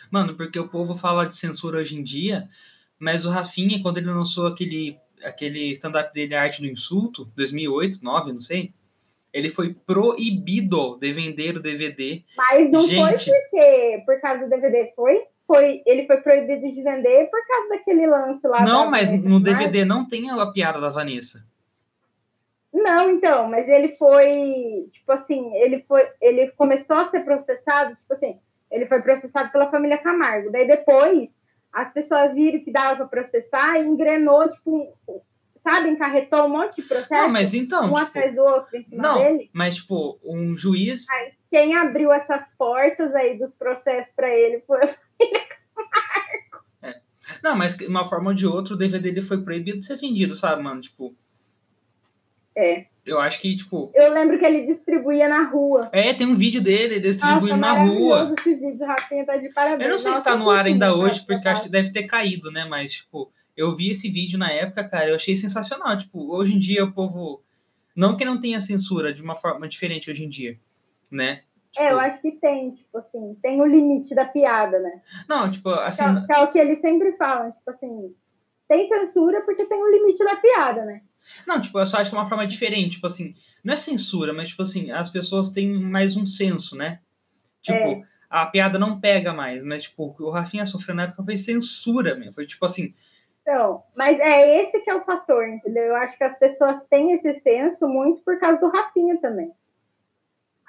Mano, 0.10 0.36
porque 0.36 0.60
o 0.60 0.68
povo 0.68 0.96
fala 0.96 1.26
de 1.26 1.36
censura 1.36 1.80
hoje 1.80 1.98
em 1.98 2.04
dia, 2.04 2.48
mas 3.00 3.26
o 3.26 3.30
Rafinha, 3.30 3.82
quando 3.82 3.98
ele 3.98 4.12
lançou 4.12 4.48
aquele, 4.48 4.98
aquele 5.24 5.72
stand-up 5.72 6.14
dele, 6.14 6.36
Arte 6.36 6.62
do 6.62 6.68
Insulto, 6.68 7.26
2008, 7.36 8.00
2009, 8.02 8.34
não 8.34 8.42
sei, 8.42 8.74
ele 9.34 9.50
foi 9.50 9.74
proibido 9.74 10.98
de 10.98 11.12
vender 11.14 11.58
o 11.58 11.62
DVD. 11.62 12.24
Mas 12.36 12.70
não 12.70 12.86
Gente. 12.86 13.26
foi 13.26 13.40
porque 13.40 14.04
por 14.06 14.22
causa 14.22 14.44
do 14.44 14.50
DVD, 14.50 14.92
foi? 14.96 15.24
Foi? 15.52 15.82
Ele 15.86 16.08
foi 16.08 16.18
proibido 16.18 16.62
de 16.62 16.82
vender 16.82 17.30
por 17.30 17.46
causa 17.46 17.70
daquele 17.70 18.08
lance 18.08 18.48
lá. 18.48 18.64
Não, 18.64 18.90
mas 18.90 19.10
Vanessa 19.10 19.30
no. 19.30 19.40
DVD 19.42 19.84
não 19.84 20.08
tem 20.08 20.30
a 20.30 20.46
piada 20.48 20.80
da 20.80 20.90
Vanessa. 20.90 21.46
Não, 22.74 23.12
então, 23.12 23.50
mas 23.50 23.68
ele 23.68 23.90
foi, 23.98 24.88
tipo 24.94 25.12
assim, 25.12 25.54
ele 25.56 25.84
foi, 25.86 26.08
ele 26.22 26.52
começou 26.52 26.96
a 26.96 27.10
ser 27.10 27.20
processado, 27.20 27.98
tipo 27.98 28.14
assim, 28.14 28.40
ele 28.72 28.86
foi 28.86 29.02
processado 29.02 29.52
pela 29.52 29.70
família 29.70 29.98
Camargo. 29.98 30.50
Daí 30.50 30.66
depois 30.66 31.30
as 31.74 31.92
pessoas 31.92 32.34
viram 32.34 32.64
que 32.64 32.72
dava 32.72 32.96
para 32.96 33.08
processar 33.08 33.78
e 33.78 33.86
engrenou, 33.86 34.50
tipo, 34.50 34.98
sabe, 35.58 35.90
encarretou 35.90 36.46
um 36.46 36.50
monte 36.50 36.82
de 36.82 36.88
processo, 36.88 37.14
Não, 37.14 37.30
mas 37.30 37.54
então, 37.54 37.86
um 37.86 37.94
tipo, 37.94 38.00
atrás 38.00 38.36
do 38.36 38.42
outro 38.42 38.78
em 38.78 38.84
cima 38.84 39.04
não, 39.04 39.18
dele. 39.22 39.50
mas 39.54 39.76
tipo, 39.76 40.18
um 40.24 40.56
juiz 40.58 41.06
Quem 41.50 41.76
abriu 41.76 42.12
essas 42.12 42.46
portas 42.58 43.14
aí 43.14 43.38
dos 43.38 43.52
processos 43.52 44.12
para 44.16 44.30
ele 44.30 44.62
foi 44.66 44.80
Não, 47.44 47.56
mas 47.56 47.76
de 47.76 47.88
uma 47.88 48.06
forma 48.06 48.30
ou 48.30 48.36
de 48.36 48.46
outra, 48.46 48.74
o 48.74 48.78
DVD 48.78 49.10
dele 49.10 49.22
foi 49.22 49.42
proibido 49.42 49.80
de 49.80 49.86
ser 49.86 49.98
vendido, 49.98 50.36
sabe, 50.36 50.62
mano? 50.62 50.82
Tipo. 50.82 51.16
É. 52.56 52.86
Eu 53.06 53.20
acho 53.20 53.42
que, 53.42 53.56
tipo. 53.56 53.92
Eu 53.96 54.14
lembro 54.14 54.38
que 54.38 54.46
ele 54.46 54.66
distribuía 54.66 55.28
na 55.28 55.50
rua. 55.50 55.90
É, 55.92 56.14
tem 56.14 56.28
um 56.28 56.36
vídeo 56.36 56.62
dele 56.62 57.00
distribuindo 57.00 57.58
Nossa, 57.58 57.76
na 57.76 57.84
rua. 57.84 58.36
esse 58.38 58.56
vídeo, 58.56 58.86
Rafinha 58.86 59.26
tá 59.26 59.38
de 59.38 59.52
parabéns. 59.52 59.84
Eu 59.84 59.90
não 59.90 59.98
sei 59.98 60.12
se 60.12 60.18
Nossa, 60.20 60.32
tá 60.32 60.36
no 60.36 60.50
ar 60.50 60.66
ainda 60.66 60.96
hoje, 60.96 61.26
porque 61.26 61.48
acho 61.48 61.64
que 61.64 61.70
deve 61.70 61.92
ter 61.92 62.04
caído, 62.04 62.52
né? 62.52 62.66
Mas, 62.66 62.92
tipo, 62.94 63.32
eu 63.58 63.76
vi 63.76 63.90
esse 63.90 64.10
vídeo 64.10 64.38
na 64.38 64.52
época, 64.52 64.84
cara, 64.84 65.10
eu 65.10 65.16
achei 65.16 65.36
sensacional. 65.36 65.98
Tipo, 65.98 66.32
hoje 66.36 66.54
em 66.54 66.60
dia 66.60 66.84
o 66.84 66.92
povo. 66.92 67.44
Não 67.96 68.16
que 68.16 68.24
não 68.24 68.40
tenha 68.40 68.62
censura 68.62 69.14
de 69.14 69.22
uma 69.22 69.36
forma 69.36 69.68
diferente 69.68 70.10
hoje 70.10 70.24
em 70.24 70.30
dia, 70.30 70.58
né? 71.12 71.42
Tipo, 71.72 71.86
É, 71.86 71.92
eu 71.94 72.00
acho 72.00 72.22
que 72.22 72.32
tem, 72.34 72.72
tipo 72.72 72.98
assim, 72.98 73.36
tem 73.42 73.62
o 73.62 73.66
limite 73.66 74.14
da 74.14 74.26
piada, 74.26 74.80
né? 74.80 75.02
Não, 75.28 75.50
tipo, 75.50 75.70
assim. 75.70 76.04
Que 76.04 76.10
é- 76.20 76.26
que 76.26 76.34
é 76.34 76.44
o 76.44 76.48
que 76.52 76.60
eles 76.60 76.80
sempre 76.82 77.14
falam, 77.14 77.50
tipo 77.52 77.70
assim, 77.70 78.14
tem 78.68 78.88
censura 78.88 79.42
porque 79.42 79.66
tem 79.66 79.82
o 79.82 79.90
limite 79.92 80.24
da 80.24 80.36
piada, 80.36 80.84
né? 80.86 81.02
Não, 81.48 81.62
tipo, 81.62 81.80
eu 81.80 81.86
só 81.86 81.98
acho 81.98 82.10
que 82.10 82.16
é 82.16 82.20
uma 82.20 82.28
forma 82.28 82.46
diferente. 82.48 82.94
Tipo 82.96 83.08
assim, 83.08 83.34
não 83.64 83.74
é 83.74 83.78
censura, 83.78 84.34
mas, 84.34 84.50
tipo 84.50 84.64
assim, 84.64 84.92
as 84.92 85.10
pessoas 85.10 85.50
têm 85.50 85.72
mais 85.72 86.18
um 86.18 86.26
senso, 86.26 86.76
né? 86.76 87.00
Tipo, 87.62 87.78
É. 87.78 88.02
a 88.30 88.46
piada 88.48 88.80
não 88.80 89.00
pega 89.00 89.32
mais, 89.34 89.64
mas, 89.64 89.84
tipo, 89.84 90.06
o 90.08 90.14
que 90.16 90.24
o 90.24 90.30
Rafinha 90.32 90.66
sofreu 90.66 90.96
na 90.96 91.04
época 91.04 91.24
foi 91.24 91.38
censura, 91.38 92.16
meu. 92.16 92.34
Foi 92.34 92.46
tipo 92.46 92.66
assim, 92.66 92.94
Então, 93.44 93.84
mas 93.96 94.20
é 94.20 94.62
esse 94.62 94.80
que 94.82 94.90
é 94.92 94.96
o 94.96 95.04
fator, 95.04 95.48
entendeu? 95.48 95.84
Eu 95.86 95.96
acho 95.96 96.16
que 96.18 96.24
as 96.24 96.38
pessoas 96.38 96.84
têm 96.90 97.12
esse 97.14 97.40
senso 97.40 97.88
muito 97.88 98.22
por 98.24 98.40
causa 98.40 98.60
do 98.60 98.70
Rafinha 98.70 99.18
também. 99.22 99.52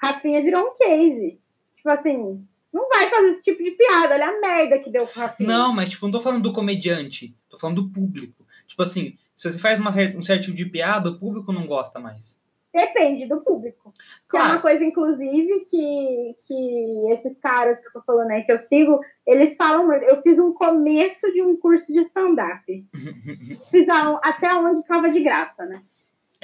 Rafinha 0.03 0.41
virou 0.41 0.67
um 0.69 0.73
case. 0.73 1.39
Tipo 1.77 1.89
assim, 1.89 2.45
não 2.71 2.87
vai 2.89 3.09
fazer 3.09 3.29
esse 3.29 3.43
tipo 3.43 3.63
de 3.63 3.71
piada, 3.71 4.13
olha 4.15 4.27
a 4.27 4.39
merda 4.39 4.79
que 4.79 4.89
deu 4.89 5.05
com 5.07 5.19
o 5.19 5.23
Rafinha. 5.23 5.47
Não, 5.49 5.73
mas 5.73 5.89
tipo, 5.89 6.05
não 6.05 6.11
tô 6.11 6.19
falando 6.19 6.43
do 6.43 6.53
comediante, 6.53 7.35
tô 7.49 7.57
falando 7.57 7.81
do 7.83 7.89
público. 7.89 8.45
Tipo 8.67 8.81
assim, 8.83 9.13
se 9.35 9.51
você 9.51 9.57
faz 9.59 9.79
uma 9.79 9.89
um 10.15 10.21
certo 10.21 10.43
tipo 10.45 10.57
de 10.57 10.65
piada, 10.65 11.09
o 11.09 11.19
público 11.19 11.51
não 11.51 11.65
gosta 11.65 11.99
mais. 11.99 12.41
Depende 12.75 13.27
do 13.27 13.39
público. 13.41 13.93
Que 14.27 14.35
é 14.35 14.39
uma 14.39 14.47
Claro. 14.59 14.61
coisa, 14.63 14.83
inclusive, 14.83 15.59
que, 15.69 16.35
que 16.47 17.11
esses 17.13 17.37
caras 17.37 17.79
que 17.79 17.87
eu 17.87 17.91
tô 17.93 18.01
falando 18.01 18.31
aí, 18.31 18.41
que 18.43 18.51
eu 18.51 18.57
sigo, 18.57 18.99
eles 19.27 19.55
falam 19.55 19.85
muito. 19.85 20.01
Eu 20.05 20.23
fiz 20.23 20.39
um 20.39 20.51
começo 20.53 21.31
de 21.31 21.43
um 21.43 21.55
curso 21.55 21.93
de 21.93 21.99
stand-up. 21.99 22.63
Fiz 23.69 23.87
a- 23.87 24.19
até 24.23 24.51
onde 24.55 24.83
tava 24.87 25.09
de 25.11 25.19
graça, 25.19 25.63
né? 25.67 25.83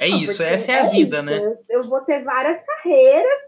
É 0.00 0.08
Não, 0.08 0.16
isso, 0.22 0.42
essa 0.42 0.72
é 0.72 0.80
a 0.80 0.84
vida, 0.84 1.18
isso. 1.18 1.26
né? 1.26 1.58
Eu, 1.68 1.82
vou 1.84 2.00
ter 2.00 2.24
várias 2.24 2.58
carreiras 2.64 3.40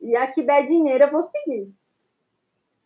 e 0.00 0.16
a 0.16 0.26
que 0.28 0.42
der 0.42 0.64
dinheiro 0.64 1.04
eu 1.04 1.10
vou 1.10 1.22
seguir. 1.22 1.70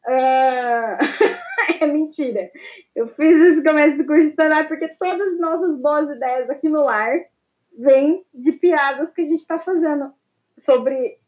Ah, 0.05 0.99
é 1.81 1.87
mentira. 1.87 2.51
Eu 2.97 3.07
fiz 3.07 3.41
esse 3.41 3.63
começo 3.63 3.99
do 3.99 4.05
curso 4.05 4.25
de 4.25 4.31
stand-up 4.31 4.67
porque 4.67 4.89
todas 4.99 5.29
as 5.35 5.39
nossas 5.39 5.79
boas 5.81 6.11
ideias 6.11 6.51
aqui 6.51 6.69
no 6.69 6.89
ar 6.89 7.17
vêm 7.79 8.25
de 8.35 8.51
piadas 8.51 9.13
que 9.13 9.21
a 9.21 9.25
gente 9.25 9.41
está 9.41 9.61
fazendo 9.61 10.13
sobre 10.59 11.19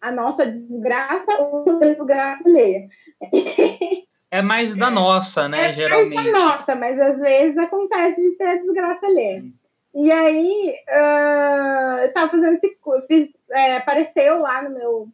a 0.00 0.12
nossa 0.12 0.46
desgraça 0.46 1.42
ou 1.42 1.80
desgraça 1.80 2.44
alheia. 2.46 2.88
É 4.30 4.40
mais 4.42 4.76
da 4.76 4.90
nossa, 4.92 5.48
né, 5.48 5.70
É 5.70 5.72
geralmente. 5.72 6.14
mais 6.14 6.32
da 6.32 6.38
nossa, 6.38 6.74
mas 6.76 7.00
às 7.00 7.18
vezes 7.18 7.58
acontece 7.58 8.20
de 8.20 8.36
ter 8.36 8.46
a 8.46 8.56
desgraça 8.58 9.06
alheia. 9.06 9.44
E 9.98 10.12
aí, 10.12 10.76
ah, 10.90 12.00
eu 12.02 12.12
tava 12.12 12.30
fazendo 12.32 12.54
esse 12.56 12.76
fiz, 13.08 13.30
é, 13.50 13.76
apareceu 13.76 14.40
lá 14.40 14.62
no 14.62 14.70
meu, 14.74 15.08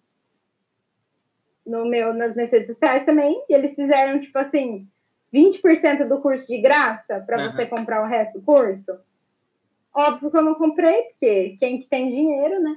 no 1.65 1.85
meu, 1.87 2.13
nas 2.13 2.35
minhas 2.35 2.51
redes 2.51 2.67
sociais 2.67 3.05
também, 3.05 3.45
e 3.49 3.55
eles 3.55 3.77
fizeram, 3.77 4.21
tipo 4.21 4.37
assim, 4.39 4.89
20% 5.33 6.09
do 6.09 6.21
curso 6.21 6.49
de 6.49 6.61
graça 6.61 7.21
para 7.21 7.37
Aham. 7.41 7.53
você 7.53 7.65
comprar 7.67 8.03
o 8.03 8.09
resto 8.09 8.41
do 8.41 8.45
curso. 8.45 8.99
Óbvio 9.95 10.31
que 10.33 10.37
eu 10.37 10.43
não 10.43 10.55
comprei, 10.57 11.03
porque 11.05 11.57
quem 11.61 11.81
que 11.81 11.87
tem 11.89 12.09
dinheiro, 12.11 12.61
né? 12.61 12.77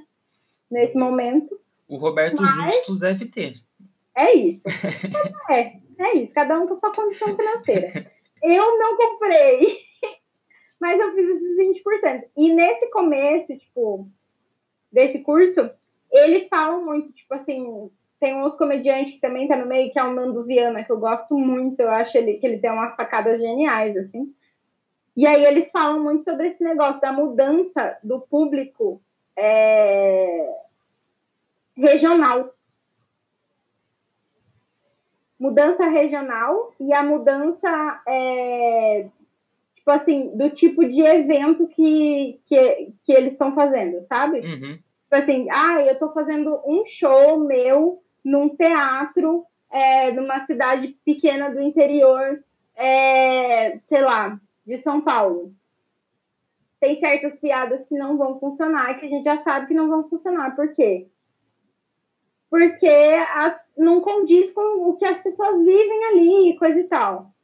Nesse 0.70 0.96
momento, 0.96 1.58
O 1.88 1.96
Roberto 1.96 2.40
Mas- 2.40 2.74
Justus 2.74 2.98
deve 3.00 3.26
ter. 3.26 3.54
é 4.16 4.32
isso. 4.32 4.64
é, 5.50 5.76
é 5.98 6.14
isso, 6.18 6.32
cada 6.34 6.56
um 6.60 6.68
com 6.68 6.78
sua 6.78 6.92
condição 6.94 7.34
financeira. 7.36 8.12
Eu 8.42 8.78
não 8.78 8.96
comprei. 8.96 9.85
Mas 10.80 10.98
eu 11.00 11.14
fiz 11.14 11.28
esses 11.28 11.82
20%. 11.82 12.24
E 12.36 12.52
nesse 12.52 12.90
começo, 12.90 13.56
tipo, 13.56 14.08
desse 14.92 15.20
curso, 15.20 15.70
eles 16.10 16.48
falam 16.48 16.84
muito, 16.84 17.12
tipo 17.12 17.34
assim, 17.34 17.90
tem 18.18 18.34
um 18.34 18.42
outro 18.42 18.58
comediante 18.58 19.12
que 19.12 19.20
também 19.20 19.48
tá 19.48 19.56
no 19.56 19.66
meio, 19.66 19.90
que 19.90 19.98
é 19.98 20.04
o 20.04 20.12
Nando 20.12 20.44
Viana, 20.44 20.84
que 20.84 20.90
eu 20.90 20.98
gosto 20.98 21.36
muito, 21.36 21.80
eu 21.80 21.90
acho 21.90 22.16
ele, 22.16 22.34
que 22.34 22.46
ele 22.46 22.58
tem 22.58 22.70
umas 22.70 22.94
sacadas 22.94 23.40
geniais, 23.40 23.96
assim. 23.96 24.34
E 25.16 25.26
aí 25.26 25.44
eles 25.44 25.70
falam 25.70 26.02
muito 26.02 26.24
sobre 26.24 26.46
esse 26.46 26.62
negócio 26.62 27.00
da 27.00 27.12
mudança 27.12 27.98
do 28.02 28.20
público 28.20 29.00
é, 29.36 30.60
regional. 31.76 32.54
Mudança 35.38 35.86
regional 35.86 36.74
e 36.80 36.92
a 36.94 37.02
mudança, 37.02 38.02
é, 38.08 39.08
tipo 39.86 39.90
assim, 39.92 40.36
do 40.36 40.50
tipo 40.50 40.84
de 40.84 41.00
evento 41.00 41.68
que, 41.68 42.40
que, 42.48 42.92
que 43.04 43.12
eles 43.12 43.34
estão 43.34 43.54
fazendo, 43.54 44.02
sabe? 44.02 44.40
Uhum. 44.40 44.72
Tipo 45.04 45.12
assim, 45.14 45.46
ah, 45.48 45.80
eu 45.80 45.92
estou 45.92 46.12
fazendo 46.12 46.60
um 46.66 46.84
show 46.84 47.38
meu 47.38 48.02
num 48.24 48.48
teatro, 48.48 49.46
é, 49.70 50.10
numa 50.10 50.44
cidade 50.44 50.98
pequena 51.04 51.48
do 51.50 51.60
interior, 51.60 52.42
é, 52.74 53.78
sei 53.84 54.00
lá, 54.00 54.40
de 54.66 54.76
São 54.78 55.00
Paulo. 55.00 55.54
Tem 56.80 56.98
certas 56.98 57.38
piadas 57.38 57.86
que 57.86 57.94
não 57.94 58.18
vão 58.18 58.40
funcionar, 58.40 58.98
que 58.98 59.06
a 59.06 59.08
gente 59.08 59.22
já 59.22 59.38
sabe 59.38 59.68
que 59.68 59.74
não 59.74 59.88
vão 59.88 60.08
funcionar. 60.08 60.56
Por 60.56 60.72
quê? 60.72 61.06
Porque 62.50 62.88
as, 62.88 63.62
não 63.78 64.00
condiz 64.00 64.50
com 64.50 64.88
o 64.88 64.96
que 64.96 65.04
as 65.04 65.18
pessoas 65.18 65.58
vivem 65.58 66.04
ali, 66.06 66.58
coisa 66.58 66.80
e 66.80 66.84
tal. 66.84 67.35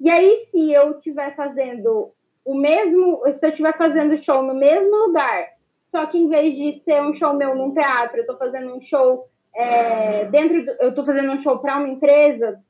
E 0.00 0.08
aí, 0.08 0.46
se 0.50 0.72
eu 0.72 0.98
estiver 0.98 1.34
fazendo 1.34 2.12
o 2.44 2.54
mesmo, 2.54 3.22
se 3.32 3.44
eu 3.44 3.50
estiver 3.50 3.76
fazendo 3.76 4.16
show 4.16 4.42
no 4.42 4.54
mesmo 4.54 4.94
lugar, 5.06 5.48
só 5.84 6.06
que 6.06 6.18
em 6.18 6.28
vez 6.28 6.54
de 6.54 6.82
ser 6.84 7.02
um 7.02 7.12
show 7.12 7.34
meu 7.34 7.54
num 7.54 7.72
teatro, 7.72 8.18
eu 8.18 8.22
estou 8.22 8.38
fazendo 8.38 8.74
um 8.74 8.80
show 8.80 9.28
é, 9.54 10.24
dentro, 10.26 10.64
do, 10.64 10.70
eu 10.72 10.90
estou 10.90 11.04
fazendo 11.04 11.32
um 11.32 11.38
show 11.38 11.58
para 11.58 11.78
uma 11.78 11.88
empresa, 11.88 12.62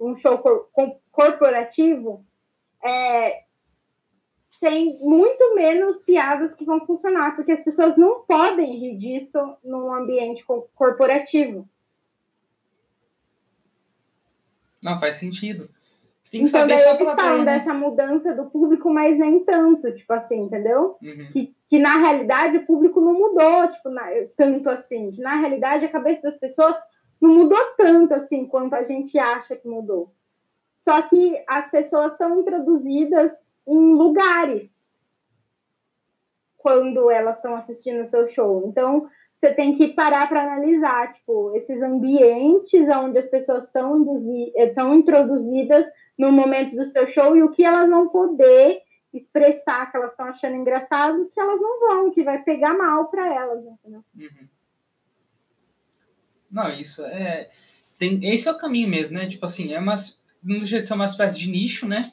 um 0.00 0.14
show 0.14 0.38
cor, 0.38 0.68
corporativo, 1.10 2.24
é, 2.84 3.42
tem 4.60 4.98
muito 5.00 5.54
menos 5.54 6.00
piadas 6.00 6.54
que 6.54 6.64
vão 6.64 6.84
funcionar, 6.86 7.36
porque 7.36 7.52
as 7.52 7.62
pessoas 7.62 7.96
não 7.96 8.22
podem 8.22 8.78
rir 8.78 8.96
disso 8.96 9.38
num 9.62 9.92
ambiente 9.92 10.44
corporativo. 10.74 11.68
Não, 14.82 14.98
faz 14.98 15.16
sentido. 15.16 15.68
Que 16.30 16.38
então, 16.38 16.46
saber 16.46 16.76
daí 16.76 16.96
eles 16.96 17.14
falam 17.14 17.44
né? 17.44 17.58
dessa 17.58 17.72
mudança 17.72 18.34
do 18.34 18.50
público, 18.50 18.90
mas 18.90 19.18
nem 19.18 19.44
tanto, 19.44 19.92
tipo 19.94 20.12
assim, 20.12 20.42
entendeu? 20.42 20.96
Uhum. 21.02 21.30
Que, 21.32 21.54
que 21.68 21.78
na 21.78 21.96
realidade 21.96 22.58
o 22.58 22.66
público 22.66 23.00
não 23.00 23.14
mudou, 23.14 23.68
tipo, 23.68 23.88
na, 23.88 24.06
tanto 24.36 24.68
assim. 24.68 25.10
Que 25.10 25.20
na 25.20 25.36
realidade 25.36 25.86
a 25.86 25.90
cabeça 25.90 26.22
das 26.22 26.36
pessoas 26.36 26.76
não 27.20 27.34
mudou 27.34 27.58
tanto 27.76 28.14
assim 28.14 28.46
quanto 28.46 28.74
a 28.74 28.82
gente 28.82 29.18
acha 29.18 29.56
que 29.56 29.68
mudou. 29.68 30.12
Só 30.76 31.02
que 31.02 31.42
as 31.48 31.70
pessoas 31.70 32.12
estão 32.12 32.40
introduzidas 32.40 33.32
em 33.66 33.94
lugares 33.94 34.70
quando 36.56 37.10
elas 37.10 37.36
estão 37.36 37.54
assistindo 37.54 38.02
o 38.02 38.06
seu 38.06 38.28
show. 38.28 38.62
Então, 38.66 39.08
você 39.34 39.54
tem 39.54 39.72
que 39.72 39.88
parar 39.88 40.28
para 40.28 40.42
analisar, 40.42 41.12
tipo, 41.12 41.54
esses 41.54 41.80
ambientes 41.80 42.88
onde 42.88 43.18
as 43.18 43.26
pessoas 43.26 43.64
estão 43.64 44.04
estão 44.56 44.94
introduzidas 44.94 45.86
no 46.18 46.32
momento 46.32 46.74
do 46.74 46.88
seu 46.88 47.06
show 47.06 47.36
e 47.36 47.42
o 47.42 47.52
que 47.52 47.64
elas 47.64 47.88
vão 47.88 48.08
poder 48.08 48.82
expressar 49.14 49.90
que 49.90 49.96
elas 49.96 50.10
estão 50.10 50.26
achando 50.26 50.56
engraçado, 50.56 51.28
que 51.32 51.40
elas 51.40 51.60
não 51.60 51.80
vão, 51.80 52.10
que 52.10 52.22
vai 52.22 52.42
pegar 52.42 52.76
mal 52.76 53.06
para 53.06 53.34
elas, 53.34 53.64
entendeu? 53.64 54.04
Uhum. 54.14 54.48
Não, 56.50 56.70
isso 56.72 57.04
é. 57.04 57.50
Tem, 57.98 58.20
esse 58.32 58.48
é 58.48 58.52
o 58.52 58.58
caminho 58.58 58.88
mesmo, 58.88 59.16
né? 59.16 59.26
Tipo 59.28 59.46
assim, 59.46 59.72
é 59.72 59.78
uma, 59.78 59.94
não 60.42 60.58
deixa 60.58 60.80
de 60.80 60.86
ser 60.86 60.94
uma 60.94 61.06
espécie 61.06 61.38
de 61.38 61.50
nicho, 61.50 61.86
né? 61.86 62.12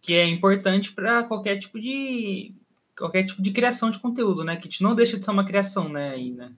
Que 0.00 0.14
é 0.14 0.24
importante 0.24 0.92
para 0.92 1.24
qualquer 1.24 1.58
tipo 1.58 1.80
de 1.80 2.54
qualquer 2.96 3.24
tipo 3.24 3.40
de 3.40 3.52
criação 3.52 3.90
de 3.90 3.98
conteúdo, 3.98 4.44
né? 4.44 4.56
Que 4.56 4.82
não 4.82 4.94
deixa 4.94 5.18
de 5.18 5.24
ser 5.24 5.30
uma 5.30 5.46
criação, 5.46 5.88
né? 5.88 6.10
Aí, 6.10 6.32
né? 6.32 6.52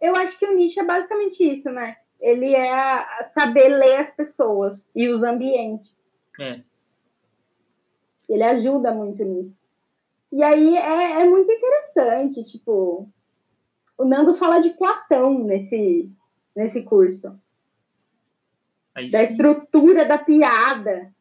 Eu 0.00 0.14
acho 0.16 0.38
que 0.38 0.46
o 0.46 0.56
nicho 0.56 0.80
é 0.80 0.84
basicamente 0.84 1.42
isso, 1.42 1.70
né? 1.70 1.96
Ele 2.20 2.54
é 2.54 3.30
saber 3.34 3.68
ler 3.68 3.96
as 3.96 4.10
pessoas 4.10 4.84
e 4.94 5.08
os 5.08 5.22
ambientes. 5.22 5.90
É. 6.40 6.60
Ele 8.28 8.42
ajuda 8.42 8.92
muito 8.92 9.22
nisso. 9.24 9.62
E 10.32 10.42
aí 10.42 10.76
é, 10.76 11.20
é 11.20 11.28
muito 11.28 11.50
interessante, 11.52 12.42
tipo, 12.44 13.08
o 13.96 14.04
Nando 14.04 14.34
fala 14.34 14.60
de 14.60 14.70
Platão 14.70 15.38
nesse, 15.44 16.10
nesse 16.56 16.82
curso. 16.82 17.38
Aí 18.94 19.08
da 19.08 19.18
sim. 19.18 19.32
estrutura 19.32 20.04
da 20.04 20.18
piada, 20.18 21.12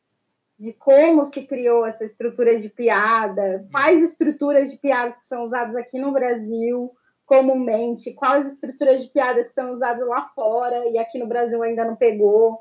de 0.58 0.74
como 0.74 1.26
se 1.26 1.46
criou 1.46 1.86
essa 1.86 2.06
estrutura 2.06 2.60
de 2.60 2.70
piada, 2.70 3.68
quais 3.72 4.02
estruturas 4.04 4.72
de 4.72 4.78
piadas 4.78 5.18
que 5.18 5.28
são 5.28 5.44
usadas 5.44 5.76
aqui 5.76 6.00
no 6.00 6.12
Brasil 6.12 6.92
comumente, 7.26 8.14
quais 8.14 8.52
estruturas 8.52 9.02
de 9.02 9.10
piada 9.10 9.44
que 9.44 9.54
são 9.54 9.72
usadas 9.72 10.08
lá 10.08 10.26
fora 10.36 10.88
e 10.90 10.98
aqui 10.98 11.18
no 11.18 11.28
Brasil 11.28 11.62
ainda 11.64 11.86
não 11.86 11.96
pegou. 11.96 12.60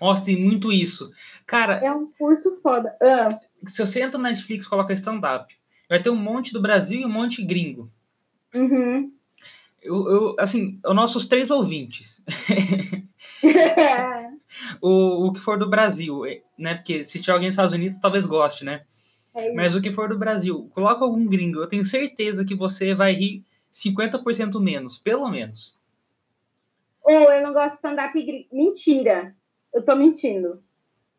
Nossa, 0.00 0.24
tem 0.24 0.36
muito 0.36 0.70
isso. 0.72 1.10
Cara, 1.46 1.76
É 1.78 1.92
um 1.92 2.10
curso 2.12 2.60
foda. 2.60 2.94
Ah, 3.02 3.40
se 3.66 3.84
você 3.84 4.02
entra 4.02 4.20
na 4.20 4.28
Netflix 4.28 4.64
e 4.64 4.68
coloca 4.68 4.92
stand-up, 4.92 5.54
vai 5.88 6.02
ter 6.02 6.10
um 6.10 6.16
monte 6.16 6.52
do 6.52 6.60
Brasil 6.60 7.00
e 7.00 7.06
um 7.06 7.10
monte 7.10 7.44
gringo. 7.44 7.90
uhum. 8.54 9.12
Eu, 9.82 10.10
eu, 10.10 10.36
assim, 10.38 10.74
os 10.84 10.94
nossos 10.94 11.24
três 11.24 11.50
ouvintes. 11.50 12.22
o, 14.82 15.26
o 15.26 15.32
que 15.32 15.40
for 15.40 15.58
do 15.58 15.70
Brasil, 15.70 16.20
né? 16.58 16.74
Porque 16.74 17.02
se 17.02 17.18
tiver 17.18 17.32
alguém 17.32 17.48
nos 17.48 17.54
Estados 17.54 17.72
Unidos, 17.72 17.98
talvez 17.98 18.26
goste, 18.26 18.62
né? 18.62 18.84
É. 19.40 19.52
Mas 19.54 19.74
o 19.74 19.80
que 19.80 19.90
for 19.90 20.08
do 20.08 20.18
Brasil, 20.18 20.68
coloca 20.72 21.04
algum 21.04 21.26
gringo. 21.26 21.60
Eu 21.60 21.66
tenho 21.68 21.84
certeza 21.84 22.44
que 22.44 22.54
você 22.54 22.94
vai 22.94 23.12
rir 23.12 23.44
50% 23.72 24.60
menos, 24.60 24.96
pelo 24.98 25.28
menos. 25.30 25.78
Ou 27.02 27.32
eu 27.32 27.42
não 27.42 27.52
gosto 27.52 27.70
de 27.70 27.76
stand-up 27.76 28.22
gringo. 28.24 28.46
Mentira. 28.52 29.34
Eu 29.72 29.82
tô 29.82 29.94
mentindo. 29.96 30.62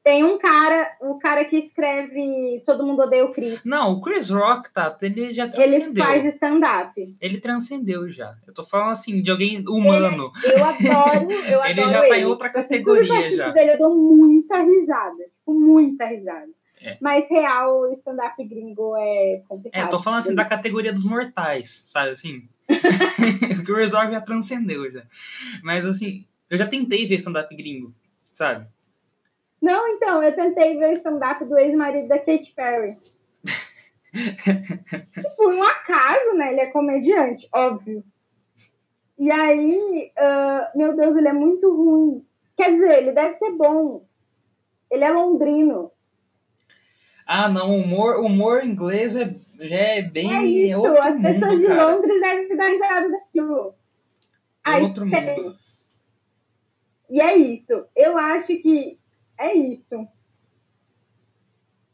Tem 0.03 0.23
um 0.23 0.39
cara, 0.39 0.97
o 0.99 1.19
cara 1.19 1.45
que 1.45 1.55
escreve 1.57 2.63
Todo 2.65 2.83
Mundo 2.83 3.03
Odeia 3.03 3.23
o 3.23 3.31
Chris. 3.31 3.59
Não, 3.63 3.91
o 3.93 4.01
Chris 4.01 4.31
Rock, 4.31 4.73
tá? 4.73 4.97
Ele 4.99 5.31
já 5.31 5.43
Ele 5.43 5.51
transcendeu. 5.51 6.03
faz 6.03 6.25
stand-up. 6.25 7.05
Ele 7.21 7.39
transcendeu 7.39 8.09
já. 8.09 8.33
Eu 8.47 8.53
tô 8.53 8.63
falando 8.63 8.91
assim, 8.91 9.21
de 9.21 9.29
alguém 9.29 9.63
humano. 9.67 10.31
Eu 10.43 10.63
adoro, 10.65 11.31
eu 11.47 11.63
Ele 11.65 11.81
adoro 11.81 11.89
já 11.89 11.99
tá 12.01 12.07
em 12.09 12.13
ele. 12.13 12.25
outra 12.25 12.47
Eu 12.47 12.51
assisto 12.51 12.69
categoria 12.69 13.31
já. 13.31 13.49
Dele, 13.51 13.73
eu 13.73 13.77
dou 13.77 13.95
muita 13.95 14.63
risada. 14.63 15.23
Tipo, 15.37 15.53
muita 15.53 16.05
risada. 16.05 16.49
É. 16.83 16.97
Mas 16.99 17.29
real, 17.29 17.81
o 17.81 17.93
stand-up 17.93 18.43
gringo 18.43 18.95
é 18.97 19.33
É, 19.35 19.43
complicado. 19.47 19.83
eu 19.83 19.89
tô 19.89 19.99
falando 20.01 20.19
assim 20.19 20.33
da 20.33 20.45
categoria 20.45 20.91
dos 20.91 21.03
mortais, 21.05 21.83
sabe 21.85 22.09
assim? 22.09 22.49
o 23.59 23.63
Chris 23.63 23.93
Rock 23.93 24.11
já 24.11 24.21
transcendeu 24.21 24.91
já. 24.91 25.03
Mas 25.63 25.85
assim, 25.85 26.25
eu 26.49 26.57
já 26.57 26.65
tentei 26.67 27.05
ver 27.05 27.15
stand-up 27.15 27.55
gringo, 27.55 27.93
sabe? 28.33 28.67
Não, 29.61 29.87
então, 29.89 30.23
eu 30.23 30.35
tentei 30.35 30.77
ver 30.79 30.89
o 30.89 30.97
stand-up 30.97 31.45
do 31.45 31.57
ex-marido 31.57 32.07
da 32.07 32.17
Katy 32.17 32.51
Perry. 32.55 32.97
Por 35.37 35.53
um 35.53 35.63
acaso, 35.63 36.33
né? 36.33 36.51
Ele 36.51 36.61
é 36.61 36.65
comediante, 36.71 37.47
óbvio. 37.53 38.03
E 39.19 39.31
aí, 39.31 40.11
ah, 40.17 40.71
meu 40.73 40.95
Deus, 40.95 41.15
ele 41.15 41.27
é 41.27 41.33
muito 41.33 41.71
ruim. 41.71 42.25
Quer 42.57 42.73
dizer, 42.73 42.97
ele 42.97 43.11
deve 43.11 43.37
ser 43.37 43.51
bom. 43.51 44.03
Ele 44.89 45.03
é 45.03 45.11
londrino. 45.11 45.91
Ah, 47.33 47.47
não, 47.47 47.69
humor, 47.69 48.19
humor 48.19 48.61
inglês 48.61 49.15
é, 49.15 49.33
já 49.57 49.77
é 49.77 50.01
bem 50.01 50.35
É 50.35 50.43
isso, 50.43 50.81
outro 50.81 51.01
as 51.01 51.15
mundo, 51.15 51.23
pessoas 51.23 51.61
de 51.61 51.67
cara. 51.67 51.85
Londres 51.85 52.21
devem 52.21 52.57
dar 52.57 52.67
risada 52.67 53.09
daquilo. 53.09 53.73
É 54.67 54.69
Aí 54.69 54.83
outro 54.83 55.05
mundo. 55.05 55.57
E 57.09 57.21
é 57.21 57.37
isso. 57.37 57.85
Eu 57.95 58.17
acho 58.17 58.47
que 58.57 58.99
é 59.37 59.53
isso. 59.53 60.05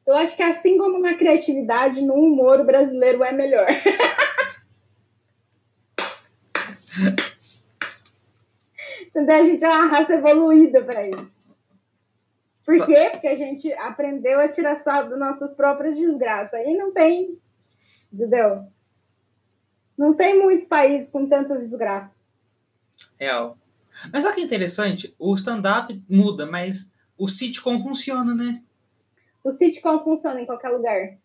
Eu 0.08 0.16
acho 0.16 0.36
que 0.36 0.42
assim 0.42 0.76
como 0.80 0.98
na 0.98 1.14
criatividade, 1.14 2.02
no 2.02 2.16
humor, 2.16 2.62
o 2.62 2.66
brasileiro 2.66 3.24
é 3.24 3.32
melhor. 3.32 3.68
Entendeu? 9.06 9.36
A 9.36 9.44
gente 9.44 9.64
é 9.64 9.70
uma 9.70 9.86
raça 9.86 10.16
evoluída 10.16 10.84
para 10.84 11.08
isso. 11.08 11.37
Por 12.68 12.86
quê? 12.86 13.12
Porque 13.12 13.30
a 13.30 13.36
gente 13.38 13.72
aprendeu 13.76 14.42
a 14.42 14.50
tirar 14.50 14.84
sarro 14.84 15.12
das 15.12 15.20
nossas 15.20 15.54
próprias 15.54 15.96
desgraças. 15.96 16.54
Aí 16.54 16.76
não 16.76 16.92
tem. 16.92 17.40
Entendeu? 18.12 18.66
Não 19.98 20.14
tem 20.14 20.38
muitos 20.38 20.66
países 20.66 21.10
com 21.10 21.30
tantas 21.30 21.62
desgraças. 21.62 22.12
Real. 23.18 23.58
Mas 24.12 24.26
olha 24.26 24.36
que 24.36 24.42
interessante, 24.42 25.16
o 25.18 25.34
stand-up 25.34 25.98
muda, 26.10 26.46
mas 26.46 26.92
o 27.18 27.30
sitcom 27.30 27.80
funciona, 27.80 28.36
né? 28.36 28.62
O 29.46 29.54
sitcom 29.54 30.04
funciona 30.04 30.42
em 30.42 30.46
qualquer 30.46 30.70
lugar. 30.70 31.18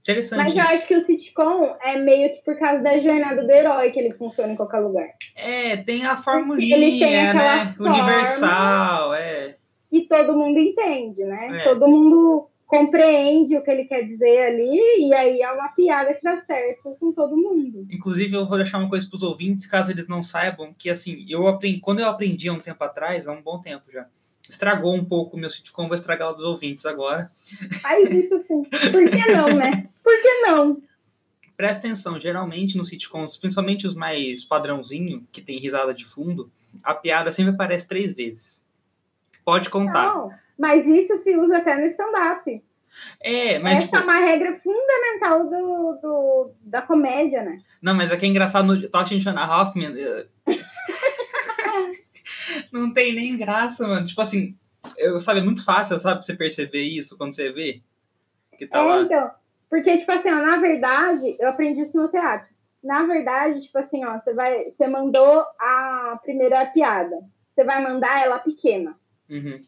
Interessante. 0.00 0.38
Mas 0.38 0.54
eu 0.54 0.62
isso. 0.62 0.72
acho 0.72 0.86
que 0.88 0.96
o 0.96 1.04
sitcom 1.04 1.76
é 1.82 1.98
meio 1.98 2.32
que 2.32 2.42
por 2.42 2.58
causa 2.58 2.82
da 2.82 2.98
jornada 2.98 3.44
do 3.44 3.50
herói 3.50 3.90
que 3.90 4.00
ele 4.00 4.14
funciona 4.14 4.54
em 4.54 4.56
qualquer 4.56 4.78
lugar. 4.78 5.08
É, 5.34 5.76
tem 5.76 6.06
a 6.06 6.12
ele 6.12 6.16
tem 6.16 6.22
formulinha, 6.22 7.34
né? 7.34 7.74
forma. 7.76 7.92
Universal, 7.92 9.14
é. 9.14 9.55
E 9.96 10.02
todo 10.02 10.36
mundo 10.36 10.58
entende, 10.58 11.24
né? 11.24 11.60
É. 11.60 11.64
Todo 11.64 11.88
mundo 11.88 12.48
compreende 12.66 13.56
o 13.56 13.62
que 13.62 13.70
ele 13.70 13.84
quer 13.84 14.02
dizer 14.02 14.40
ali, 14.40 15.06
e 15.06 15.14
aí 15.14 15.40
é 15.40 15.50
uma 15.52 15.68
piada 15.68 16.12
que 16.12 16.22
dá 16.22 16.40
certo 16.42 16.96
com 16.98 17.12
todo 17.12 17.36
mundo. 17.36 17.86
Inclusive, 17.90 18.34
eu 18.34 18.46
vou 18.46 18.56
deixar 18.56 18.78
uma 18.78 18.88
coisa 18.88 19.08
para 19.08 19.16
os 19.16 19.22
ouvintes, 19.22 19.66
caso 19.66 19.90
eles 19.90 20.08
não 20.08 20.22
saibam, 20.22 20.74
que 20.76 20.90
assim, 20.90 21.24
eu 21.28 21.46
aprendi, 21.46 21.78
quando 21.78 22.00
eu 22.00 22.08
aprendi 22.08 22.48
há 22.48 22.52
um 22.52 22.58
tempo 22.58 22.82
atrás, 22.82 23.28
há 23.28 23.32
um 23.32 23.40
bom 23.40 23.60
tempo 23.60 23.84
já, 23.92 24.06
estragou 24.50 24.94
um 24.94 25.04
pouco 25.04 25.36
o 25.36 25.40
meu 25.40 25.48
sitcom, 25.48 25.86
vou 25.86 25.94
estragar 25.94 26.30
o 26.30 26.34
dos 26.34 26.42
ouvintes 26.42 26.84
agora. 26.84 27.30
Faz 27.80 28.10
isso 28.10 28.42
sim. 28.42 28.62
Por 28.64 29.10
que 29.10 29.32
não, 29.32 29.54
né? 29.54 29.88
Por 30.02 30.20
que 30.20 30.40
não? 30.42 30.82
Presta 31.56 31.86
atenção, 31.86 32.18
geralmente 32.20 32.76
nos 32.76 32.88
sitcoms, 32.88 33.36
principalmente 33.36 33.86
os 33.86 33.94
mais 33.94 34.44
padrãozinho, 34.44 35.26
que 35.32 35.40
tem 35.40 35.58
risada 35.58 35.94
de 35.94 36.04
fundo, 36.04 36.50
a 36.82 36.94
piada 36.94 37.32
sempre 37.32 37.54
aparece 37.54 37.88
três 37.88 38.14
vezes. 38.14 38.65
Pode 39.46 39.70
contar. 39.70 40.12
Não. 40.12 40.30
Mas 40.58 40.84
isso 40.86 41.16
se 41.18 41.36
usa 41.36 41.58
até 41.58 41.76
no 41.76 41.86
stand-up. 41.86 42.62
É, 43.20 43.58
mas 43.60 43.74
Essa 43.78 43.82
tipo, 43.86 43.96
é 43.96 44.00
uma 44.00 44.18
regra 44.18 44.60
fundamental 44.62 45.44
do, 45.48 45.92
do, 46.02 46.50
da 46.62 46.82
comédia, 46.82 47.42
né? 47.42 47.60
Não, 47.80 47.94
mas 47.94 48.10
aqui 48.10 48.26
é 48.26 48.28
engraçado 48.28 48.66
no 48.66 48.88
Tosh 48.88 49.10
Shana 49.22 49.46
Hoffman. 49.46 49.94
eh, 49.96 50.26
não 52.72 52.92
tem 52.92 53.14
nem 53.14 53.36
graça, 53.36 53.86
mano. 53.86 54.06
Tipo 54.06 54.20
assim, 54.20 54.56
eu, 54.96 55.20
sabe, 55.20 55.40
é 55.40 55.42
muito 55.42 55.64
fácil, 55.64 55.98
sabe, 55.98 56.24
você 56.24 56.34
perceber 56.34 56.82
isso 56.82 57.16
quando 57.16 57.34
você 57.34 57.50
vê. 57.50 57.80
Que 58.58 58.66
tá 58.66 58.78
É, 58.78 58.82
lá. 58.82 59.02
então. 59.02 59.30
Porque, 59.68 59.96
tipo 59.98 60.12
assim, 60.12 60.30
ó, 60.30 60.36
na 60.40 60.56
verdade, 60.56 61.36
eu 61.38 61.48
aprendi 61.48 61.82
isso 61.82 62.00
no 62.00 62.08
teatro. 62.08 62.54
Na 62.82 63.04
verdade, 63.04 63.62
tipo 63.62 63.76
assim, 63.78 64.04
ó, 64.04 64.18
você 64.18 64.32
vai. 64.32 64.70
Você 64.70 64.86
mandou 64.86 65.44
a 65.58 66.18
primeira 66.22 66.64
piada. 66.66 67.16
Você 67.54 67.64
vai 67.64 67.82
mandar 67.82 68.22
ela 68.22 68.38
pequena. 68.38 68.96
Uhum. 69.28 69.62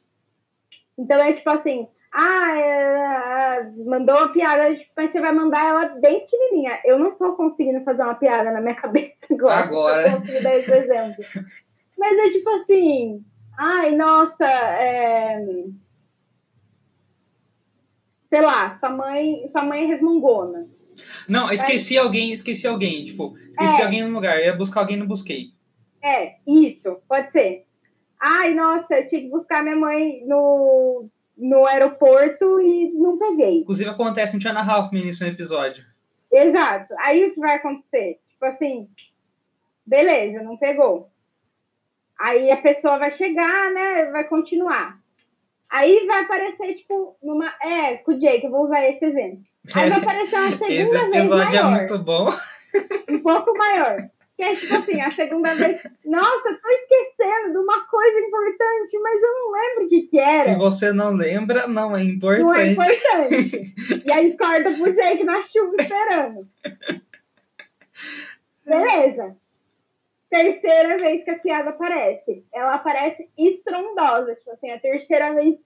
Então 0.99 1.21
é 1.21 1.33
tipo 1.33 1.49
assim, 1.51 1.87
ah, 2.13 2.59
é, 2.59 3.71
mandou 3.85 4.17
uma 4.17 4.33
piada, 4.33 4.77
mas 4.97 5.13
você 5.13 5.21
vai 5.21 5.33
mandar 5.33 5.65
ela 5.65 5.85
bem 6.01 6.21
pequenininha. 6.21 6.81
Eu 6.85 6.99
não 6.99 7.13
tô 7.13 7.35
conseguindo 7.35 7.85
fazer 7.85 8.03
uma 8.03 8.15
piada 8.15 8.51
na 8.51 8.61
minha 8.61 8.75
cabeça 8.75 9.15
agora. 9.31 9.65
Agora. 9.65 10.13
Consigo 10.13 10.43
dar 10.43 10.57
esse 10.57 10.73
exemplo. 10.73 11.25
Mas 11.99 12.19
é 12.19 12.31
tipo 12.31 12.49
assim, 12.51 13.25
ai, 13.59 13.95
nossa, 13.95 14.47
é... 14.47 15.45
sei 18.31 18.41
lá, 18.41 18.75
sua 18.75 18.91
mãe, 18.91 19.47
sua 19.49 19.63
mãe 19.63 19.85
é 19.85 19.87
resmungona. 19.87 20.69
Não, 21.29 21.53
esqueci 21.53 21.97
alguém, 21.97 22.33
esqueci 22.33 22.67
alguém. 22.67 23.05
Tipo, 23.05 23.35
esqueci 23.51 23.81
É. 23.81 23.85
alguém 23.85 24.03
no 24.03 24.15
lugar. 24.15 24.41
Ia 24.41 24.57
buscar 24.57 24.81
alguém, 24.81 24.97
não 24.97 25.07
busquei. 25.07 25.53
É, 26.03 26.37
isso, 26.47 27.01
pode 27.09 27.31
ser. 27.33 27.65
Ai, 28.21 28.55
nossa, 28.55 28.99
eu 28.99 29.05
tinha 29.07 29.21
que 29.23 29.29
buscar 29.29 29.63
minha 29.63 29.77
mãe 29.77 30.25
no, 30.27 31.07
no 31.37 31.65
aeroporto 31.67 32.61
e 32.61 32.91
não 32.93 33.19
peguei. 33.19 33.61
Inclusive 33.61 33.91
acontece 33.91 34.37
um 34.37 34.39
Tiana 34.39 34.61
Hoffman 34.63 35.05
nisso 35.05 35.23
no 35.25 35.31
episódio. 35.31 35.85
Exato. 36.31 36.95
Aí 36.99 37.27
o 37.27 37.35
que 37.35 37.41
vai 37.41 37.57
acontecer? 37.57 38.19
Tipo 38.31 38.45
assim, 38.45 38.89
beleza, 39.87 40.43
não 40.43 40.57
pegou. 40.57 41.11
Aí 42.21 42.51
a 42.51 42.57
pessoa 42.57 42.99
vai 42.99 43.13
chegar, 43.13 43.73
né? 43.73 44.11
Vai 44.11 44.25
continuar. 44.25 44.99
Aí 45.71 46.07
vai 46.07 46.23
aparecer, 46.23 46.75
tipo, 46.75 47.17
numa. 47.23 47.55
É, 47.63 47.99
com 47.99 48.13
o 48.13 48.19
Jake, 48.19 48.45
eu 48.45 48.51
vou 48.51 48.63
usar 48.63 48.85
esse 48.85 49.05
exemplo. 49.05 49.41
Aí 49.75 49.91
vai 49.91 50.01
aparecer 50.01 50.37
uma 50.37 50.51
segunda 50.59 50.73
Esse 50.73 50.93
vez 50.93 51.15
episódio 51.15 51.59
é 51.59 51.63
maior. 51.63 51.79
muito 51.79 51.99
bom. 51.99 52.31
Um 53.11 53.19
pouco 53.23 53.57
maior. 53.57 53.97
Que 54.39 54.45
é 54.45 54.55
tipo 54.55 54.73
assim, 54.73 55.01
a 55.01 55.11
segunda 55.11 55.53
vez. 55.53 55.83
Nossa, 56.05 56.61
tô 56.63 56.69
esquecendo 56.69 57.51
de 57.51 57.59
uma 57.59 57.85
coisa 57.89 58.21
importante, 58.21 58.99
mas 59.03 59.21
eu 59.21 59.35
não 59.35 59.51
lembro 59.51 59.85
o 59.85 59.89
que, 59.89 60.03
que 60.03 60.17
era. 60.17 60.53
Se 60.53 60.55
você 60.55 60.93
não 60.93 61.11
lembra, 61.11 61.67
não 61.67 61.97
é 61.97 62.05
importante. 62.05 62.45
Não 62.45 62.55
é 62.55 62.71
importante. 62.71 63.75
e 64.07 64.13
aí 64.13 64.37
corta 64.37 64.71
pro 64.75 64.93
Jake 64.93 65.25
na 65.25 65.43
chuva 65.43 65.75
esperando. 65.81 66.49
Beleza. 68.65 69.37
Terceira 70.31 70.99
vez 70.99 71.25
que 71.25 71.31
a 71.31 71.39
piada 71.41 71.71
aparece. 71.71 72.45
Ela 72.55 72.75
aparece 72.77 73.29
estrondosa. 73.37 74.37
Tipo 74.37 74.53
assim, 74.53 74.71
a 74.71 74.79
terceira 74.79 75.35
vez 75.35 75.57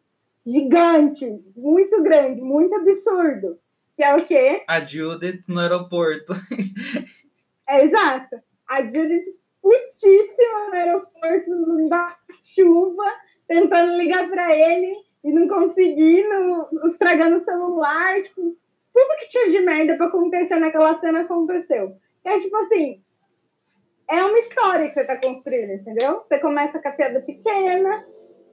gigante, 0.46 1.26
muito 1.54 2.02
grande, 2.02 2.40
muito 2.40 2.74
absurdo. 2.74 3.58
Que 3.98 4.02
é 4.02 4.16
o 4.16 4.24
quê? 4.24 4.62
A 4.66 4.80
Judith 4.82 5.42
no 5.46 5.60
aeroporto. 5.60 6.32
É 7.68 7.86
exato. 7.86 8.42
A 8.72 8.82
Judith 8.88 9.24
putíssima 9.60 10.68
no 10.68 10.74
aeroporto, 10.74 11.88
da 11.90 12.16
chuva, 12.42 13.04
tentando 13.46 13.98
ligar 13.98 14.30
pra 14.30 14.56
ele 14.56 14.94
e 15.22 15.30
não 15.30 15.46
conseguindo, 15.46 16.68
estragando 16.86 17.36
o 17.36 17.40
celular, 17.40 18.22
tipo, 18.22 18.56
tudo 18.94 19.16
que 19.18 19.28
tinha 19.28 19.50
de 19.50 19.60
merda 19.60 19.96
pra 19.96 20.06
acontecer 20.06 20.56
naquela 20.56 20.98
cena 21.00 21.20
aconteceu. 21.20 21.96
É 22.24 22.38
tipo 22.38 22.56
assim, 22.56 23.02
é 24.10 24.24
uma 24.24 24.38
história 24.38 24.88
que 24.88 24.94
você 24.94 25.06
tá 25.06 25.20
construindo, 25.20 25.72
entendeu? 25.72 26.20
Você 26.20 26.38
começa 26.38 26.80
com 26.80 26.88
a 26.88 26.92
piada 26.92 27.20
pequena, 27.20 28.06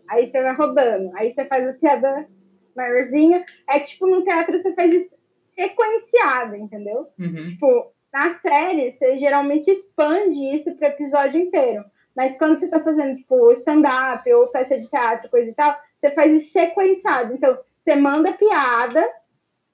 aí 0.09 0.27
você 0.27 0.43
vai 0.43 0.53
rodando, 0.53 1.11
aí 1.15 1.33
você 1.33 1.45
faz 1.45 1.65
a 1.65 1.73
piada 1.73 2.29
maiorzinha. 2.75 3.45
É 3.69 3.79
tipo, 3.79 4.05
no 4.05 4.21
teatro 4.21 4.61
você 4.61 4.75
faz 4.75 4.93
isso 4.93 5.15
sequenciado, 5.45 6.57
entendeu? 6.57 7.07
Uhum. 7.17 7.51
Tipo, 7.51 7.93
na 8.11 8.39
série, 8.39 8.91
você 8.91 9.17
geralmente 9.17 9.69
expande 9.69 10.55
isso 10.55 10.75
pro 10.75 10.87
episódio 10.87 11.39
inteiro. 11.39 11.83
Mas 12.15 12.37
quando 12.37 12.59
você 12.59 12.67
tá 12.67 12.79
fazendo, 12.81 13.17
tipo, 13.17 13.51
stand-up 13.53 14.31
ou 14.33 14.47
peça 14.47 14.79
de 14.79 14.89
teatro, 14.89 15.29
coisa 15.29 15.49
e 15.49 15.53
tal, 15.53 15.77
você 15.99 16.11
faz 16.11 16.33
isso 16.33 16.51
sequenciado. 16.51 17.33
Então, 17.33 17.57
você 17.81 17.95
manda 17.95 18.33
piada, 18.33 19.07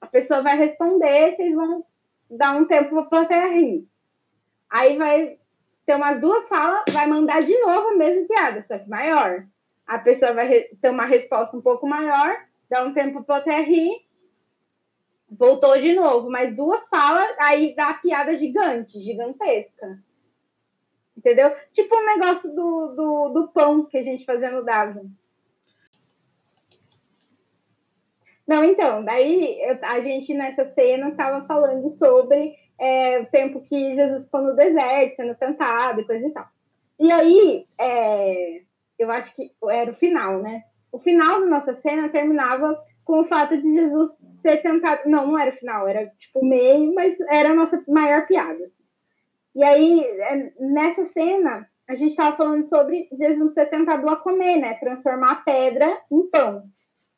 a 0.00 0.06
pessoa 0.06 0.42
vai 0.42 0.56
responder, 0.56 1.34
vocês 1.34 1.54
vão 1.54 1.84
dar 2.30 2.56
um 2.56 2.66
tempo 2.66 2.90
pra 2.90 3.02
plateia 3.04 3.48
rir. 3.48 3.88
Aí 4.70 4.96
vai 4.96 5.38
ter 5.84 5.94
umas 5.94 6.20
duas 6.20 6.48
falas, 6.48 6.84
vai 6.92 7.06
mandar 7.06 7.42
de 7.42 7.58
novo 7.60 7.88
a 7.88 7.96
mesma 7.96 8.26
piada, 8.26 8.62
só 8.62 8.78
que 8.78 8.88
maior. 8.88 9.46
A 9.86 9.98
pessoa 9.98 10.32
vai 10.32 10.48
ter 10.80 10.90
uma 10.90 11.04
resposta 11.04 11.56
um 11.56 11.62
pouco 11.62 11.86
maior, 11.86 12.36
dá 12.68 12.84
um 12.84 12.92
tempo 12.92 13.22
pra 13.22 13.40
plateia 13.40 13.62
rir, 13.62 14.05
voltou 15.30 15.80
de 15.80 15.94
novo, 15.94 16.30
mais 16.30 16.54
duas 16.54 16.88
falas, 16.88 17.34
aí 17.38 17.74
dá 17.74 17.90
a 17.90 17.94
piada 17.94 18.36
gigante, 18.36 19.00
gigantesca. 19.00 19.98
Entendeu? 21.16 21.52
Tipo 21.72 21.96
o 21.96 22.06
negócio 22.06 22.54
do, 22.54 22.88
do, 22.94 23.28
do 23.30 23.48
pão 23.48 23.84
que 23.84 23.98
a 23.98 24.02
gente 24.02 24.24
fazia 24.24 24.50
no 24.50 24.64
Davi. 24.64 25.00
Não, 28.46 28.62
então, 28.62 29.04
daí 29.04 29.58
a 29.82 29.98
gente 30.00 30.32
nessa 30.32 30.72
cena 30.72 31.08
estava 31.08 31.44
falando 31.46 31.88
sobre 31.90 32.54
é, 32.78 33.18
o 33.18 33.26
tempo 33.26 33.60
que 33.60 33.94
Jesus 33.94 34.26
ficou 34.26 34.42
no 34.42 34.54
deserto, 34.54 35.16
sendo 35.16 35.34
tentado 35.34 36.00
e 36.00 36.06
coisa 36.06 36.26
e 36.26 36.30
tal. 36.30 36.46
E 36.98 37.10
aí, 37.10 37.66
é, 37.78 38.62
eu 38.98 39.10
acho 39.10 39.34
que 39.34 39.52
era 39.68 39.90
o 39.90 39.94
final, 39.94 40.40
né? 40.40 40.62
O 40.92 40.98
final 40.98 41.40
da 41.40 41.46
nossa 41.46 41.74
cena 41.74 42.08
terminava 42.08 42.80
com 43.06 43.20
o 43.20 43.24
fato 43.24 43.56
de 43.56 43.72
Jesus 43.72 44.10
ser 44.42 44.60
tentado. 44.60 45.08
Não, 45.08 45.28
não 45.28 45.38
era 45.38 45.54
o 45.54 45.56
final, 45.56 45.88
era 45.88 46.06
tipo 46.18 46.40
o 46.40 46.44
meio, 46.44 46.92
mas 46.92 47.16
era 47.30 47.50
a 47.50 47.54
nossa 47.54 47.82
maior 47.88 48.26
piada. 48.26 48.70
E 49.54 49.64
aí, 49.64 50.04
é, 50.04 50.52
nessa 50.60 51.06
cena, 51.06 51.66
a 51.88 51.94
gente 51.94 52.10
estava 52.10 52.36
falando 52.36 52.68
sobre 52.68 53.08
Jesus 53.12 53.54
ser 53.54 53.66
tentado 53.70 54.06
a 54.10 54.16
comer, 54.16 54.58
né? 54.58 54.74
Transformar 54.74 55.32
a 55.32 55.36
pedra 55.36 55.98
em 56.12 56.28
pão. 56.28 56.64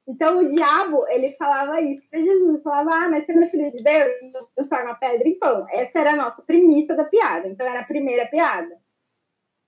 Então, 0.06 0.38
o 0.38 0.46
diabo, 0.46 1.06
ele 1.08 1.32
falava 1.32 1.80
isso 1.80 2.08
para 2.08 2.22
Jesus. 2.22 2.62
Falava, 2.62 2.90
ah, 2.92 3.08
mas 3.10 3.24
você 3.24 3.32
não 3.32 3.42
é 3.42 3.46
filho 3.46 3.70
de 3.70 3.82
Deus? 3.82 4.12
Então, 4.22 4.46
transforma 4.54 4.90
a 4.90 4.94
pedra 4.94 5.26
em 5.26 5.38
pão. 5.38 5.66
Essa 5.70 5.98
era 6.00 6.12
a 6.12 6.16
nossa 6.16 6.42
premissa 6.42 6.94
da 6.94 7.04
piada. 7.04 7.48
Então, 7.48 7.66
era 7.66 7.80
a 7.80 7.86
primeira 7.86 8.26
piada. 8.26 8.76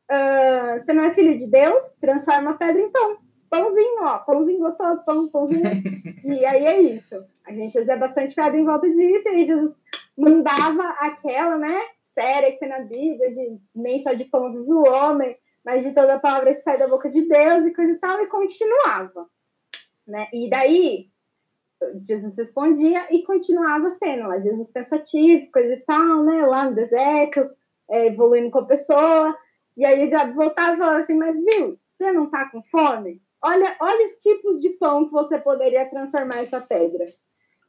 Ah, 0.08 0.78
você 0.82 0.92
não 0.92 1.04
é 1.04 1.10
filho 1.10 1.36
de 1.36 1.50
Deus? 1.50 1.82
Transforma 2.00 2.50
a 2.50 2.54
pedra 2.54 2.80
em 2.80 2.92
pão. 2.92 3.29
Pãozinho, 3.50 4.04
ó. 4.04 4.18
Pãozinho 4.18 4.60
gostoso, 4.60 5.04
pão, 5.04 5.28
pãozinho. 5.28 5.62
e 6.24 6.46
aí 6.46 6.64
é 6.64 6.80
isso. 6.80 7.16
A 7.44 7.52
gente 7.52 7.72
fazia 7.72 7.96
bastante 7.96 8.34
piada 8.34 8.56
em 8.56 8.64
volta 8.64 8.88
disso. 8.88 9.26
E 9.26 9.28
aí 9.28 9.46
Jesus 9.46 9.76
mandava 10.16 10.84
aquela, 11.00 11.58
né? 11.58 11.76
Séria 12.14 12.52
que 12.52 12.60
tem 12.60 12.68
na 12.68 12.80
Bíblia, 12.80 13.34
de 13.34 13.58
nem 13.74 14.00
só 14.00 14.12
de 14.12 14.24
pão 14.24 14.52
vive 14.52 14.72
o 14.72 14.82
homem, 14.82 15.36
mas 15.64 15.82
de 15.82 15.92
toda 15.92 16.14
a 16.14 16.18
palavra 16.18 16.54
que 16.54 16.60
sai 16.60 16.78
da 16.78 16.88
boca 16.88 17.08
de 17.08 17.26
Deus 17.26 17.66
e 17.66 17.74
coisa 17.74 17.92
e 17.92 17.98
tal. 17.98 18.20
E 18.22 18.28
continuava. 18.28 19.26
Né? 20.06 20.28
E 20.32 20.48
daí, 20.48 21.10
Jesus 22.06 22.36
respondia 22.36 23.06
e 23.10 23.22
continuava 23.24 23.90
cena 23.92 24.28
lá. 24.28 24.38
Jesus 24.38 24.70
pensativo, 24.70 25.50
coisa 25.50 25.74
e 25.74 25.80
tal, 25.80 26.22
né? 26.22 26.46
Lá 26.46 26.70
no 26.70 26.76
deserto, 26.76 27.50
é, 27.90 28.06
evoluindo 28.06 28.50
com 28.50 28.60
a 28.60 28.66
pessoa. 28.66 29.36
E 29.76 29.84
aí 29.84 30.04
o 30.04 30.08
diabo 30.08 30.34
voltava 30.34 30.74
e 30.74 30.78
falava 30.78 30.98
assim, 30.98 31.16
mas 31.16 31.34
viu, 31.34 31.78
você 31.98 32.12
não 32.12 32.30
tá 32.30 32.48
com 32.50 32.62
fome? 32.62 33.20
Olha, 33.42 33.76
olha 33.80 34.04
os 34.04 34.12
tipos 34.18 34.60
de 34.60 34.70
pão 34.70 35.06
que 35.06 35.12
você 35.12 35.38
poderia 35.38 35.88
transformar 35.88 36.42
essa 36.42 36.60
pedra. 36.60 37.04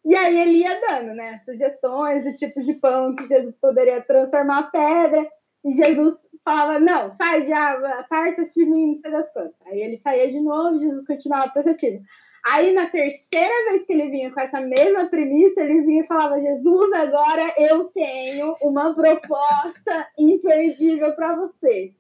E 0.04 0.16
aí 0.16 0.40
ele 0.40 0.58
ia 0.58 0.80
dando, 0.82 1.14
né? 1.14 1.42
Sugestões 1.46 2.24
de 2.24 2.34
tipos 2.34 2.66
de 2.66 2.74
pão 2.74 3.16
que 3.16 3.26
Jesus 3.28 3.56
poderia 3.62 4.02
transformar 4.02 4.60
a 4.60 4.64
pedra. 4.64 5.30
E 5.64 5.72
Jesus 5.72 6.16
falava, 6.44 6.80
não, 6.80 7.12
sai 7.12 7.44
de 7.44 7.54
aparta-se 7.54 8.54
de 8.54 8.66
mim, 8.70 8.88
não 8.88 8.96
sei 8.96 9.12
das 9.12 9.32
quantas. 9.32 9.56
Aí 9.68 9.80
ele 9.80 9.98
saía 9.98 10.28
de 10.28 10.40
novo 10.40 10.80
Jesus 10.80 11.06
continuava 11.06 11.52
pensativo. 11.54 12.04
Aí 12.44 12.74
na 12.74 12.88
terceira 12.88 13.70
vez 13.70 13.86
que 13.86 13.94
ele 13.94 14.10
vinha 14.10 14.32
com 14.32 14.40
essa 14.40 14.60
mesma 14.60 15.06
premissa, 15.08 15.62
ele 15.62 15.82
vinha 15.82 16.02
e 16.02 16.08
falava: 16.08 16.42
Jesus, 16.42 16.92
agora 16.94 17.54
eu 17.58 17.86
tenho 17.90 18.56
uma 18.64 18.96
proposta 18.96 20.08
imperdível 20.18 21.14
para 21.16 21.36
você. 21.36 21.94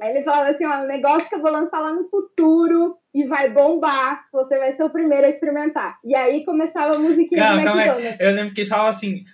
Aí 0.00 0.14
ele 0.14 0.24
falava 0.24 0.50
assim: 0.50 0.64
ó, 0.64 0.82
um 0.82 0.86
negócio 0.86 1.28
que 1.28 1.34
eu 1.34 1.42
vou 1.42 1.50
lançar 1.50 1.80
lá 1.80 1.92
no 1.92 2.06
futuro 2.06 2.96
e 3.12 3.26
vai 3.26 3.50
bombar, 3.50 4.26
você 4.32 4.56
vai 4.56 4.70
ser 4.72 4.84
o 4.84 4.90
primeiro 4.90 5.26
a 5.26 5.28
experimentar. 5.28 5.98
E 6.04 6.14
aí 6.14 6.44
começava 6.44 6.94
a 6.94 6.98
musiquinha 6.98 7.42
calma, 7.42 7.62
do 7.62 7.68
McDonald's. 7.68 8.20
Eu 8.20 8.32
lembro 8.32 8.54
que 8.54 8.60
ele 8.60 8.70
falava 8.70 8.88
assim: 8.90 9.24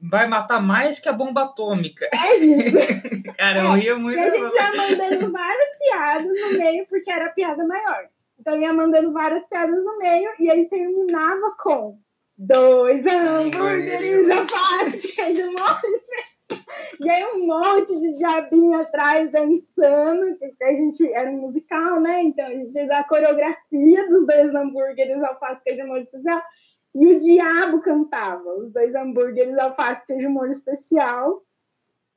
vai 0.00 0.26
matar 0.26 0.60
mais 0.60 0.98
que 0.98 1.08
a 1.08 1.12
bomba 1.12 1.42
atômica. 1.42 2.08
É 2.14 2.36
isso. 2.36 2.76
Cara, 3.36 3.60
eu 3.60 3.70
ria 3.72 3.98
muito. 3.98 4.18
E 4.18 4.22
a 4.22 4.30
gente 4.30 4.54
já 4.54 4.74
mandando 4.74 5.32
várias 5.32 5.68
piadas 5.78 6.40
no 6.40 6.58
meio, 6.58 6.86
porque 6.88 7.10
era 7.10 7.26
a 7.26 7.32
piada 7.32 7.66
maior. 7.66 8.08
Então 8.40 8.58
ia 8.58 8.72
mandando 8.72 9.12
várias 9.12 9.44
piadas 9.48 9.76
no 9.76 9.98
meio 9.98 10.30
e 10.38 10.50
aí 10.50 10.68
terminava 10.68 11.54
com 11.58 11.98
dois 12.38 13.06
hambúrgueres 13.06 14.28
parte 14.50 15.08
queijo 15.08 15.46
molho 15.46 16.00
e 17.00 17.10
aí 17.10 17.24
um 17.24 17.46
monte 17.46 17.98
de 17.98 18.14
diabinho 18.14 18.80
atrás 18.80 19.30
dançando, 19.30 20.36
porque 20.38 20.64
a 20.64 20.72
gente 20.72 21.12
era 21.12 21.30
um 21.30 21.40
musical, 21.40 22.00
né? 22.00 22.22
Então 22.22 22.46
a 22.46 22.50
gente 22.50 22.72
fez 22.72 22.88
a 22.90 23.04
coreografia 23.04 24.08
dos 24.08 24.26
dois 24.26 24.54
hambúrgueres 24.54 25.22
alface, 25.22 25.62
queijo 25.64 25.86
molho 25.86 26.02
especial. 26.02 26.42
E 26.94 27.06
o 27.06 27.18
diabo 27.18 27.80
cantava 27.80 28.48
os 28.56 28.72
dois 28.72 28.94
hambúrgueres 28.94 29.58
alface, 29.58 30.06
queijo 30.06 30.30
molho 30.30 30.52
especial. 30.52 31.42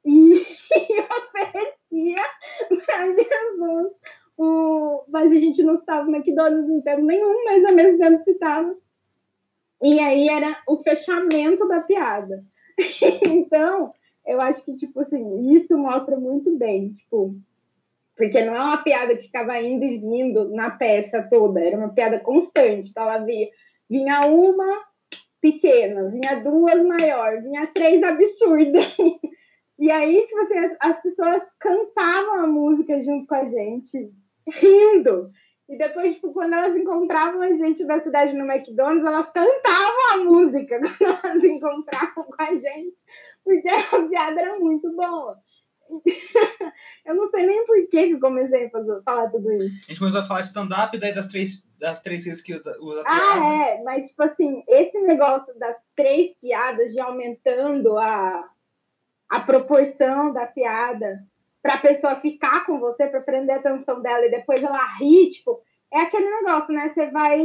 E, 0.06 0.36
e 0.40 1.02
oferecia 1.02 2.24
para 2.86 3.14
Jesus. 3.14 3.92
O, 4.38 5.04
mas 5.10 5.34
a 5.34 5.36
gente 5.36 5.62
não 5.64 5.76
estava 5.76 6.06
no 6.06 6.16
McDonald's 6.16 6.70
em 6.70 6.82
tempo 6.82 7.02
nenhum, 7.02 7.44
mas 7.44 7.66
ao 7.66 7.74
mesmo 7.74 8.00
tempo 8.00 8.20
citava. 8.20 8.74
E 9.82 10.00
aí 10.00 10.28
era 10.28 10.62
o 10.68 10.78
fechamento 10.84 11.68
da 11.68 11.82
piada. 11.82 12.44
então, 13.26 13.94
eu 14.26 14.42
acho 14.42 14.66
que, 14.66 14.76
tipo 14.76 15.00
assim, 15.00 15.56
isso 15.56 15.78
mostra 15.78 16.18
muito 16.18 16.58
bem, 16.58 16.94
tipo, 16.94 17.36
porque 18.16 18.44
não 18.44 18.56
é 18.56 18.60
uma 18.60 18.84
piada 18.84 19.16
que 19.16 19.24
ficava 19.24 19.60
indo 19.62 19.86
e 19.86 20.00
vindo 20.00 20.50
na 20.50 20.72
peça 20.72 21.28
toda, 21.30 21.62
era 21.62 21.78
uma 21.78 21.94
piada 21.94 22.20
constante. 22.20 22.90
Então, 22.90 23.04
ela 23.04 23.20
via, 23.20 23.48
vinha 23.90 24.26
uma 24.28 24.84
pequena, 25.42 26.10
vinha 26.10 26.36
duas 26.36 26.86
maior, 26.86 27.42
vinha 27.42 27.68
três 27.68 28.04
absurdas. 28.04 28.96
E 29.82 29.90
aí, 29.90 30.26
tipo 30.26 30.40
assim, 30.42 30.58
as, 30.58 30.78
as 30.82 31.02
pessoas 31.02 31.42
cantavam 31.58 32.42
a 32.42 32.48
música 32.48 33.00
junto 33.00 33.26
com 33.26 33.36
a 33.36 33.46
gente, 33.46 34.12
rindo. 34.52 35.32
E 35.70 35.78
depois, 35.78 36.16
tipo, 36.16 36.34
quando 36.34 36.54
elas 36.54 36.76
encontravam 36.76 37.42
a 37.44 37.54
gente 37.54 37.86
da 37.86 38.02
cidade 38.02 38.34
no 38.34 38.52
McDonald's, 38.52 39.06
elas 39.06 39.32
cantavam 39.32 40.14
a 40.14 40.18
música 40.18 40.80
quando 40.98 41.20
elas 41.24 41.44
encontravam 41.44 42.24
com 42.24 42.42
a 42.44 42.56
gente, 42.56 43.04
porque 43.44 43.70
a 43.70 44.08
piada 44.08 44.42
era 44.42 44.60
muito 44.60 44.92
boa. 44.96 45.38
eu 47.06 47.16
não 47.16 47.30
sei 47.30 47.46
nem 47.46 47.66
por 47.66 47.88
que 47.88 48.12
eu 48.12 48.20
comecei 48.20 48.66
a 48.66 48.70
fazer, 48.72 49.02
falar 49.04 49.30
tudo 49.30 49.52
isso. 49.52 49.64
A 49.64 49.90
gente 49.90 50.00
começou 50.00 50.22
a 50.22 50.24
falar 50.24 50.42
stand-up, 50.42 50.98
daí 50.98 51.14
das 51.14 51.28
três, 51.28 51.64
das 51.80 52.02
três 52.02 52.26
vezes 52.26 52.42
que 52.42 52.54
usa 52.54 53.04
Ah, 53.06 53.68
é, 53.68 53.84
mas 53.84 54.10
tipo 54.10 54.24
assim, 54.24 54.64
esse 54.68 55.00
negócio 55.02 55.58
das 55.60 55.78
três 55.96 56.36
piadas 56.42 56.94
de 56.94 57.00
aumentando 57.00 57.96
a, 57.98 58.50
a 59.30 59.40
proporção 59.42 60.34
da 60.34 60.48
piada 60.48 61.20
para 61.62 61.76
a 61.76 61.80
pessoa 61.80 62.16
ficar 62.16 62.66
com 62.66 62.80
você, 62.80 63.08
para 63.08 63.22
prender 63.22 63.56
a 63.56 63.60
atenção 63.60 64.02
dela 64.02 64.26
e 64.26 64.32
depois 64.32 64.64
ela 64.64 64.98
rir, 64.98 65.30
tipo, 65.30 65.62
é 65.92 66.02
aquele 66.02 66.30
negócio, 66.30 66.74
né? 66.74 66.90
Você 66.90 67.08
vai 67.08 67.44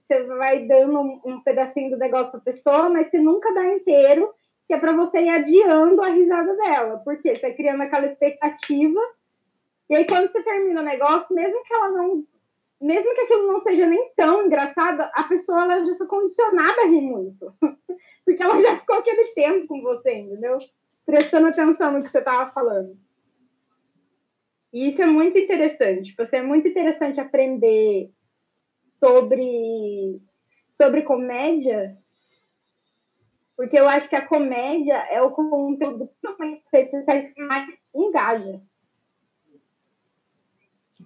você 0.00 0.22
vai 0.24 0.66
dando 0.66 1.00
um, 1.00 1.40
pedacinho 1.42 1.90
do 1.90 1.96
negócio 1.96 2.30
para 2.30 2.40
a 2.40 2.44
pessoa, 2.44 2.90
mas 2.90 3.08
você 3.08 3.18
nunca 3.18 3.54
dá 3.54 3.64
inteiro, 3.72 4.30
que 4.66 4.74
é 4.74 4.78
para 4.78 4.92
você 4.92 5.22
ir 5.22 5.30
adiando 5.30 6.02
a 6.02 6.08
risada 6.08 6.54
dela, 6.56 7.00
porque 7.02 7.34
você 7.34 7.54
criando 7.54 7.82
aquela 7.82 8.06
expectativa. 8.06 9.00
E 9.88 9.96
aí 9.96 10.06
quando 10.06 10.30
você 10.30 10.42
termina 10.42 10.82
o 10.82 10.84
negócio, 10.84 11.34
mesmo 11.34 11.62
que 11.64 11.74
ela 11.74 11.90
não 11.90 12.24
mesmo 12.80 13.14
que 13.14 13.20
aquilo 13.22 13.46
não 13.46 13.58
seja 13.60 13.86
nem 13.86 14.12
tão 14.14 14.44
engraçado, 14.44 15.00
a 15.00 15.22
pessoa 15.24 15.62
ela 15.62 15.82
já 15.84 15.92
está 15.92 16.06
condicionada 16.06 16.82
a 16.82 16.86
rir 16.86 17.00
muito. 17.00 17.54
Porque 18.26 18.42
ela 18.42 18.60
já 18.60 18.76
ficou 18.76 18.96
aquele 18.96 19.28
tempo 19.28 19.66
com 19.68 19.80
você, 19.80 20.12
entendeu? 20.12 20.58
Prestando 21.06 21.46
atenção 21.46 21.92
no 21.92 22.02
que 22.02 22.10
você 22.10 22.18
estava 22.18 22.52
falando. 22.52 22.94
E 24.74 24.88
isso 24.88 25.00
é 25.00 25.06
muito 25.06 25.38
interessante. 25.38 26.10
Tipo, 26.10 26.22
assim, 26.22 26.36
é 26.36 26.42
muito 26.42 26.66
interessante 26.66 27.20
aprender 27.20 28.10
sobre, 28.86 30.20
sobre 30.72 31.02
comédia, 31.02 31.96
porque 33.56 33.78
eu 33.78 33.86
acho 33.86 34.08
que 34.08 34.16
a 34.16 34.26
comédia 34.26 34.96
é 35.12 35.22
o 35.22 35.30
conteúdo 35.30 36.10
que 37.34 37.42
mais 37.42 37.78
engaja. 37.94 38.60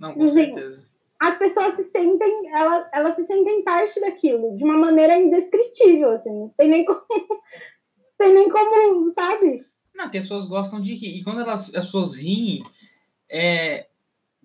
Não, 0.01 0.15
com 0.15 0.29
certeza. 0.29 0.87
As 1.21 1.37
pessoas 1.37 1.77
se 1.77 1.85
sentem, 1.91 2.51
elas, 2.57 2.89
elas 2.95 3.17
se 3.17 3.25
sentem 3.25 3.65
parte 3.65 4.01
daquilo, 4.01 4.57
de 4.57 4.65
uma 4.65 4.79
maneira 4.79 5.19
indescritível, 5.19 6.11
assim. 6.11 6.31
Não 6.31 6.49
tem 6.57 6.69
nem 6.69 6.87
como, 6.87 7.05
tem 8.17 8.33
nem 8.33 8.49
como, 8.49 9.11
sabe? 9.11 9.61
Não, 9.95 10.07
as 10.07 10.11
pessoas 10.11 10.47
gostam 10.47 10.81
de 10.81 10.95
rir. 10.95 11.19
E 11.19 11.25
quando 11.25 11.43
elas, 11.43 11.75
as 11.75 11.85
pessoas 11.87 12.17
riem, 12.17 12.63
é, 13.31 13.87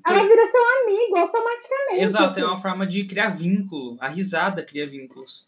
ela 0.05 0.23
vira 0.23 0.51
seu 0.51 0.61
amigo 0.81 1.17
automaticamente. 1.17 2.01
Exato, 2.01 2.39
é 2.39 2.45
uma 2.45 2.57
forma 2.57 2.85
de 2.85 3.05
criar 3.05 3.29
vínculo. 3.29 3.95
A 3.99 4.09
risada 4.09 4.63
cria 4.63 4.85
vínculos. 4.85 5.47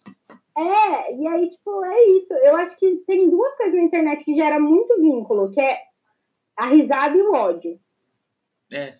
É, 0.57 1.13
e 1.13 1.27
aí, 1.27 1.49
tipo, 1.49 1.83
é 1.83 2.05
isso. 2.11 2.33
Eu 2.35 2.55
acho 2.55 2.77
que 2.77 3.03
tem 3.05 3.29
duas 3.29 3.55
coisas 3.57 3.75
na 3.75 3.81
internet 3.81 4.23
que 4.23 4.33
gera 4.33 4.57
muito 4.57 4.99
vínculo, 5.01 5.51
que 5.51 5.59
é 5.59 5.81
a 6.55 6.67
risada 6.67 7.17
e 7.17 7.21
o 7.21 7.33
ódio. 7.33 7.77
É. 8.73 8.91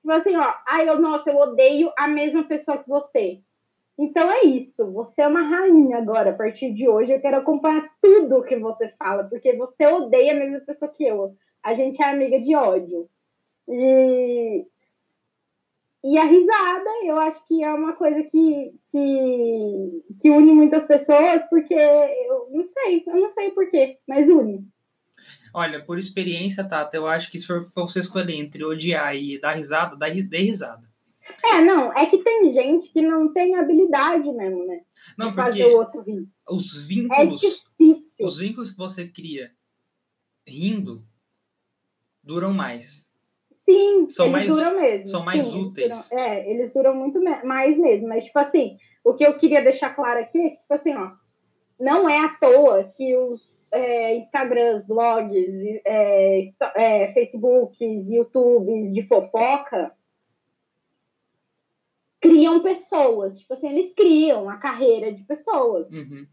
Tipo 0.00 0.12
assim, 0.12 0.36
ó, 0.36 0.54
ai, 0.66 0.88
eu, 0.88 1.00
nossa, 1.00 1.30
eu 1.30 1.36
odeio 1.36 1.92
a 1.98 2.06
mesma 2.06 2.44
pessoa 2.44 2.78
que 2.78 2.88
você. 2.88 3.40
Então 3.98 4.30
é 4.30 4.44
isso, 4.44 4.90
você 4.92 5.20
é 5.20 5.26
uma 5.26 5.42
rainha 5.42 5.98
agora, 5.98 6.30
a 6.30 6.34
partir 6.34 6.72
de 6.72 6.88
hoje 6.88 7.12
eu 7.12 7.20
quero 7.20 7.36
acompanhar 7.36 7.86
tudo 8.00 8.42
que 8.44 8.56
você 8.56 8.94
fala, 8.98 9.24
porque 9.24 9.54
você 9.56 9.86
odeia 9.86 10.32
a 10.32 10.36
mesma 10.36 10.60
pessoa 10.60 10.90
que 10.90 11.04
eu. 11.04 11.36
A 11.62 11.74
gente 11.74 12.02
é 12.02 12.06
amiga 12.06 12.40
de 12.40 12.56
ódio. 12.56 13.10
E, 13.68 14.66
e 16.04 16.18
a 16.18 16.24
risada, 16.24 16.90
eu 17.04 17.16
acho 17.18 17.46
que 17.46 17.62
é 17.62 17.72
uma 17.72 17.92
coisa 17.92 18.22
que, 18.24 18.74
que, 18.90 20.04
que 20.20 20.30
une 20.30 20.52
muitas 20.52 20.86
pessoas, 20.86 21.42
porque 21.48 21.74
eu 21.74 22.48
não 22.50 22.66
sei, 22.66 23.04
eu 23.06 23.16
não 23.16 23.30
sei 23.30 23.50
porquê, 23.50 23.98
mas 24.06 24.28
une. 24.28 24.66
Olha, 25.52 25.84
por 25.84 25.98
experiência, 25.98 26.64
Tata, 26.64 26.96
eu 26.96 27.06
acho 27.06 27.30
que 27.30 27.38
se 27.38 27.46
for 27.46 27.70
pra 27.72 27.82
você 27.82 28.00
escolher 28.00 28.34
entre 28.34 28.64
odiar 28.64 29.16
e 29.16 29.40
dar 29.40 29.52
risada, 29.52 29.96
dá, 29.96 30.08
dê 30.08 30.38
risada. 30.38 30.88
É, 31.52 31.60
não, 31.60 31.92
é 31.92 32.06
que 32.06 32.18
tem 32.18 32.52
gente 32.52 32.90
que 32.90 33.02
não 33.02 33.32
tem 33.32 33.56
habilidade 33.56 34.30
mesmo, 34.32 34.66
né? 34.66 34.82
Não, 35.18 35.34
porque 35.34 35.42
fazer 35.42 35.66
o 35.66 35.76
outro 35.76 36.02
rir. 36.02 36.26
os 36.48 36.86
vínculos. 36.86 37.42
É. 37.78 38.24
Os 38.24 38.38
vínculos 38.38 38.70
que 38.70 38.78
você 38.78 39.06
cria 39.06 39.52
rindo 40.46 41.04
duram 42.22 42.52
mais. 42.52 43.09
Sim, 43.70 44.08
são 44.08 44.26
eles 44.26 44.32
mais, 44.32 44.48
duram 44.48 44.80
mesmo. 44.80 45.06
São 45.06 45.24
mais 45.24 45.46
Sim, 45.46 45.60
úteis. 45.62 46.08
Duram, 46.08 46.22
é, 46.22 46.50
eles 46.50 46.72
duram 46.72 46.94
muito 46.94 47.22
mais 47.44 47.76
mesmo. 47.78 48.08
Mas, 48.08 48.24
tipo 48.24 48.38
assim, 48.38 48.76
o 49.04 49.14
que 49.14 49.24
eu 49.24 49.36
queria 49.36 49.62
deixar 49.62 49.94
claro 49.94 50.20
aqui 50.20 50.38
é 50.38 50.50
que, 50.50 50.56
tipo 50.56 50.74
assim, 50.74 50.94
ó, 50.94 51.12
não 51.78 52.08
é 52.08 52.18
à 52.18 52.28
toa 52.28 52.84
que 52.84 53.16
os 53.16 53.40
é, 53.72 54.16
Instagrams, 54.16 54.86
blogs, 54.86 55.80
é, 55.84 56.42
é, 56.76 57.12
Facebooks, 57.12 58.08
YouTubes 58.08 58.92
de 58.92 59.02
fofoca 59.06 59.92
criam 62.20 62.62
pessoas. 62.62 63.38
Tipo 63.38 63.54
assim, 63.54 63.70
eles 63.70 63.92
criam 63.94 64.48
a 64.48 64.56
carreira 64.56 65.12
de 65.12 65.22
pessoas. 65.24 65.90
Uhum. 65.92 66.26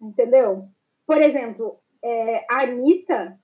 Entendeu? 0.00 0.68
Por 1.06 1.20
exemplo, 1.20 1.80
é, 2.02 2.46
a 2.50 2.62
Anitta 2.62 3.38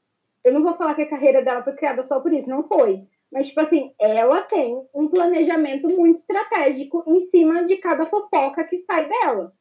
eu 0.47 0.53
não 0.53 0.63
vou 0.63 0.75
falar 0.75 0.95
que 0.95 1.03
a 1.03 1.11
carreira 1.11 1.43
dela 1.43 1.65
foi 1.65 1.73
criada 1.73 2.05
só 2.05 2.21
por 2.21 2.33
isso, 2.33 2.49
não 2.49 2.69
foi. 2.69 3.05
Mas, 3.33 3.49
tipo 3.49 3.61
assim, 3.61 3.93
ela 3.99 4.43
tem 4.43 4.81
um 4.95 5.09
planejamento 5.09 5.89
muito 5.89 6.19
estratégico 6.19 7.03
em 7.05 7.21
cima 7.23 7.65
de 7.65 7.79
cada 7.79 8.07
fofoca 8.07 8.63
que 8.63 8.79
sai 8.79 9.09
dela. 9.09 9.53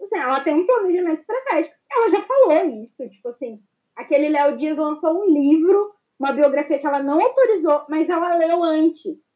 Assim, 0.00 0.16
ela 0.16 0.40
tem 0.44 0.54
um 0.54 0.64
planejamento 0.64 1.22
estratégico. 1.22 1.74
Ela 1.90 2.08
já 2.08 2.22
falou 2.22 2.64
isso. 2.84 3.08
Tipo 3.10 3.30
assim, 3.30 3.60
aquele 3.96 4.28
Léo 4.28 4.56
Dias 4.56 4.78
lançou 4.78 5.24
um 5.24 5.24
livro, 5.28 5.92
uma 6.20 6.30
biografia 6.30 6.78
que 6.78 6.86
ela 6.86 7.02
não 7.02 7.20
autorizou, 7.20 7.84
mas 7.88 8.08
ela 8.08 8.36
leu 8.36 8.62
antes. 8.62 9.28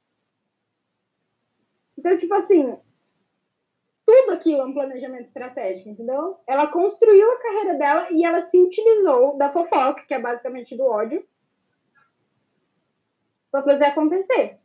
Então, 1.98 2.16
tipo 2.16 2.34
assim, 2.34 2.76
tudo 4.22 4.32
aquilo 4.32 4.60
é 4.60 4.64
um 4.64 4.72
planejamento 4.72 5.26
estratégico, 5.26 5.88
entendeu? 5.88 6.38
Ela 6.46 6.68
construiu 6.68 7.30
a 7.30 7.42
carreira 7.42 7.74
dela 7.78 8.08
e 8.10 8.24
ela 8.24 8.48
se 8.48 8.60
utilizou 8.60 9.36
da 9.36 9.50
fofoca, 9.50 10.04
que 10.06 10.14
é 10.14 10.20
basicamente 10.20 10.76
do 10.76 10.84
ódio, 10.84 11.26
para 13.50 13.64
fazer 13.64 13.84
acontecer. 13.84 14.58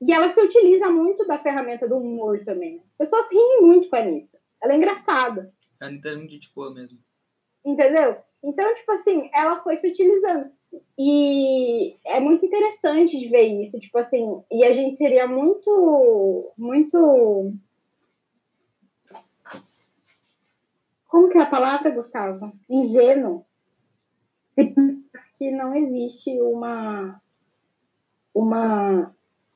E 0.00 0.12
ela 0.12 0.30
se 0.30 0.40
utiliza 0.40 0.88
muito 0.88 1.26
da 1.26 1.38
ferramenta 1.38 1.86
do 1.86 1.98
humor 1.98 2.42
também. 2.44 2.82
As 2.98 3.08
pessoas 3.08 3.30
riem 3.30 3.60
muito 3.60 3.88
com 3.88 3.96
a 3.96 4.00
Anitta. 4.00 4.40
Ela 4.62 4.72
é 4.72 4.76
engraçada. 4.76 5.52
A 5.80 5.86
Anitta 5.86 6.08
é 6.08 6.16
muito 6.16 6.38
de 6.38 6.50
boa 6.54 6.72
mesmo. 6.72 6.98
Entendeu? 7.64 8.16
Então, 8.42 8.74
tipo 8.74 8.90
assim, 8.92 9.30
ela 9.34 9.62
foi 9.62 9.76
se 9.76 9.88
utilizando. 9.88 10.50
E 10.98 11.96
é 12.06 12.20
muito 12.20 12.46
interessante 12.46 13.18
de 13.18 13.28
ver 13.28 13.64
isso, 13.64 13.78
tipo 13.78 13.98
assim, 13.98 14.42
e 14.50 14.64
a 14.64 14.72
gente 14.72 14.96
seria 14.96 15.26
muito, 15.26 16.52
muito. 16.56 17.52
Como 21.10 21.28
que 21.28 21.38
é 21.38 21.42
a 21.42 21.46
palavra, 21.46 21.90
Gustavo? 21.90 22.52
Ingênuo. 22.68 23.44
Se 24.54 24.72
que 25.36 25.50
não 25.50 25.74
existe 25.74 26.40
uma, 26.40 27.20
uma 28.32 29.12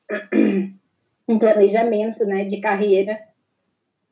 um 1.27 1.39
planejamento 1.39 2.25
né, 2.25 2.43
de 2.43 2.59
carreira 2.59 3.17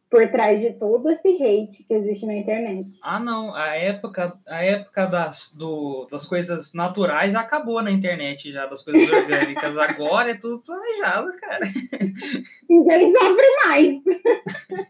por 0.09 0.25
trás 0.29 0.61
de 0.61 0.71
todo 0.73 1.09
esse 1.09 1.43
hate 1.43 1.83
que 1.83 1.93
existe 1.93 2.25
na 2.25 2.35
internet. 2.35 2.97
Ah, 3.01 3.19
não. 3.19 3.53
A 3.53 3.75
época, 3.75 4.39
a 4.47 4.63
época 4.63 5.05
das, 5.07 5.53
do, 5.53 6.07
das 6.09 6.25
coisas 6.25 6.73
naturais 6.73 7.33
já 7.33 7.41
acabou 7.41 7.81
na 7.81 7.91
internet, 7.91 8.51
já, 8.51 8.65
das 8.67 8.83
coisas 8.83 9.09
orgânicas. 9.11 9.77
Agora 9.77 10.31
é 10.31 10.35
tudo 10.35 10.61
planejado, 10.63 11.27
cara. 11.41 11.65
Ninguém 12.69 13.11
sofre 13.11 13.47
mais. 13.65 14.01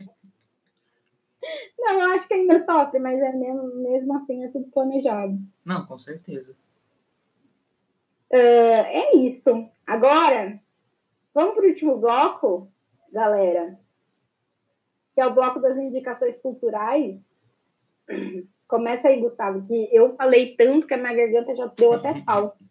Não, 1.78 2.00
eu 2.00 2.16
acho 2.16 2.28
que 2.28 2.34
ainda 2.34 2.64
sofre, 2.66 3.00
mas 3.00 3.20
é 3.20 3.32
mesmo, 3.34 3.76
mesmo 3.76 4.16
assim 4.16 4.44
é 4.44 4.48
tudo 4.50 4.66
planejado. 4.72 5.38
Não, 5.68 5.86
com 5.86 5.98
certeza. 5.98 6.56
Uh, 8.32 8.86
é 8.88 9.16
isso. 9.16 9.70
Agora, 9.86 10.60
vamos 11.34 11.54
para 11.54 11.66
o 11.66 11.68
último 11.68 11.98
bloco, 11.98 12.72
galera, 13.12 13.78
que 15.14 15.22
é 15.22 15.26
o 15.26 15.34
bloco 15.34 15.60
das 15.60 15.78
indicações 15.78 16.40
culturais. 16.40 17.22
Começa 18.68 19.08
aí, 19.08 19.20
Gustavo, 19.20 19.64
que 19.68 19.90
eu 19.92 20.16
falei 20.16 20.56
tanto 20.56 20.88
que 20.88 20.94
a 20.94 20.98
minha 20.98 21.14
garganta 21.14 21.56
já 21.56 21.68
deu 21.68 21.94
até 21.94 22.22
pau. 22.22 22.58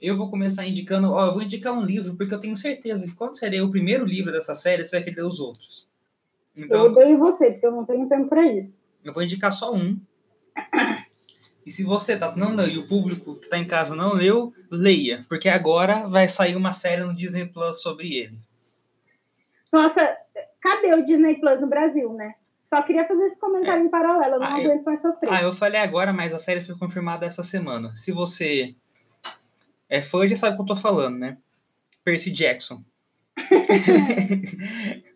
Eu 0.00 0.16
vou 0.16 0.28
começar 0.28 0.66
indicando, 0.66 1.12
ó, 1.12 1.26
eu 1.26 1.32
vou 1.32 1.42
indicar 1.42 1.72
um 1.72 1.84
livro, 1.84 2.16
porque 2.16 2.34
eu 2.34 2.40
tenho 2.40 2.56
certeza 2.56 3.06
que 3.06 3.14
quando 3.14 3.38
ser 3.38 3.62
o 3.62 3.70
primeiro 3.70 4.04
livro 4.04 4.32
dessa 4.32 4.54
série, 4.54 4.84
você 4.84 4.96
vai 4.96 5.04
querer 5.04 5.22
ler 5.22 5.26
os 5.26 5.40
outros. 5.40 5.88
Então, 6.56 6.84
eu 6.84 6.90
odeio 6.90 7.18
você, 7.18 7.50
porque 7.50 7.66
eu 7.66 7.72
não 7.72 7.84
tenho 7.84 8.08
tempo 8.08 8.28
para 8.28 8.46
isso. 8.46 8.82
Eu 9.04 9.12
vou 9.12 9.22
indicar 9.22 9.52
só 9.52 9.72
um. 9.74 9.98
E 11.66 11.70
se 11.70 11.82
você 11.82 12.16
tá 12.16 12.34
não 12.36 12.54
leu 12.54 12.68
e 12.68 12.78
o 12.78 12.86
público 12.86 13.36
que 13.36 13.48
tá 13.48 13.58
em 13.58 13.66
casa 13.66 13.96
não 13.96 14.12
leu, 14.12 14.52
leia, 14.70 15.24
porque 15.28 15.48
agora 15.48 16.06
vai 16.06 16.28
sair 16.28 16.56
uma 16.56 16.72
série 16.72 17.02
no 17.02 17.14
Disney 17.14 17.46
Plus 17.46 17.80
sobre 17.80 18.14
ele. 18.14 18.38
Nossa, 19.72 20.16
cadê 20.60 20.94
o 20.94 21.04
Disney 21.04 21.40
Plus 21.40 21.60
no 21.60 21.66
Brasil, 21.66 22.12
né? 22.12 22.34
Só 22.62 22.82
queria 22.82 23.06
fazer 23.06 23.26
esse 23.26 23.40
comentário 23.40 23.82
é. 23.82 23.86
em 23.86 23.90
paralelo, 23.90 24.34
eu 24.34 24.40
não 24.40 24.46
ah, 24.46 24.56
aguento 24.56 24.80
eu... 24.80 24.84
mais 24.84 25.00
sofrer. 25.00 25.32
Ah, 25.32 25.42
eu 25.42 25.52
falei 25.52 25.80
agora, 25.80 26.12
mas 26.12 26.34
a 26.34 26.38
série 26.38 26.62
foi 26.62 26.76
confirmada 26.76 27.26
essa 27.26 27.42
semana. 27.42 27.94
Se 27.96 28.12
você 28.12 28.74
é 29.88 30.02
fã, 30.02 30.26
já 30.26 30.36
sabe 30.36 30.54
o 30.54 30.56
que 30.56 30.62
eu 30.62 30.66
tô 30.66 30.76
falando, 30.76 31.18
né? 31.18 31.38
Percy 32.04 32.30
Jackson. 32.30 32.84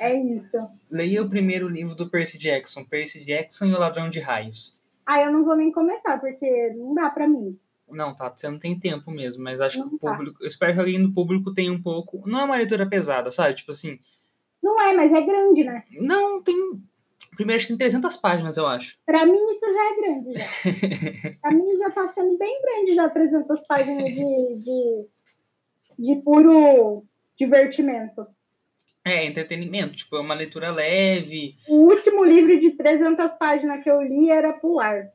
é 0.00 0.14
isso. 0.14 0.56
Leia 0.90 1.22
o 1.22 1.28
primeiro 1.28 1.68
livro 1.68 1.94
do 1.94 2.08
Percy 2.08 2.38
Jackson, 2.38 2.84
Percy 2.84 3.22
Jackson 3.22 3.66
e 3.66 3.74
o 3.74 3.78
Ladrão 3.78 4.08
de 4.08 4.18
Raios. 4.18 4.80
Ah, 5.06 5.22
eu 5.22 5.32
não 5.32 5.44
vou 5.44 5.56
nem 5.56 5.70
começar, 5.70 6.18
porque 6.18 6.72
não 6.74 6.94
dá 6.94 7.10
para 7.10 7.28
mim. 7.28 7.58
Não, 7.88 8.14
tá, 8.14 8.32
você 8.34 8.48
não 8.48 8.58
tem 8.58 8.78
tempo 8.78 9.10
mesmo, 9.10 9.42
mas 9.42 9.60
acho 9.60 9.78
não 9.78 9.88
que 9.88 9.96
o 9.96 9.98
tá. 9.98 10.12
público. 10.12 10.42
Eu 10.42 10.46
espero 10.46 10.72
que 10.72 10.78
alguém 10.80 11.02
do 11.02 11.12
público 11.12 11.52
tenha 11.52 11.72
um 11.72 11.82
pouco. 11.82 12.22
Não 12.26 12.40
é 12.40 12.44
uma 12.44 12.56
leitura 12.56 12.88
pesada, 12.88 13.30
sabe? 13.30 13.54
Tipo 13.54 13.72
assim. 13.72 13.98
Não 14.62 14.80
é, 14.80 14.94
mas 14.94 15.12
é 15.12 15.20
grande, 15.20 15.64
né? 15.64 15.82
Não, 16.00 16.42
tem. 16.42 16.56
Primeiro 17.36 17.56
acho 17.56 17.66
que 17.66 17.72
tem 17.72 17.78
300 17.78 18.16
páginas, 18.16 18.56
eu 18.56 18.66
acho. 18.66 18.98
Pra 19.04 19.26
mim 19.26 19.38
isso 19.52 19.66
já 19.72 19.84
é 19.84 19.96
grande, 19.96 20.38
já. 20.38 21.30
pra 21.42 21.50
mim 21.52 21.76
já 21.76 21.90
tá 21.90 22.08
sendo 22.08 22.38
bem 22.38 22.62
grande 22.62 22.94
já 22.94 23.08
300 23.08 23.60
páginas 23.60 24.04
de, 24.04 24.56
de, 24.64 25.06
de 25.98 26.22
puro 26.22 27.04
divertimento. 27.36 28.26
É, 29.04 29.24
entretenimento, 29.26 29.96
tipo, 29.96 30.16
é 30.16 30.20
uma 30.20 30.34
leitura 30.34 30.70
leve. 30.70 31.56
O 31.66 31.88
último 31.88 32.24
livro 32.24 32.58
de 32.60 32.72
300 32.72 33.32
páginas 33.32 33.82
que 33.82 33.90
eu 33.90 34.02
li 34.02 34.30
era 34.30 34.52
Pular. 34.52 35.08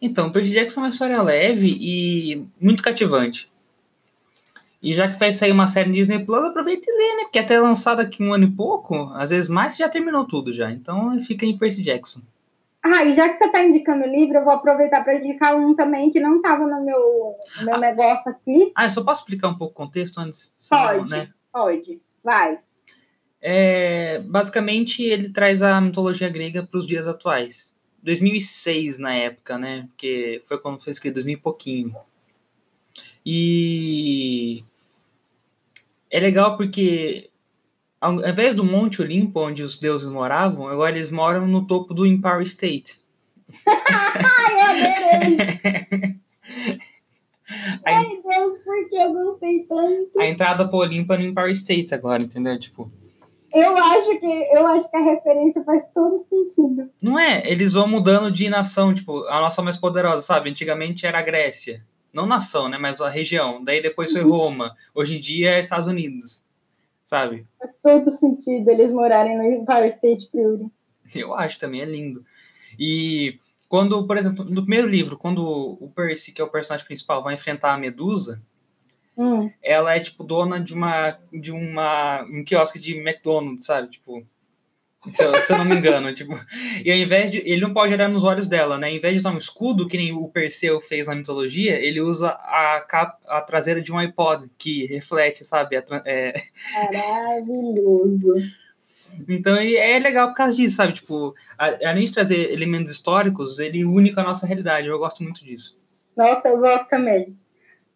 Então, 0.00 0.30
Percy 0.30 0.52
Jackson 0.52 0.80
é 0.80 0.84
uma 0.84 0.90
história 0.90 1.22
leve 1.22 1.76
e 1.78 2.46
muito 2.60 2.82
cativante. 2.82 3.50
E 4.82 4.94
já 4.94 5.08
que 5.08 5.18
vai 5.18 5.32
sair 5.32 5.52
uma 5.52 5.66
série 5.66 5.90
Disney 5.90 6.24
Plus, 6.24 6.44
aproveita 6.44 6.86
e 6.88 6.96
lê, 6.96 7.16
né? 7.16 7.22
Porque 7.24 7.38
até 7.38 7.58
lançada 7.58 8.02
aqui 8.02 8.22
um 8.22 8.32
ano 8.32 8.44
e 8.44 8.50
pouco, 8.50 9.10
às 9.14 9.30
vezes 9.30 9.48
mais, 9.48 9.76
já 9.76 9.88
terminou 9.88 10.24
tudo 10.24 10.52
já. 10.52 10.70
Então 10.70 11.18
fica 11.20 11.44
em 11.44 11.56
Percy 11.56 11.82
Jackson. 11.82 12.20
Ah, 12.82 13.04
e 13.04 13.14
já 13.14 13.28
que 13.28 13.36
você 13.36 13.46
está 13.46 13.64
indicando 13.64 14.04
o 14.04 14.08
livro, 14.08 14.38
eu 14.38 14.44
vou 14.44 14.52
aproveitar 14.52 15.02
para 15.02 15.16
indicar 15.16 15.56
um 15.56 15.74
também 15.74 16.08
que 16.08 16.20
não 16.20 16.36
estava 16.36 16.64
no 16.64 16.84
meu, 16.84 17.36
no 17.58 17.64
meu 17.64 17.74
ah, 17.74 17.78
negócio 17.78 18.30
aqui. 18.30 18.70
Ah, 18.76 18.84
eu 18.84 18.90
só 18.90 19.02
posso 19.02 19.22
explicar 19.22 19.48
um 19.48 19.58
pouco 19.58 19.72
o 19.72 19.84
contexto 19.86 20.18
antes? 20.18 20.52
Pode. 20.70 21.10
Né? 21.10 21.28
Pode, 21.56 22.02
vai. 22.22 22.58
É, 23.40 24.18
basicamente, 24.18 25.02
ele 25.02 25.30
traz 25.30 25.62
a 25.62 25.80
mitologia 25.80 26.28
grega 26.28 26.62
para 26.62 26.76
os 26.76 26.86
dias 26.86 27.06
atuais. 27.06 27.74
2006 28.02 28.98
na 28.98 29.14
época, 29.14 29.56
né? 29.56 29.86
Porque 29.88 30.42
foi 30.44 30.58
quando 30.58 30.84
foi 30.84 30.90
escrito, 30.90 31.14
2000 31.14 31.38
e 31.38 31.40
pouquinho. 31.40 31.96
E 33.24 34.62
é 36.10 36.20
legal 36.20 36.58
porque 36.58 37.30
ao 38.02 38.20
invés 38.20 38.54
do 38.54 38.62
Monte 38.62 39.00
Olimpo, 39.00 39.40
onde 39.40 39.62
os 39.62 39.78
deuses 39.78 40.10
moravam, 40.10 40.68
agora 40.68 40.94
eles 40.94 41.10
moram 41.10 41.46
no 41.46 41.66
topo 41.66 41.94
do 41.94 42.04
Empire 42.04 42.42
State. 42.42 43.00
Ai, 43.66 44.60
adorei! 44.60 46.15
Ai, 47.84 48.20
Deus, 48.22 48.58
por 48.60 48.88
que 48.88 48.96
eu 48.96 49.12
gostei 49.12 49.64
tanto? 49.64 50.20
A 50.20 50.26
entrada 50.26 50.68
pro 50.68 50.78
Olimpo 50.78 51.12
é 51.12 51.18
no 51.18 51.24
Empire 51.24 51.50
State 51.52 51.94
agora, 51.94 52.22
entendeu? 52.22 52.58
Tipo. 52.58 52.90
Eu 53.52 53.76
acho 53.76 54.18
que 54.18 54.26
eu 54.26 54.66
acho 54.66 54.90
que 54.90 54.96
a 54.96 55.02
referência 55.02 55.64
faz 55.64 55.86
todo 55.94 56.18
sentido. 56.24 56.90
Não 57.02 57.18
é? 57.18 57.48
Eles 57.50 57.72
vão 57.72 57.88
mudando 57.88 58.30
de 58.30 58.48
nação, 58.48 58.92
tipo, 58.92 59.24
a 59.28 59.40
nação 59.40 59.64
mais 59.64 59.76
poderosa, 59.76 60.20
sabe? 60.20 60.50
Antigamente 60.50 61.06
era 61.06 61.18
a 61.18 61.22
Grécia. 61.22 61.82
Não 62.12 62.26
nação, 62.26 62.68
né? 62.68 62.78
Mas 62.78 63.00
a 63.00 63.08
região. 63.08 63.62
Daí 63.64 63.80
depois 63.80 64.12
foi 64.12 64.22
uhum. 64.22 64.30
Roma. 64.30 64.74
Hoje 64.94 65.16
em 65.16 65.20
dia 65.20 65.52
é 65.52 65.60
Estados 65.60 65.86
Unidos. 65.86 66.44
Sabe? 67.04 67.46
Faz 67.58 67.76
todo 67.76 68.10
sentido 68.10 68.68
eles 68.68 68.90
morarem 68.90 69.36
no 69.36 69.44
Empire 69.44 69.88
State 69.88 70.28
Building. 70.32 70.70
Eu 71.14 71.34
acho 71.34 71.58
também, 71.58 71.82
é 71.82 71.84
lindo. 71.84 72.24
E 72.78 73.38
quando, 73.68 74.06
por 74.06 74.16
exemplo, 74.16 74.44
no 74.44 74.62
primeiro 74.62 74.88
livro, 74.88 75.16
quando 75.16 75.42
o 75.80 75.90
Percy, 75.94 76.32
que 76.32 76.40
é 76.40 76.44
o 76.44 76.50
personagem 76.50 76.86
principal, 76.86 77.22
vai 77.22 77.34
enfrentar 77.34 77.74
a 77.74 77.78
Medusa, 77.78 78.40
hum. 79.16 79.50
ela 79.62 79.94
é 79.94 80.00
tipo 80.00 80.22
dona 80.22 80.60
de 80.60 80.72
uma 80.74 81.18
de 81.32 81.52
uma 81.52 82.22
um 82.24 82.44
quiosque 82.44 82.78
de 82.78 82.94
McDonald's, 82.94 83.66
sabe? 83.66 83.90
Tipo, 83.90 84.24
se 85.12 85.24
eu, 85.24 85.34
se 85.34 85.52
eu, 85.52 85.58
não 85.58 85.64
me 85.64 85.76
engano, 85.76 86.12
tipo, 86.14 86.32
e 86.84 86.90
ao 86.90 86.96
invés 86.96 87.30
de 87.30 87.38
ele 87.38 87.60
não 87.60 87.72
pode 87.72 87.92
olhar 87.92 88.08
nos 88.08 88.24
olhos 88.24 88.46
dela, 88.46 88.78
né? 88.78 88.88
Ao 88.88 88.94
invés 88.94 89.14
de 89.14 89.20
usar 89.20 89.32
um 89.32 89.38
escudo 89.38 89.88
que 89.88 89.96
nem 89.96 90.12
o 90.12 90.28
Perseu 90.28 90.80
fez 90.80 91.06
na 91.06 91.14
mitologia, 91.14 91.74
ele 91.80 92.00
usa 92.00 92.30
a, 92.30 92.84
cap, 92.88 93.18
a 93.26 93.40
traseira 93.40 93.80
de 93.80 93.92
um 93.92 93.98
iPod 93.98 94.48
que 94.56 94.86
reflete, 94.86 95.44
sabe? 95.44 95.76
A, 95.76 95.84
é... 96.04 96.34
Maravilhoso. 96.92 98.34
Então 99.28 99.56
ele 99.56 99.76
é 99.76 99.98
legal 99.98 100.28
por 100.28 100.34
causa 100.34 100.54
disso, 100.54 100.76
sabe? 100.76 100.92
Tipo, 100.92 101.34
além 101.58 102.04
de 102.04 102.12
trazer 102.12 102.52
elementos 102.52 102.92
históricos, 102.92 103.58
ele 103.58 103.84
une 103.84 104.12
com 104.12 104.20
a 104.20 104.24
nossa 104.24 104.46
realidade. 104.46 104.88
Eu 104.88 104.98
gosto 104.98 105.22
muito 105.22 105.44
disso. 105.44 105.78
Nossa, 106.16 106.48
eu 106.48 106.58
gosto 106.58 106.88
também. 106.88 107.36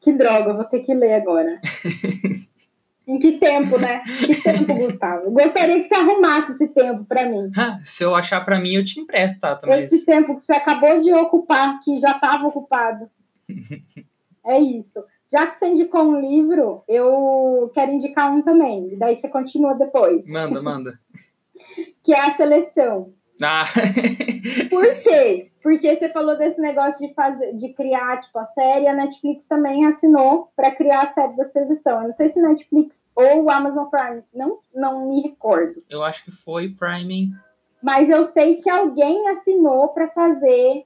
Que 0.00 0.12
droga, 0.12 0.54
vou 0.54 0.64
ter 0.64 0.80
que 0.80 0.94
ler 0.94 1.14
agora. 1.14 1.60
em 3.06 3.18
que 3.18 3.32
tempo, 3.32 3.78
né? 3.78 4.02
Que 4.24 4.40
tempo, 4.40 4.74
Gustavo? 4.74 5.30
Gostaria 5.30 5.80
que 5.80 5.84
você 5.84 5.94
arrumasse 5.94 6.52
esse 6.52 6.68
tempo 6.68 7.04
para 7.04 7.28
mim. 7.28 7.50
Se 7.82 8.04
eu 8.04 8.14
achar 8.14 8.44
para 8.44 8.58
mim, 8.58 8.74
eu 8.74 8.84
te 8.84 9.00
empresto, 9.00 9.40
tá? 9.40 9.56
Também. 9.56 9.84
Esse 9.84 10.06
tempo 10.06 10.36
que 10.36 10.44
você 10.44 10.52
acabou 10.52 11.00
de 11.00 11.12
ocupar, 11.12 11.80
que 11.80 11.98
já 11.98 12.12
estava 12.12 12.46
ocupado. 12.46 13.10
é 14.46 14.58
isso. 14.58 15.02
Já 15.32 15.46
que 15.46 15.56
você 15.56 15.68
indicou 15.68 16.02
um 16.02 16.20
livro, 16.20 16.82
eu 16.88 17.70
quero 17.72 17.92
indicar 17.92 18.32
um 18.32 18.42
também. 18.42 18.96
Daí 18.98 19.16
você 19.16 19.28
continua 19.28 19.74
depois. 19.74 20.26
Manda, 20.26 20.60
manda. 20.60 20.98
que 22.02 22.12
é 22.12 22.20
a 22.20 22.32
seleção. 22.32 23.12
Ah. 23.40 23.64
Por 24.68 24.94
quê? 25.02 25.50
Porque 25.62 25.94
você 25.94 26.08
falou 26.08 26.36
desse 26.36 26.60
negócio 26.60 27.06
de 27.06 27.14
fazer, 27.14 27.54
de 27.54 27.72
criar 27.74 28.20
tipo 28.20 28.38
a 28.38 28.46
série, 28.46 28.86
a 28.86 28.94
Netflix 28.94 29.46
também 29.46 29.86
assinou 29.86 30.50
para 30.56 30.70
criar 30.74 31.02
a 31.02 31.12
série 31.12 31.36
da 31.36 31.44
seleção. 31.44 31.98
Eu 31.98 32.04
não 32.04 32.12
sei 32.12 32.30
se 32.30 32.40
Netflix 32.40 33.04
ou 33.14 33.50
Amazon 33.50 33.86
Prime, 33.86 34.22
não, 34.34 34.58
não 34.74 35.08
me 35.08 35.20
recordo. 35.22 35.74
Eu 35.88 36.02
acho 36.02 36.24
que 36.24 36.32
foi 36.32 36.70
Prime. 36.70 37.30
Mas 37.82 38.10
eu 38.10 38.24
sei 38.24 38.56
que 38.56 38.68
alguém 38.68 39.28
assinou 39.28 39.88
para 39.88 40.08
fazer. 40.08 40.84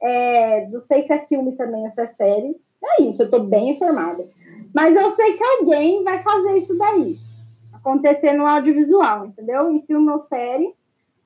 É, 0.00 0.68
não 0.68 0.80
sei 0.80 1.02
se 1.02 1.12
é 1.12 1.24
filme 1.26 1.56
também 1.56 1.82
ou 1.82 1.90
se 1.90 2.00
é 2.00 2.06
série. 2.06 2.56
É 2.84 3.02
isso, 3.02 3.22
eu 3.22 3.30
tô 3.30 3.40
bem 3.40 3.70
informada. 3.70 4.28
Mas 4.74 4.96
eu 4.96 5.10
sei 5.10 5.34
que 5.34 5.44
alguém 5.44 6.02
vai 6.02 6.22
fazer 6.22 6.58
isso 6.58 6.76
daí. 6.76 7.18
Acontecer 7.72 8.32
no 8.32 8.46
audiovisual, 8.46 9.26
entendeu? 9.26 9.70
Em 9.70 9.80
filme 9.80 10.10
ou 10.10 10.18
série. 10.18 10.74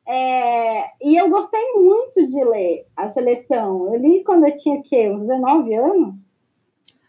É, 0.07 0.91
e 1.03 1.17
eu 1.17 1.29
gostei 1.29 1.73
muito 1.75 2.27
de 2.27 2.45
ler 2.45 2.87
a 2.97 3.11
seleção. 3.11 3.93
Eu 3.93 4.01
li 4.01 4.23
quando 4.25 4.47
eu 4.47 4.57
tinha 4.57 4.83
quê? 4.83 5.09
Uns 5.11 5.23
19 5.23 5.75
anos? 5.75 6.17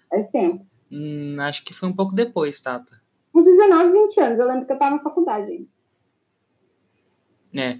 Faz 0.09 0.27
tempo. 0.27 0.65
Hum, 0.91 1.37
acho 1.39 1.63
que 1.63 1.73
foi 1.73 1.89
um 1.89 1.95
pouco 1.95 2.15
depois, 2.15 2.59
Tata. 2.59 3.01
Uns 3.33 3.45
19, 3.45 3.91
20 3.91 4.19
anos. 4.19 4.39
Eu 4.39 4.47
lembro 4.47 4.65
que 4.65 4.71
eu 4.71 4.75
estava 4.75 4.95
na 4.95 5.03
faculdade 5.03 5.51
ainda. 5.51 5.67
É. 7.55 7.79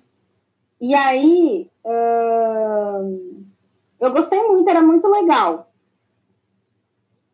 E 0.80 0.94
aí, 0.94 1.70
uh, 1.84 3.46
eu 4.00 4.12
gostei 4.12 4.42
muito, 4.44 4.70
era 4.70 4.82
muito 4.82 5.08
legal. 5.08 5.67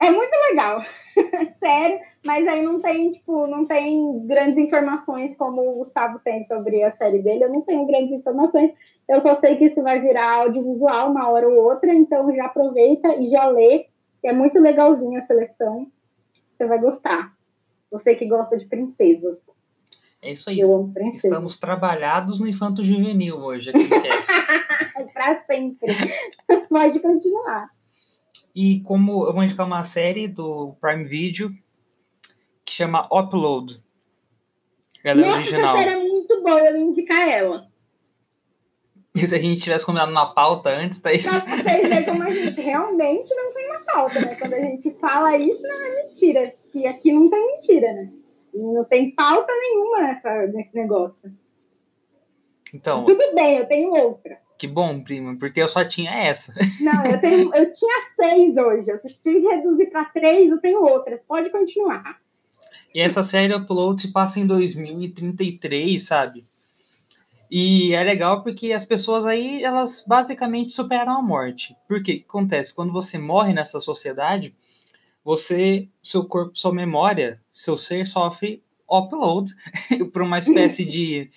É 0.03 0.11
muito 0.11 0.33
legal, 0.49 0.83
sério, 1.59 1.99
mas 2.25 2.45
aí 2.45 2.61
não 2.61 2.81
tem, 2.81 3.11
tipo, 3.11 3.47
não 3.47 3.65
tem 3.65 4.27
grandes 4.27 4.57
informações 4.57 5.33
como 5.37 5.61
o 5.61 5.75
Gustavo 5.75 6.19
tem 6.19 6.43
sobre 6.43 6.83
a 6.83 6.91
série 6.91 7.19
dele, 7.19 7.45
eu 7.45 7.53
não 7.53 7.61
tenho 7.61 7.87
grandes 7.87 8.11
informações, 8.11 8.73
eu 9.07 9.21
só 9.21 9.35
sei 9.35 9.55
que 9.55 9.65
isso 9.65 9.81
vai 9.81 10.01
virar 10.01 10.41
audiovisual 10.41 11.09
uma 11.09 11.29
hora 11.29 11.47
ou 11.47 11.63
outra, 11.63 11.93
então 11.93 12.35
já 12.35 12.47
aproveita 12.47 13.15
e 13.15 13.29
já 13.29 13.45
lê, 13.45 13.85
que 14.19 14.27
é 14.27 14.33
muito 14.33 14.59
legalzinho 14.59 15.17
a 15.17 15.21
seleção, 15.21 15.87
você 16.33 16.67
vai 16.67 16.79
gostar. 16.79 17.33
Você 17.89 18.15
que 18.15 18.25
gosta 18.25 18.57
de 18.57 18.65
princesas. 18.65 19.39
É 20.21 20.31
isso 20.31 20.49
aí. 20.49 20.61
Estamos 21.13 21.59
trabalhados 21.59 22.39
no 22.39 22.47
infanto 22.47 22.83
juvenil 22.83 23.37
hoje. 23.37 23.69
Aqui 23.69 23.87
Para 25.13 25.43
sempre. 25.45 25.95
Pode 26.69 26.99
continuar. 26.99 27.69
E 28.55 28.81
como 28.81 29.25
eu 29.25 29.33
vou 29.33 29.43
indicar 29.43 29.65
uma 29.65 29.83
série 29.83 30.27
do 30.27 30.75
Prime 30.79 31.03
Video 31.03 31.55
que 32.63 32.73
chama 32.73 33.07
Upload. 33.11 33.83
Ela 35.03 35.21
é 35.21 35.25
Nossa, 35.25 35.37
original. 35.37 35.75
Essa 35.75 35.83
série 35.83 35.95
é 35.95 36.03
muito 36.03 36.43
boa, 36.43 36.59
eu 36.59 36.71
vou 36.71 36.81
indicar 36.81 37.27
ela. 37.27 37.67
E 39.15 39.27
se 39.27 39.35
a 39.35 39.37
gente 39.37 39.61
tivesse 39.61 39.85
combinado 39.85 40.09
uma 40.09 40.33
pauta 40.33 40.71
antes, 40.71 40.99
tá 40.99 41.13
isso? 41.13 41.29
Pra 41.29 41.39
vocês 41.39 41.87
verem 41.87 42.03
como 42.03 42.23
a 42.23 42.31
gente 42.31 42.59
realmente 42.59 43.35
não 43.35 43.53
tem 43.53 43.69
uma 43.69 43.79
pauta, 43.81 44.19
né? 44.19 44.35
Quando 44.35 44.53
a 44.55 44.59
gente 44.59 44.89
fala 44.99 45.37
isso, 45.37 45.61
não 45.61 45.85
é 45.85 46.03
mentira. 46.07 46.55
Que 46.71 46.87
aqui 46.87 47.11
não 47.11 47.29
tem 47.29 47.45
mentira, 47.45 47.93
né? 47.93 48.11
Não 48.51 48.83
tem 48.83 49.11
pauta 49.11 49.53
nenhuma 49.53 50.01
nessa, 50.01 50.47
nesse 50.47 50.73
negócio. 50.73 51.31
Então. 52.73 53.05
Tudo 53.05 53.35
bem, 53.35 53.57
eu 53.57 53.67
tenho 53.67 53.91
outra. 53.91 54.39
Que 54.64 54.68
bom, 54.70 55.03
prima, 55.03 55.36
porque 55.38 55.61
eu 55.61 55.68
só 55.68 55.84
tinha 55.84 56.09
essa. 56.09 56.53
Não, 56.80 57.05
eu, 57.05 57.20
tenho, 57.20 57.53
eu 57.53 57.70
tinha 57.70 58.01
seis 58.16 58.55
hoje. 58.55 58.89
Eu 58.89 58.97
tive 59.01 59.41
que 59.41 59.47
reduzir 59.49 59.88
para 59.88 60.05
três, 60.05 60.49
eu 60.49 60.57
tenho 60.57 60.82
outras. 60.82 61.20
Pode 61.28 61.49
continuar. 61.49 62.18
E 62.95 63.01
essa 63.01 63.24
série 63.24 63.53
Upload 63.53 64.07
passa 64.14 64.39
em 64.39 64.47
2033, 64.47 66.01
sabe? 66.01 66.45
E 67.51 67.93
é 67.93 68.01
legal 68.03 68.41
porque 68.41 68.72
as 68.72 68.86
pessoas 68.86 69.26
aí, 69.26 69.61
elas 69.61 70.05
basicamente 70.07 70.70
superam 70.70 71.18
a 71.18 71.22
morte. 71.22 71.76
Porque 71.86 72.14
o 72.14 72.16
que 72.20 72.26
acontece? 72.26 72.74
Quando 72.74 72.93
você 72.93 73.18
morre 73.18 73.51
nessa 73.51 73.82
sociedade, 73.82 74.55
você, 75.26 75.89
seu 76.01 76.24
corpo, 76.24 76.57
sua 76.57 76.74
memória, 76.74 77.38
seu 77.51 77.76
ser 77.76 78.07
sofre 78.07 78.64
upload 78.89 79.51
para 80.14 80.24
uma 80.24 80.39
espécie 80.39 80.86
de 80.86 81.30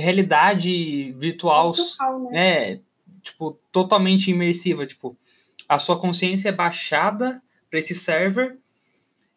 realidade 0.00 1.12
virtual, 1.12 1.72
virtual 1.72 2.20
né? 2.30 2.70
né? 2.70 2.80
Tipo, 3.22 3.58
totalmente 3.72 4.30
imersiva. 4.30 4.86
Tipo, 4.86 5.16
a 5.68 5.78
sua 5.78 5.98
consciência 5.98 6.48
é 6.48 6.52
baixada 6.52 7.42
para 7.68 7.78
esse 7.78 7.94
server 7.94 8.56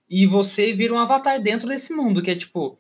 e 0.10 0.26
você 0.26 0.74
vira 0.74 0.94
um 0.94 1.00
avatar 1.00 1.40
dentro 1.42 1.68
desse 1.68 1.94
mundo, 1.94 2.22
que 2.22 2.32
é 2.32 2.36
tipo. 2.36 2.78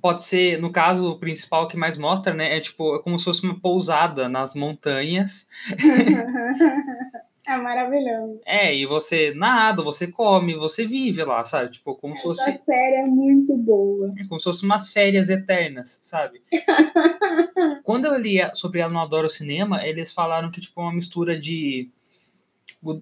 Pode 0.00 0.24
ser, 0.24 0.60
no 0.60 0.72
caso 0.72 1.16
principal 1.20 1.68
que 1.68 1.76
mais 1.76 1.96
mostra, 1.96 2.34
né? 2.34 2.56
É 2.56 2.60
tipo, 2.60 2.96
é 2.96 3.02
como 3.02 3.16
se 3.16 3.24
fosse 3.26 3.44
uma 3.44 3.58
pousada 3.60 4.28
nas 4.28 4.52
montanhas. 4.54 5.46
É 7.46 7.56
maravilhoso. 7.56 8.40
É, 8.46 8.74
e 8.74 8.86
você 8.86 9.34
nada, 9.34 9.82
você 9.82 10.06
come, 10.06 10.54
você 10.54 10.86
vive 10.86 11.22
lá, 11.24 11.44
sabe? 11.44 11.72
Tipo, 11.72 11.94
como 11.94 12.14
Essa 12.14 12.22
se 12.22 12.28
fosse. 12.28 12.60
Série 12.64 12.96
é 12.96 13.04
muito 13.04 13.56
boa. 13.56 14.14
É 14.18 14.26
como 14.26 14.40
se 14.40 14.44
fosse 14.44 14.64
umas 14.64 14.92
férias 14.92 15.28
eternas, 15.28 15.98
sabe? 16.02 16.42
Quando 17.84 18.06
eu 18.06 18.16
li 18.16 18.38
sobre 18.54 18.80
ela 18.80 18.92
no 18.92 19.00
Adoro 19.00 19.28
Cinema, 19.28 19.86
eles 19.86 20.12
falaram 20.12 20.50
que, 20.50 20.60
tipo, 20.60 20.80
é 20.80 20.84
uma 20.84 20.94
mistura 20.94 21.38
de 21.38 21.90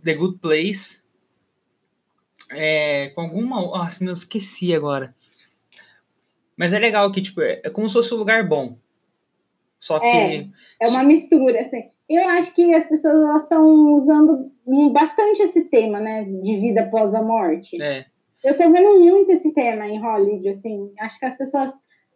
The 0.03 0.15
Good 0.15 0.39
Place 0.39 1.03
é, 2.51 3.11
com 3.11 3.23
alguma. 3.23 3.61
Nossa, 3.61 4.05
meu, 4.05 4.15
esqueci 4.15 4.75
agora. 4.75 5.15
Mas 6.57 6.73
é 6.73 6.79
legal 6.79 7.11
que, 7.13 7.23
tipo, 7.23 7.41
é 7.41 7.71
como 7.71 7.89
se 7.89 7.95
fosse 7.95 8.13
um 8.13 8.19
lugar 8.19 8.47
bom. 8.49 8.77
Só 9.79 9.99
que. 9.99 10.07
É, 10.07 10.49
é 10.81 10.89
uma 10.89 11.03
mistura, 11.05 11.61
assim. 11.61 11.92
Eu 12.09 12.29
acho 12.31 12.55
que 12.55 12.75
as 12.75 12.87
pessoas 12.87 13.43
estão 13.43 13.95
usando 13.95 14.51
bastante 14.93 15.43
esse 15.43 15.65
tema, 15.71 16.01
né, 16.01 16.25
de 16.25 16.61
vida 16.61 16.83
após 16.83 17.15
a 17.15 17.23
morte. 17.23 17.81
É. 17.83 18.05
Eu 18.45 18.57
tô 18.57 18.71
vendo 18.71 18.99
muito 18.99 19.31
esse 19.31 19.55
tema 19.55 19.87
em 19.87 20.01
Hollywood, 20.01 20.49
assim. 20.49 20.93
Acho 20.99 21.19
que 21.19 21.27
as 21.27 21.39
pessoas 21.39 21.73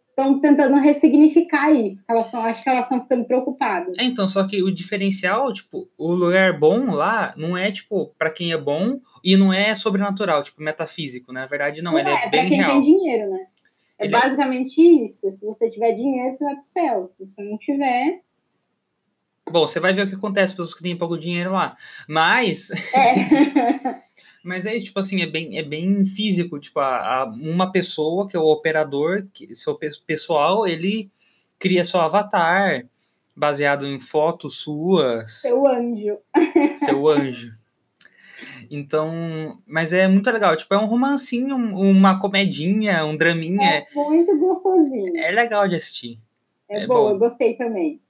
estão 0.09 0.39
tentando 0.39 0.75
ressignificar 0.77 1.71
isso. 1.71 2.03
Elas 2.09 2.29
tão, 2.31 2.41
acho 2.41 2.63
que 2.63 2.69
elas 2.69 2.83
estão 2.83 3.01
ficando 3.01 3.25
preocupadas. 3.25 3.95
É, 3.97 4.03
então, 4.03 4.27
só 4.27 4.45
que 4.45 4.61
o 4.63 4.71
diferencial, 4.71 5.53
tipo, 5.53 5.87
o 5.97 6.11
lugar 6.11 6.59
bom 6.59 6.91
lá 6.91 7.33
não 7.37 7.55
é, 7.55 7.71
tipo, 7.71 8.07
para 8.17 8.33
quem 8.33 8.51
é 8.51 8.57
bom 8.57 8.99
e 9.23 9.37
não 9.37 9.53
é 9.53 9.75
sobrenatural, 9.75 10.43
tipo, 10.43 10.61
metafísico. 10.61 11.31
Né? 11.31 11.41
Na 11.41 11.45
verdade, 11.45 11.81
não, 11.81 11.91
não 11.91 11.99
ele 11.99 12.09
é, 12.09 12.13
é 12.13 12.29
bem 12.29 12.39
pra 12.41 12.49
quem 12.49 12.57
real. 12.57 12.71
tem 12.71 12.81
dinheiro, 12.81 13.29
né? 13.29 13.47
É 13.99 14.05
ele 14.05 14.15
é 14.15 14.19
basicamente 14.19 14.81
é... 14.81 15.05
isso. 15.05 15.31
Se 15.31 15.45
você 15.45 15.69
tiver 15.69 15.93
dinheiro, 15.93 16.35
você 16.35 16.43
vai 16.43 16.55
pro 16.55 16.65
céu. 16.65 17.07
Se 17.07 17.23
você 17.23 17.43
não 17.43 17.57
tiver, 17.59 18.21
Bom, 19.51 19.65
você 19.65 19.79
vai 19.79 19.93
ver 19.93 20.05
o 20.05 20.09
que 20.09 20.15
acontece 20.15 20.53
com 20.53 20.57
pessoas 20.57 20.75
que 20.75 20.83
têm 20.83 20.97
pouco 20.97 21.17
dinheiro 21.17 21.51
lá. 21.51 21.75
Mas. 22.07 22.71
É. 22.93 24.01
mas 24.43 24.65
é 24.65 24.75
isso, 24.75 24.87
tipo 24.87 24.99
assim, 24.99 25.21
é 25.21 25.25
bem, 25.25 25.57
é 25.57 25.63
bem 25.63 26.05
físico. 26.05 26.59
Tipo, 26.59 26.79
a, 26.79 27.21
a, 27.21 27.25
uma 27.25 27.71
pessoa, 27.71 28.27
que 28.27 28.35
é 28.35 28.39
o 28.39 28.45
operador, 28.45 29.25
que, 29.33 29.55
seu 29.55 29.77
pessoal, 30.05 30.67
ele 30.67 31.09
cria 31.59 31.83
seu 31.83 31.99
avatar 31.99 32.85
baseado 33.35 33.87
em 33.87 33.99
fotos 33.99 34.57
suas. 34.57 35.41
Seu 35.41 35.67
anjo. 35.67 36.17
Seu 36.77 37.07
anjo. 37.07 37.55
Então, 38.69 39.59
mas 39.65 39.93
é 39.93 40.07
muito 40.07 40.29
legal. 40.29 40.55
Tipo, 40.55 40.73
é 40.73 40.77
um 40.77 40.85
romancinho, 40.85 41.55
uma 41.55 42.19
comedinha, 42.19 43.05
um 43.05 43.15
draminha. 43.15 43.85
É 43.85 43.87
muito 43.93 44.37
gostosinho. 44.37 45.17
É 45.17 45.31
legal 45.31 45.67
de 45.67 45.75
assistir. 45.75 46.19
É, 46.69 46.83
é 46.83 46.87
bom, 46.87 46.95
bom, 46.95 47.11
eu 47.11 47.19
gostei 47.19 47.55
também. 47.55 48.01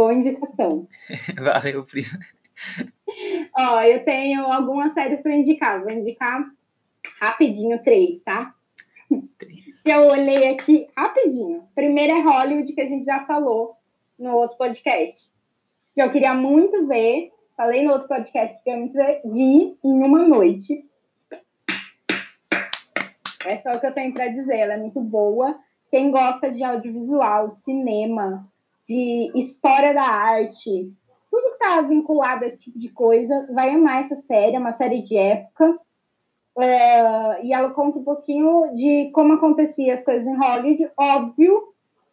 Boa 0.00 0.14
indicação. 0.14 0.88
Valeu, 1.38 1.84
prima. 1.84 2.18
Ó, 3.54 3.82
eu 3.82 4.02
tenho 4.02 4.46
algumas 4.46 4.94
séries 4.94 5.20
para 5.20 5.36
indicar. 5.36 5.82
Vou 5.82 5.90
indicar 5.90 6.42
rapidinho 7.20 7.82
três, 7.82 8.22
tá? 8.22 8.54
Três. 9.36 9.84
eu 9.84 10.06
olhei 10.06 10.48
aqui 10.48 10.88
rapidinho. 10.96 11.68
Primeiro 11.74 12.14
é 12.14 12.20
Hollywood, 12.22 12.72
que 12.72 12.80
a 12.80 12.86
gente 12.86 13.04
já 13.04 13.26
falou 13.26 13.76
no 14.18 14.30
outro 14.30 14.56
podcast. 14.56 15.28
Que 15.92 16.00
eu 16.00 16.10
queria 16.10 16.32
muito 16.32 16.86
ver. 16.86 17.30
Falei 17.54 17.84
no 17.84 17.92
outro 17.92 18.08
podcast 18.08 18.54
que 18.54 18.70
eu 18.70 18.72
queria 18.72 18.78
muito 18.78 18.94
ver. 18.94 19.20
Vi 19.26 19.76
em 19.84 20.02
uma 20.02 20.26
noite. 20.26 20.82
É 23.44 23.58
só 23.58 23.72
o 23.72 23.78
que 23.78 23.86
eu 23.86 23.92
tenho 23.92 24.14
para 24.14 24.28
dizer. 24.28 24.60
Ela 24.60 24.72
é 24.72 24.78
muito 24.78 25.02
boa. 25.02 25.60
Quem 25.90 26.10
gosta 26.10 26.50
de 26.50 26.64
audiovisual, 26.64 27.48
de 27.48 27.60
cinema, 27.60 28.50
de 28.90 29.30
história 29.36 29.94
da 29.94 30.02
arte, 30.02 30.92
tudo 31.30 31.50
que 31.50 31.64
está 31.64 31.80
vinculado 31.82 32.44
a 32.44 32.48
esse 32.48 32.58
tipo 32.58 32.76
de 32.76 32.88
coisa, 32.88 33.48
vai 33.52 33.70
amar 33.70 34.02
essa 34.02 34.16
série, 34.16 34.56
é 34.56 34.58
uma 34.58 34.72
série 34.72 35.00
de 35.02 35.16
época. 35.16 35.78
É, 36.58 37.46
e 37.46 37.52
ela 37.52 37.70
conta 37.70 38.00
um 38.00 38.04
pouquinho 38.04 38.74
de 38.74 39.10
como 39.12 39.34
acontecia 39.34 39.94
as 39.94 40.04
coisas 40.04 40.26
em 40.26 40.36
Hollywood. 40.36 40.90
Óbvio 40.98 41.62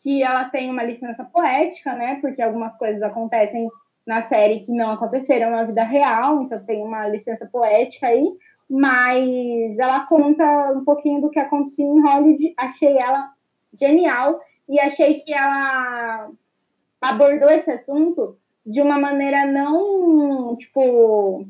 que 0.03 0.21
ela 0.21 0.45
tem 0.45 0.69
uma 0.69 0.83
licença 0.83 1.25
poética, 1.25 1.93
né? 1.93 2.19
Porque 2.21 2.41
algumas 2.43 2.77
coisas 2.77 3.01
acontecem 3.01 3.67
na 4.05 4.21
série 4.21 4.59
que 4.59 4.71
não 4.71 4.91
aconteceram 4.91 5.49
na 5.49 5.63
vida 5.63 5.83
real, 5.83 6.43
então 6.43 6.63
tem 6.63 6.83
uma 6.83 7.07
licença 7.07 7.47
poética 7.47 8.07
aí. 8.07 8.23
Mas 8.69 9.79
ela 9.79 10.01
conta 10.01 10.73
um 10.75 10.85
pouquinho 10.85 11.21
do 11.21 11.31
que 11.31 11.39
acontecia 11.39 11.85
em 11.85 12.01
Hollywood. 12.01 12.53
Achei 12.55 12.99
ela 12.99 13.31
genial 13.73 14.39
e 14.69 14.79
achei 14.79 15.15
que 15.15 15.33
ela 15.33 16.29
abordou 17.01 17.49
esse 17.49 17.71
assunto 17.71 18.37
de 18.65 18.81
uma 18.81 18.97
maneira 18.99 19.45
não, 19.45 20.55
tipo, 20.57 21.47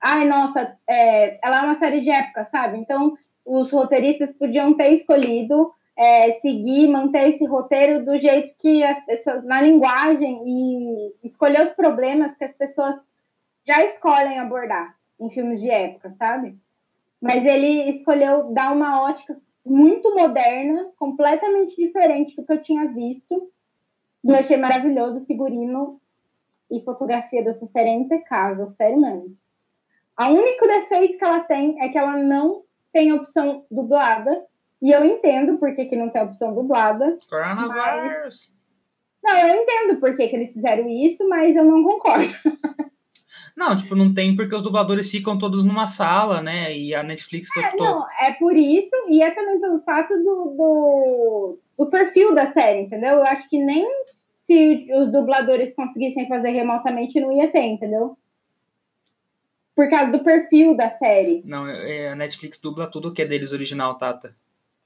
ai, 0.00 0.26
nossa, 0.26 0.76
é, 0.86 1.38
ela 1.42 1.58
é 1.58 1.62
uma 1.62 1.76
série 1.76 2.00
de 2.02 2.10
época, 2.10 2.44
sabe? 2.44 2.78
Então, 2.78 3.16
os 3.44 3.72
roteiristas 3.72 4.32
podiam 4.32 4.74
ter 4.74 4.92
escolhido 4.92 5.72
é, 5.96 6.30
seguir, 6.32 6.88
manter 6.88 7.28
esse 7.28 7.44
roteiro 7.44 8.04
do 8.04 8.18
jeito 8.18 8.54
que 8.58 8.82
as 8.82 9.04
pessoas, 9.04 9.44
na 9.44 9.60
linguagem 9.60 10.42
e 10.46 11.14
escolher 11.22 11.62
os 11.62 11.74
problemas 11.74 12.36
que 12.36 12.44
as 12.44 12.54
pessoas 12.54 12.96
já 13.66 13.84
escolhem 13.84 14.38
abordar 14.38 14.96
em 15.20 15.28
filmes 15.28 15.60
de 15.60 15.70
época, 15.70 16.10
sabe? 16.12 16.56
Mas 17.20 17.44
ele 17.44 17.90
escolheu 17.90 18.50
dar 18.52 18.72
uma 18.72 19.02
ótica 19.02 19.36
muito 19.64 20.14
moderna, 20.14 20.90
completamente 20.96 21.76
diferente 21.76 22.34
do 22.34 22.46
que 22.46 22.52
eu 22.52 22.62
tinha 22.62 22.86
visto. 22.86 23.50
Eu 24.24 24.34
achei 24.34 24.56
maravilhoso 24.56 25.22
o 25.22 25.26
figurino 25.26 26.00
e 26.70 26.80
fotografia 26.82 27.42
dessa 27.42 27.66
série 27.66 27.88
é 27.88 27.94
impecável, 27.94 28.68
sério 28.68 29.00
mesmo. 29.00 29.36
O 30.18 30.24
único 30.24 30.66
defeito 30.66 31.16
que 31.16 31.24
ela 31.24 31.40
tem 31.40 31.82
é 31.82 31.88
que 31.88 31.98
ela 31.98 32.16
não 32.16 32.62
tem 32.92 33.12
opção 33.12 33.64
dublada. 33.70 34.44
E 34.82 34.90
eu 34.90 35.04
entendo 35.04 35.58
por 35.58 35.72
que, 35.74 35.86
que 35.86 35.96
não 35.96 36.10
tem 36.10 36.22
opção 36.22 36.54
dublada. 36.54 37.18
Coronavirus! 37.28 38.24
Mas... 38.24 38.60
Não, 39.22 39.48
eu 39.48 39.62
entendo 39.62 40.00
por 40.00 40.14
que, 40.14 40.28
que 40.28 40.36
eles 40.36 40.52
fizeram 40.52 40.88
isso, 40.88 41.28
mas 41.28 41.56
eu 41.56 41.64
não 41.64 41.82
concordo. 41.82 42.32
Não, 43.56 43.76
tipo, 43.76 43.94
não 43.94 44.12
tem 44.12 44.34
porque 44.34 44.54
os 44.54 44.62
dubladores 44.62 45.10
ficam 45.10 45.38
todos 45.38 45.62
numa 45.62 45.86
sala, 45.86 46.42
né? 46.42 46.76
E 46.76 46.94
a 46.94 47.02
Netflix... 47.02 47.54
É, 47.56 47.70
tô... 47.70 47.84
não, 47.84 48.06
é 48.20 48.32
por 48.32 48.56
isso 48.56 48.94
e 49.08 49.22
é 49.22 49.30
também 49.30 49.60
pelo 49.60 49.78
fato 49.80 50.14
do, 50.16 50.54
do, 50.56 51.58
do 51.78 51.90
perfil 51.90 52.34
da 52.34 52.52
série, 52.52 52.82
entendeu? 52.82 53.16
Eu 53.16 53.24
acho 53.24 53.48
que 53.48 53.58
nem 53.58 53.86
se 54.34 54.88
os 54.92 55.12
dubladores 55.12 55.74
conseguissem 55.74 56.26
fazer 56.26 56.50
remotamente 56.50 57.20
não 57.20 57.32
ia 57.32 57.48
ter, 57.50 57.62
entendeu? 57.62 58.16
Por 59.74 59.88
causa 59.88 60.12
do 60.12 60.24
perfil 60.24 60.76
da 60.76 60.90
série. 60.90 61.42
Não, 61.44 61.66
é, 61.66 62.08
a 62.08 62.14
Netflix 62.14 62.58
dubla 62.58 62.86
tudo 62.86 63.12
que 63.12 63.22
é 63.22 63.26
deles 63.26 63.52
original, 63.52 63.96
Tata. 63.96 64.36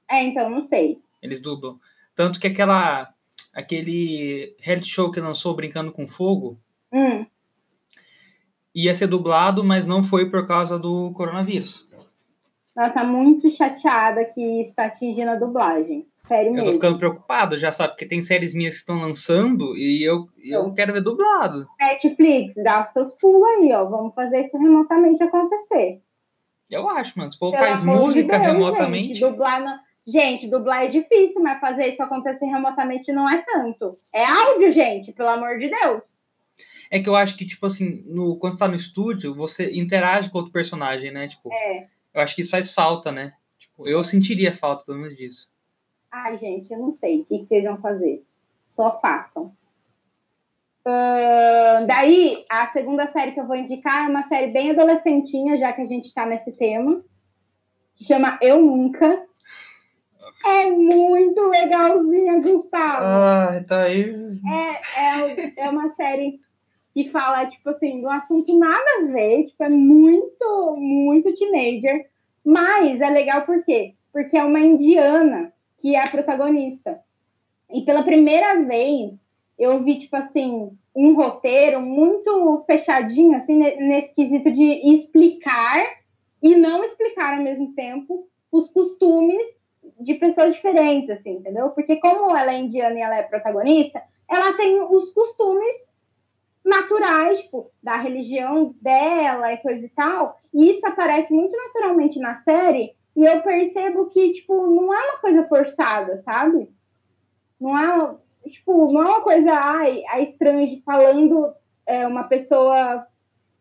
É, 0.09 0.23
então, 0.23 0.49
não 0.49 0.63
sei. 0.65 0.99
Eles 1.21 1.39
dublam. 1.39 1.79
Tanto 2.15 2.39
que 2.39 2.47
aquela. 2.47 3.11
Aquele 3.53 4.53
reality 4.59 4.89
show 4.89 5.09
que 5.09 5.19
lançou 5.19 5.55
Brincando 5.55 5.91
com 5.91 6.05
Fogo 6.05 6.59
hum. 6.91 7.25
Ia 8.75 8.93
ser 8.93 9.07
dublado, 9.07 9.63
mas 9.63 9.85
não 9.85 10.03
foi 10.03 10.29
por 10.29 10.45
causa 10.45 10.77
do 10.77 11.11
coronavírus. 11.13 11.89
Nossa, 12.75 13.05
muito 13.05 13.49
chateada 13.49 14.25
que 14.25 14.59
está 14.59 14.87
atingindo 14.87 15.31
a 15.31 15.35
dublagem. 15.35 16.05
Sério 16.21 16.51
mesmo. 16.51 16.67
Eu 16.67 16.71
tô 16.71 16.71
ficando 16.73 16.97
preocupado 16.97 17.57
já, 17.57 17.71
sabe? 17.71 17.93
Porque 17.93 18.05
tem 18.05 18.21
séries 18.21 18.53
minhas 18.53 18.73
que 18.73 18.79
estão 18.79 18.99
lançando 18.99 19.77
e 19.77 20.03
eu, 20.03 20.27
eu 20.43 20.73
quero 20.73 20.91
ver 20.91 21.01
dublado. 21.01 21.65
Netflix, 21.79 22.55
dá 22.61 22.83
os 22.83 22.89
seus 22.89 23.13
pulos 23.13 23.47
aí, 23.47 23.71
ó. 23.71 23.85
Vamos 23.85 24.13
fazer 24.13 24.41
isso 24.41 24.57
remotamente 24.57 25.23
acontecer. 25.23 26.01
Eu 26.69 26.89
acho, 26.89 27.17
mano. 27.17 27.31
Se 27.31 27.37
o 27.37 27.39
povo 27.39 27.57
faz 27.57 27.81
música 27.83 28.37
de 28.37 28.43
Deus, 28.43 28.53
remotamente. 28.53 29.07
Gente, 29.13 29.21
dublar, 29.21 29.61
no... 29.63 29.79
gente, 30.05 30.47
dublar 30.49 30.83
é 30.83 30.87
difícil, 30.87 31.41
mas 31.41 31.61
fazer 31.61 31.87
isso 31.87 32.03
acontecer 32.03 32.45
remotamente 32.45 33.13
não 33.13 33.29
é 33.29 33.37
tanto. 33.37 33.95
É 34.11 34.25
áudio, 34.25 34.71
gente, 34.71 35.13
pelo 35.13 35.29
amor 35.29 35.59
de 35.59 35.69
Deus. 35.69 36.01
É 36.89 36.99
que 36.99 37.09
eu 37.09 37.15
acho 37.15 37.35
que, 37.37 37.45
tipo 37.45 37.65
assim, 37.65 38.03
no, 38.05 38.37
quando 38.37 38.53
você 38.53 38.59
tá 38.59 38.67
no 38.67 38.75
estúdio, 38.75 39.35
você 39.35 39.73
interage 39.75 40.29
com 40.29 40.37
outro 40.37 40.51
personagem, 40.53 41.11
né? 41.11 41.27
Tipo, 41.27 41.51
é. 41.51 41.87
eu 42.13 42.21
acho 42.21 42.35
que 42.35 42.41
isso 42.41 42.51
faz 42.51 42.73
falta, 42.73 43.11
né? 43.11 43.33
Tipo, 43.57 43.87
eu 43.87 44.03
sentiria 44.03 44.53
falta, 44.53 44.85
pelo 44.85 44.99
menos 44.99 45.15
disso. 45.15 45.51
Ai, 46.11 46.37
gente, 46.37 46.71
eu 46.71 46.79
não 46.79 46.91
sei 46.91 47.21
o 47.21 47.25
que, 47.25 47.39
que 47.39 47.45
vocês 47.45 47.65
vão 47.65 47.77
fazer. 47.81 48.23
Só 48.65 48.91
façam. 48.93 49.53
Uh, 50.87 51.85
daí, 51.87 52.45
a 52.49 52.67
segunda 52.67 53.11
série 53.11 53.31
que 53.31 53.39
eu 53.39 53.47
vou 53.47 53.55
indicar 53.55 54.05
é 54.05 54.09
uma 54.09 54.23
série 54.27 54.51
bem 54.51 54.71
adolescentinha, 54.71 55.57
já 55.57 55.73
que 55.73 55.81
a 55.81 55.85
gente 55.85 56.05
está 56.05 56.25
nesse 56.25 56.55
tema, 56.55 57.03
que 57.95 58.05
chama 58.05 58.37
Eu 58.41 58.61
Nunca. 58.61 59.25
É 60.45 60.69
muito 60.69 61.41
legalzinha, 61.47 62.39
Gustavo. 62.39 63.03
Ah, 63.03 63.63
tá 63.67 63.83
aí. 63.83 64.13
É, 64.45 65.01
é, 65.01 65.65
é 65.65 65.69
uma 65.69 65.91
série 65.95 66.39
que 66.95 67.09
fala, 67.09 67.45
tipo 67.45 67.69
assim, 67.71 68.05
um 68.05 68.09
assunto 68.09 68.57
nada 68.57 68.85
a 68.99 69.05
ver, 69.11 69.43
tipo, 69.43 69.61
é 69.65 69.69
muito, 69.69 70.77
muito 70.77 71.33
teenager, 71.33 72.09
mas 72.41 73.01
é 73.01 73.09
legal 73.09 73.41
por 73.41 73.61
quê? 73.63 73.95
Porque 74.13 74.37
é 74.37 74.43
uma 74.45 74.61
indiana 74.61 75.51
que 75.77 75.93
é 75.93 76.01
a 76.01 76.07
protagonista. 76.07 76.97
E 77.69 77.81
pela 77.81 78.01
primeira 78.01 78.63
vez 78.63 79.29
eu 79.59 79.83
vi, 79.83 79.99
tipo 79.99 80.15
assim, 80.15 80.71
um 80.95 81.15
roteiro 81.15 81.81
muito 81.81 82.63
fechadinho, 82.65 83.35
assim, 83.35 83.57
nesse 83.57 84.13
quesito 84.13 84.49
de 84.53 84.93
explicar 84.93 85.85
e 86.41 86.55
não 86.55 86.81
explicar 86.81 87.37
ao 87.37 87.43
mesmo 87.43 87.73
tempo 87.75 88.25
os 88.49 88.69
costumes 88.71 89.45
de 89.99 90.13
pessoas 90.13 90.55
diferentes, 90.55 91.09
assim, 91.09 91.33
entendeu? 91.33 91.71
Porque 91.71 91.97
como 91.97 92.37
ela 92.37 92.53
é 92.53 92.59
indiana 92.59 92.97
e 92.97 93.01
ela 93.01 93.17
é 93.17 93.23
protagonista, 93.23 94.01
ela 94.29 94.53
tem 94.53 94.81
os 94.81 95.11
costumes 95.11 95.93
naturais, 96.65 97.41
tipo, 97.41 97.71
da 97.81 97.95
religião 97.95 98.73
dela 98.81 99.53
e 99.53 99.57
coisa 99.57 99.85
e 99.85 99.89
tal, 99.89 100.39
e 100.51 100.71
isso 100.71 100.85
aparece 100.87 101.31
muito 101.31 101.55
naturalmente 101.55 102.19
na 102.19 102.37
série, 102.37 102.95
e 103.15 103.23
eu 103.23 103.41
percebo 103.43 104.07
que, 104.07 104.33
tipo, 104.33 104.67
não 104.67 104.93
é 104.93 105.11
uma 105.11 105.19
coisa 105.19 105.45
forçada, 105.45 106.17
sabe? 106.17 106.67
Não 107.61 107.77
é, 107.77 108.15
tipo, 108.49 108.91
não 108.91 109.03
é 109.03 109.05
uma 109.05 109.21
coisa, 109.21 109.51
ai, 109.53 110.03
a 110.09 110.19
estrangeira 110.19 110.81
falando, 110.83 111.53
é, 111.85 112.05
uma 112.07 112.23
pessoa 112.23 113.07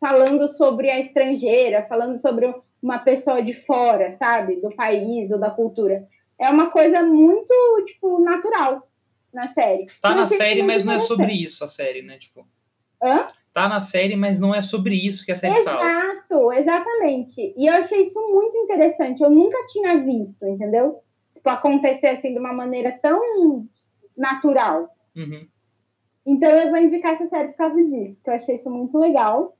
falando 0.01 0.49
sobre 0.49 0.91
a 0.91 0.99
estrangeira, 0.99 1.85
falando 1.85 2.19
sobre 2.19 2.53
uma 2.83 2.99
pessoa 2.99 3.43
de 3.43 3.55
fora, 3.55 4.11
sabe? 4.13 4.57
Do 4.57 4.71
país 4.71 5.31
ou 5.31 5.39
da 5.39 5.51
cultura. 5.51 6.07
É 6.39 6.49
uma 6.51 6.71
coisa 6.71 7.03
muito, 7.03 7.55
tipo, 7.87 8.19
natural 8.19 8.89
na 9.33 9.47
série. 9.49 9.87
Tá 10.01 10.15
na 10.15 10.27
série, 10.27 10.63
mas 10.63 10.85
não 10.85 10.95
é 10.95 10.99
sobre 10.99 11.33
isso 11.33 11.65
a 11.65 11.69
série, 11.69 12.03
né? 12.03 12.19
Tipo. 12.19 12.47
Hã? 13.05 13.27
Tá 13.53 13.69
na 13.69 13.81
série, 13.81 14.17
mas 14.17 14.41
não 14.41 14.55
é 14.55 14.63
sobre 14.63 14.95
isso 14.95 15.25
que 15.25 15.31
a 15.31 15.37
série 15.37 15.59
Exato, 15.59 15.79
fala. 15.79 16.05
Exato, 16.05 16.53
exatamente. 16.53 17.55
E 17.57 17.67
eu 17.67 17.75
achei 17.75 18.03
isso 18.03 18.21
muito 18.33 18.57
interessante. 18.57 19.23
Eu 19.23 19.31
nunca 19.31 19.59
tinha 19.67 19.99
visto, 19.99 20.45
entendeu? 20.47 21.01
Tipo, 21.35 21.51
acontecer 21.51 22.09
assim 22.09 22.33
de 22.33 22.39
uma 22.39 22.53
maneira 22.53 22.91
tão 23.01 23.69
natural. 24.17 24.89
Uhum. 25.15 25.47
Então 26.27 26.51
eu 26.51 26.71
vou 26.71 26.79
indicar 26.79 27.13
essa 27.13 27.27
série 27.27 27.49
por 27.49 27.59
causa 27.59 27.85
disso, 27.85 28.15
porque 28.15 28.31
eu 28.31 28.35
achei 28.35 28.55
isso 28.57 28.71
muito 28.71 28.99
legal. 28.99 29.57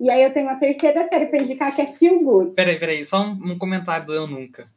E 0.00 0.10
aí 0.10 0.22
eu 0.22 0.32
tenho 0.32 0.46
uma 0.46 0.58
terceira 0.58 1.08
série 1.08 1.26
para 1.26 1.42
indicar 1.42 1.74
que 1.74 1.82
é 1.82 1.92
Feel 1.92 2.20
Good. 2.22 2.54
Peraí, 2.54 2.78
peraí, 2.78 3.04
só 3.04 3.22
um, 3.22 3.52
um 3.52 3.58
comentário 3.58 4.06
do 4.06 4.14
Eu 4.14 4.26
Nunca. 4.26 4.68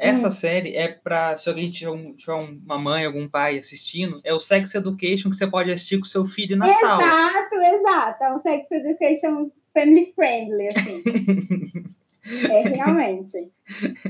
Essa 0.00 0.28
hum. 0.28 0.30
série 0.30 0.74
é 0.74 0.88
para 0.88 1.36
se 1.36 1.46
alguém 1.48 1.70
tiver, 1.70 1.90
um, 1.90 2.14
tiver, 2.14 2.32
uma 2.32 2.78
mãe, 2.78 3.04
algum 3.04 3.28
pai 3.28 3.58
assistindo, 3.58 4.18
é 4.24 4.32
o 4.32 4.40
Sex 4.40 4.74
Education 4.74 5.28
que 5.28 5.36
você 5.36 5.46
pode 5.46 5.70
assistir 5.70 5.98
com 5.98 6.04
seu 6.04 6.24
filho 6.24 6.56
na 6.56 6.66
exato, 6.66 7.02
sala. 7.02 7.49
Exato, 7.90 7.90
exato. 7.90 8.24
É 8.24 8.32
um 8.34 8.40
Sex 8.40 8.70
Education 8.70 9.50
family 9.74 10.12
friendly, 10.14 10.68
assim. 10.68 11.02
é 12.50 12.60
realmente. 12.68 13.50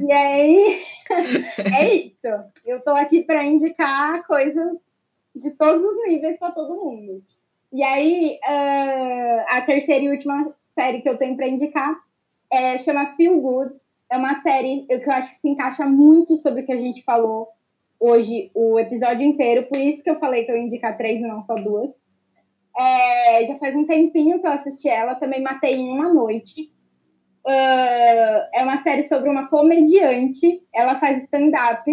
E 0.00 0.12
aí, 0.12 0.80
é 1.74 1.94
isso. 1.94 2.44
Eu 2.64 2.80
tô 2.80 2.90
aqui 2.90 3.22
para 3.22 3.44
indicar 3.44 4.26
coisas 4.26 4.78
de 5.34 5.50
todos 5.52 5.82
os 5.84 6.08
níveis 6.08 6.38
para 6.38 6.52
todo 6.52 6.84
mundo. 6.84 7.22
E 7.72 7.82
aí, 7.82 8.38
uh, 8.44 9.44
a 9.48 9.62
terceira 9.62 10.04
e 10.04 10.10
última 10.10 10.54
série 10.74 11.00
que 11.00 11.08
eu 11.08 11.16
tenho 11.16 11.36
para 11.36 11.48
indicar 11.48 11.94
é, 12.50 12.76
chama 12.78 13.14
Feel 13.16 13.40
Good 13.40 13.78
é 14.10 14.16
uma 14.16 14.42
série 14.42 14.86
que 14.86 15.08
eu 15.08 15.12
acho 15.12 15.30
que 15.30 15.38
se 15.38 15.48
encaixa 15.48 15.86
muito 15.86 16.36
sobre 16.38 16.62
o 16.62 16.66
que 16.66 16.72
a 16.72 16.76
gente 16.76 17.04
falou 17.04 17.48
hoje, 18.00 18.50
o 18.54 18.76
episódio 18.78 19.24
inteiro. 19.24 19.66
Por 19.66 19.78
isso 19.78 20.02
que 20.02 20.10
eu 20.10 20.18
falei 20.18 20.44
que 20.44 20.50
eu 20.50 20.56
ia 20.56 20.64
indicar 20.64 20.96
três 20.96 21.20
e 21.20 21.22
não 21.22 21.44
só 21.44 21.54
duas. 21.54 21.92
É, 22.78 23.44
já 23.44 23.58
faz 23.58 23.74
um 23.76 23.86
tempinho 23.86 24.40
que 24.40 24.46
eu 24.46 24.52
assisti 24.52 24.88
ela, 24.88 25.14
também 25.14 25.42
matei 25.42 25.74
em 25.74 25.90
uma 25.92 26.12
noite. 26.12 26.72
Uh, 27.44 28.48
é 28.54 28.62
uma 28.62 28.78
série 28.78 29.02
sobre 29.02 29.30
uma 29.30 29.48
comediante, 29.48 30.62
ela 30.74 31.00
faz 31.00 31.22
stand-up, 31.24 31.90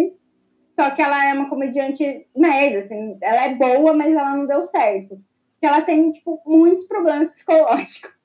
só 0.70 0.90
que 0.90 1.02
ela 1.02 1.24
é 1.26 1.34
uma 1.34 1.48
comediante 1.48 2.28
merda, 2.36 2.80
assim, 2.80 3.18
ela 3.20 3.46
é 3.46 3.54
boa, 3.54 3.94
mas 3.94 4.14
ela 4.14 4.36
não 4.36 4.46
deu 4.46 4.64
certo. 4.66 5.18
Porque 5.52 5.66
ela 5.66 5.82
tem, 5.82 6.12
tipo, 6.12 6.40
muitos 6.46 6.84
problemas 6.84 7.32
psicológicos. 7.32 8.16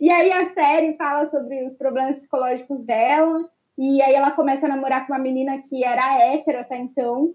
E 0.00 0.10
aí 0.10 0.30
a 0.32 0.52
série 0.54 0.96
fala 0.96 1.28
sobre 1.30 1.64
os 1.64 1.74
problemas 1.74 2.18
psicológicos 2.18 2.82
dela. 2.82 3.48
E 3.78 4.02
aí 4.02 4.14
ela 4.14 4.32
começa 4.32 4.66
a 4.66 4.68
namorar 4.68 5.06
com 5.06 5.12
uma 5.12 5.18
menina 5.18 5.60
que 5.62 5.84
era 5.84 6.18
hétero 6.18 6.60
até 6.60 6.76
então. 6.76 7.34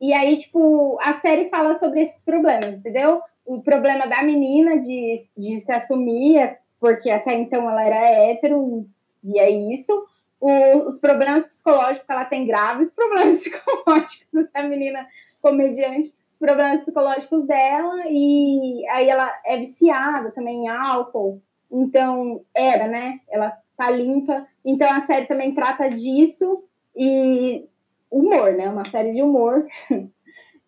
E 0.00 0.12
aí, 0.12 0.38
tipo, 0.38 0.98
a 1.00 1.14
série 1.20 1.48
fala 1.48 1.74
sobre 1.78 2.02
esses 2.02 2.22
problemas, 2.22 2.74
entendeu? 2.74 3.20
O 3.44 3.62
problema 3.62 4.06
da 4.06 4.22
menina 4.22 4.78
de, 4.78 5.14
de 5.36 5.60
se 5.60 5.72
assumir, 5.72 6.58
porque 6.80 7.10
até 7.10 7.34
então 7.34 7.68
ela 7.68 7.84
era 7.84 7.96
hétero, 7.96 8.86
e 9.24 9.38
é 9.38 9.50
isso. 9.50 10.06
o, 10.40 10.88
os 10.88 10.98
problemas 10.98 11.46
psicológicos 11.46 12.08
ela 12.08 12.24
tem 12.24 12.46
graves, 12.46 12.90
problemas 12.94 13.40
psicológicos 13.40 14.48
da 14.54 14.62
menina 14.62 15.06
comediante, 15.42 16.14
os 16.32 16.38
problemas 16.38 16.82
psicológicos 16.82 17.46
dela, 17.46 18.04
e 18.08 18.86
aí 18.90 19.08
ela 19.08 19.32
é 19.44 19.58
viciada 19.58 20.30
também 20.30 20.64
em 20.64 20.68
álcool, 20.68 21.42
então 21.70 22.42
era, 22.54 22.86
né? 22.86 23.20
Ela 23.28 23.58
tá 23.76 23.90
limpa. 23.90 24.46
Então 24.64 24.90
a 24.90 25.02
série 25.02 25.26
também 25.26 25.54
trata 25.54 25.88
disso 25.88 26.64
e 26.96 27.64
humor, 28.10 28.52
né? 28.52 28.68
Uma 28.68 28.88
série 28.88 29.12
de 29.12 29.22
humor. 29.22 29.66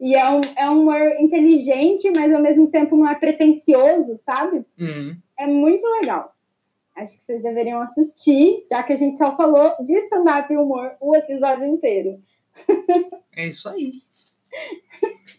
E 0.01 0.15
é 0.15 0.31
um, 0.31 0.41
é 0.57 0.71
um 0.71 0.81
humor 0.81 0.99
inteligente, 1.21 2.11
mas 2.11 2.33
ao 2.33 2.41
mesmo 2.41 2.71
tempo 2.71 2.97
não 2.97 3.07
é 3.07 3.15
pretencioso, 3.15 4.17
sabe? 4.17 4.65
Uhum. 4.79 5.15
É 5.39 5.47
muito 5.47 5.87
legal. 6.01 6.35
Acho 6.97 7.19
que 7.19 7.25
vocês 7.25 7.43
deveriam 7.43 7.83
assistir, 7.83 8.63
já 8.69 8.83
que 8.83 8.95
a 8.95 8.97
gente 8.97 9.19
só 9.19 9.37
falou 9.37 9.77
de 9.83 9.95
stand-up 9.95 10.51
e 10.51 10.57
humor 10.57 10.93
o 11.01 11.15
episódio 11.15 11.67
inteiro. 11.67 12.19
É 13.37 13.47
isso 13.47 13.69
aí. 13.69 13.93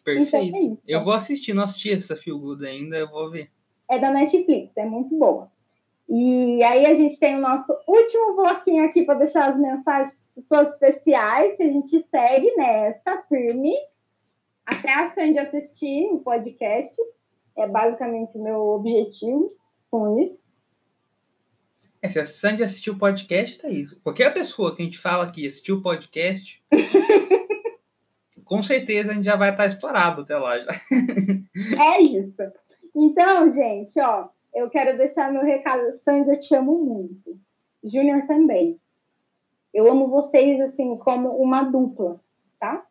Perfeito. 0.04 0.58
Então 0.58 0.78
é 0.88 0.96
eu 0.96 1.04
vou 1.04 1.14
assistir, 1.14 1.54
não 1.54 1.64
assisti 1.64 1.92
essa 1.92 2.16
Feel 2.16 2.40
Good 2.40 2.66
ainda, 2.66 2.98
eu 2.98 3.10
vou 3.10 3.30
ver. 3.30 3.52
É 3.90 4.00
da 4.00 4.12
Netflix, 4.12 4.72
é 4.78 4.86
muito 4.86 5.16
boa. 5.20 5.52
E 6.14 6.62
aí 6.62 6.86
a 6.88 6.94
gente 6.94 7.18
tem 7.18 7.38
o 7.38 7.42
nosso 7.42 7.72
último 7.88 8.36
bloquinho 8.36 8.84
aqui 8.84 9.06
para 9.06 9.20
deixar 9.20 9.50
as 9.50 9.58
mensagens 9.58 10.34
para 10.34 10.44
pessoas 10.44 10.74
especiais 10.74 11.56
que 11.56 11.64
a 11.64 11.70
gente 11.70 12.06
segue 12.12 12.54
nessa 12.58 13.24
firme 13.30 13.74
até 14.66 14.94
a 14.94 15.10
Sandy 15.12 15.40
assistir 15.40 16.12
o 16.12 16.20
podcast. 16.20 16.94
É 17.58 17.66
basicamente 17.66 18.38
o 18.38 18.44
meu 18.44 18.60
objetivo 18.60 19.56
com 19.90 20.20
isso. 20.20 20.46
É, 22.02 22.10
se 22.10 22.20
a 22.20 22.26
Sandy 22.26 22.62
assistiu 22.62 22.96
o 22.96 23.00
podcast, 23.00 23.60
tá 23.60 23.70
isso. 23.70 24.02
Qualquer 24.02 24.34
pessoa 24.34 24.76
que 24.76 24.82
a 24.82 24.86
gente 24.86 25.00
fala 25.00 25.24
aqui 25.24 25.48
assistiu 25.48 25.78
o 25.78 25.82
podcast, 25.82 26.62
com 28.44 28.62
certeza 28.62 29.12
a 29.12 29.14
gente 29.14 29.24
já 29.24 29.38
vai 29.38 29.52
estar 29.52 29.66
estourado 29.66 30.24
até 30.24 30.36
lá 30.36 30.60
já. 30.60 30.72
é 31.82 32.02
isso. 32.02 32.36
Então, 32.94 33.48
gente, 33.48 33.98
ó, 34.02 34.28
eu 34.54 34.70
quero 34.70 34.98
deixar 34.98 35.32
meu 35.32 35.44
recado. 35.44 35.92
Sandy, 35.92 36.30
eu 36.30 36.40
te 36.40 36.54
amo 36.56 36.78
muito. 36.78 37.40
Júnior 37.84 38.26
também. 38.28 38.80
Eu 39.74 39.90
amo 39.90 40.10
vocês, 40.10 40.60
assim, 40.60 40.98
como 40.98 41.30
uma 41.38 41.64
dupla, 41.64 42.20
tá? 42.60 42.86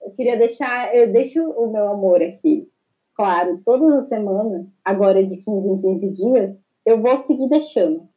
Eu 0.00 0.10
queria 0.12 0.36
deixar, 0.36 0.94
eu 0.94 1.12
deixo 1.12 1.42
o 1.42 1.70
meu 1.70 1.88
amor 1.88 2.22
aqui, 2.22 2.68
claro, 3.14 3.60
todas 3.64 3.92
as 4.02 4.08
semanas, 4.08 4.66
agora 4.84 5.24
de 5.24 5.36
15 5.36 5.68
em 5.68 5.76
15 5.76 6.10
dias, 6.10 6.60
eu 6.84 7.00
vou 7.00 7.16
seguir 7.18 7.48
deixando. 7.48 8.08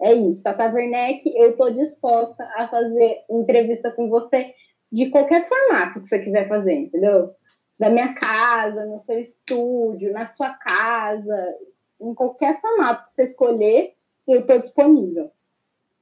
É 0.00 0.14
isso, 0.14 0.42
Tata 0.42 0.72
Werneck, 0.72 1.30
eu 1.36 1.50
estou 1.50 1.72
disposta 1.72 2.42
a 2.56 2.66
fazer 2.66 3.24
entrevista 3.30 3.90
com 3.90 4.08
você 4.08 4.54
de 4.90 5.10
qualquer 5.10 5.46
formato 5.46 6.00
que 6.00 6.08
você 6.08 6.18
quiser 6.18 6.48
fazer, 6.48 6.74
entendeu? 6.74 7.34
Da 7.78 7.90
minha 7.90 8.14
casa, 8.14 8.84
no 8.86 8.98
seu 8.98 9.18
estúdio, 9.18 10.12
na 10.12 10.26
sua 10.26 10.50
casa, 10.54 11.56
em 12.02 12.14
qualquer 12.14 12.60
formato 12.60 13.06
que 13.06 13.14
você 13.14 13.24
escolher, 13.24 13.94
eu 14.26 14.40
estou 14.40 14.58
disponível. 14.58 15.30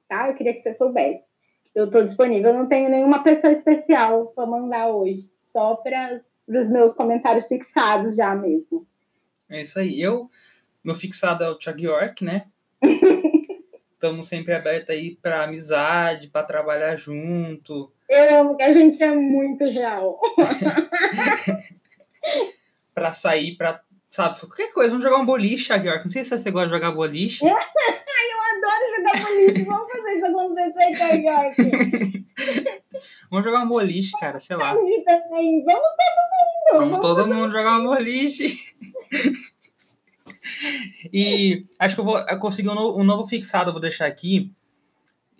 Tá? 0.08 0.28
Eu 0.28 0.34
queria 0.34 0.54
que 0.54 0.62
você 0.62 0.72
soubesse. 0.72 1.24
Eu 1.74 1.86
estou 1.86 2.02
disponível. 2.04 2.50
Eu 2.50 2.58
não 2.58 2.68
tenho 2.68 2.90
nenhuma 2.90 3.22
pessoa 3.22 3.52
especial 3.52 4.28
para 4.28 4.46
mandar 4.46 4.88
hoje, 4.88 5.30
só 5.38 5.76
para 5.76 6.20
os 6.48 6.68
meus 6.70 6.94
comentários 6.94 7.46
fixados 7.46 8.16
já 8.16 8.34
mesmo. 8.34 8.86
É 9.48 9.60
isso 9.60 9.78
aí. 9.78 10.00
Eu, 10.00 10.28
meu 10.82 10.94
fixado 10.94 11.44
é 11.44 11.50
o 11.50 11.58
Thiago 11.58 11.80
York, 11.80 12.24
né? 12.24 12.46
Estamos 13.92 14.28
sempre 14.28 14.54
abertos 14.54 14.90
aí 14.90 15.16
para 15.16 15.44
amizade, 15.44 16.28
para 16.28 16.42
trabalhar 16.42 16.96
junto. 16.96 17.92
Eu 18.08 18.40
amo 18.40 18.56
que 18.56 18.62
a 18.62 18.72
gente 18.72 19.00
é 19.02 19.14
muito 19.14 19.62
real. 19.64 20.18
para 22.94 23.12
sair, 23.12 23.56
para 23.56 23.82
sabe, 24.10 24.40
qualquer 24.40 24.72
coisa, 24.72 24.90
vamos 24.90 25.04
jogar 25.04 25.18
um 25.18 25.26
boliche, 25.26 25.72
York. 25.72 26.04
Não 26.04 26.10
sei 26.10 26.24
se 26.24 26.36
você 26.36 26.50
gosta 26.50 26.68
de 26.68 26.74
jogar 26.74 26.92
boliche. 26.92 27.44
adoro 28.60 28.84
jogar 28.96 29.16
boliche. 29.24 29.64
Vamos 29.64 29.92
fazer 29.92 30.12
isso 30.14 30.26
acontecer, 30.26 30.98
Caioque. 30.98 32.26
Vamos 33.30 33.44
jogar 33.44 33.62
um 33.62 33.68
boliche, 33.68 34.10
cara, 34.18 34.40
sei 34.40 34.56
lá. 34.56 34.74
Vamos 34.74 35.04
todo 35.04 35.28
mundo. 35.30 35.64
Vamos, 35.66 35.82
vamos 36.72 37.00
todo 37.00 37.26
mundo 37.26 37.52
jogar 37.52 37.78
um 37.78 37.84
boliche. 37.84 38.46
e 41.12 41.66
acho 41.78 41.94
que 41.94 42.00
eu 42.00 42.04
vou 42.04 42.18
eu 42.18 42.38
consegui 42.38 42.68
um 42.68 42.74
novo, 42.74 43.00
um 43.00 43.04
novo 43.04 43.26
fixado, 43.26 43.72
vou 43.72 43.80
deixar 43.80 44.06
aqui. 44.06 44.52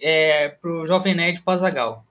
É, 0.00 0.48
pro 0.48 0.86
Jovem 0.86 1.14
Nerd 1.14 1.42
Pazagal. 1.42 2.06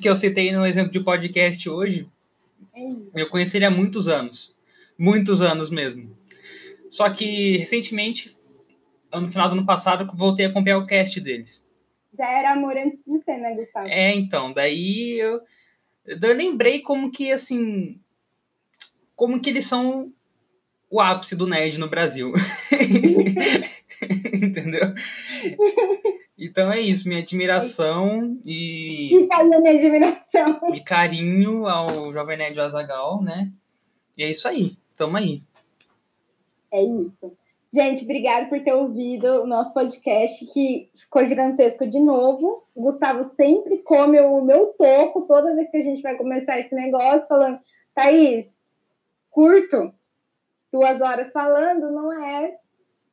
que 0.00 0.08
eu 0.08 0.16
citei 0.16 0.50
no 0.52 0.64
exemplo 0.64 0.92
de 0.92 1.00
podcast 1.00 1.68
hoje. 1.68 2.08
Eu 3.14 3.28
conheci 3.28 3.58
ele 3.58 3.66
há 3.66 3.70
muitos 3.70 4.08
anos. 4.08 4.56
Muitos 4.98 5.40
anos 5.40 5.70
mesmo. 5.70 6.16
Só 6.90 7.08
que 7.10 7.58
recentemente 7.58 8.38
no 9.12 9.28
final 9.28 9.48
do 9.48 9.54
ano 9.54 9.66
passado, 9.66 10.06
voltei 10.14 10.46
a 10.46 10.48
acompanhar 10.48 10.78
o 10.78 10.86
cast 10.86 11.20
deles. 11.20 11.66
Já 12.12 12.30
era 12.30 12.52
amor 12.52 12.76
antes 12.76 13.04
de 13.04 13.22
ser, 13.22 13.38
né, 13.38 13.54
Gustavo? 13.54 13.86
É, 13.86 14.14
então, 14.14 14.52
daí 14.52 15.18
eu, 15.18 15.40
eu 16.04 16.34
lembrei 16.34 16.80
como 16.80 17.10
que, 17.10 17.32
assim, 17.32 18.00
como 19.14 19.40
que 19.40 19.50
eles 19.50 19.66
são 19.66 20.12
o 20.90 21.00
ápice 21.00 21.36
do 21.36 21.46
nerd 21.46 21.78
no 21.78 21.88
Brasil. 21.88 22.32
Entendeu? 24.42 24.94
Então 26.36 26.72
é 26.72 26.80
isso, 26.80 27.08
minha 27.08 27.20
admiração 27.20 28.38
e. 28.44 29.10
E 29.12 29.28
a 29.30 29.44
minha 29.44 29.72
admiração. 29.72 30.60
E 30.72 30.80
carinho 30.80 31.66
ao 31.66 32.12
Jovem 32.12 32.38
Nerd 32.38 32.58
Azagal, 32.60 33.22
né? 33.22 33.50
E 34.16 34.22
é 34.22 34.30
isso 34.30 34.48
aí, 34.48 34.76
tamo 34.98 35.16
aí. 35.16 35.42
É 36.72 36.82
isso. 36.82 37.32
Gente, 37.72 38.02
obrigado 38.02 38.48
por 38.48 38.62
ter 38.62 38.72
ouvido 38.72 39.42
o 39.42 39.46
nosso 39.46 39.72
podcast, 39.72 40.44
que 40.52 40.90
ficou 40.96 41.24
gigantesco 41.26 41.86
de 41.86 42.00
novo. 42.00 42.64
O 42.74 42.82
Gustavo 42.82 43.24
sempre 43.34 43.78
come 43.78 44.18
o 44.20 44.40
meu 44.40 44.74
toco 44.78 45.26
toda 45.26 45.54
vez 45.54 45.70
que 45.70 45.76
a 45.76 45.82
gente 45.82 46.02
vai 46.02 46.16
começar 46.16 46.58
esse 46.58 46.74
negócio, 46.74 47.28
falando, 47.28 47.60
Thaís, 47.94 48.56
curto, 49.30 49.92
duas 50.72 51.00
horas 51.00 51.30
falando, 51.30 51.92
não 51.92 52.12
é, 52.12 52.58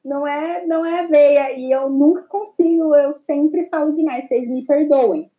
não 0.03 0.27
é, 0.27 0.65
não 0.65 0.85
é 0.85 1.05
veia. 1.07 1.51
E 1.51 1.71
eu 1.71 1.89
nunca 1.89 2.23
consigo, 2.23 2.95
eu 2.95 3.13
sempre 3.13 3.65
falo 3.65 3.93
demais, 3.93 4.27
vocês 4.27 4.49
me 4.49 4.65
perdoem, 4.65 5.29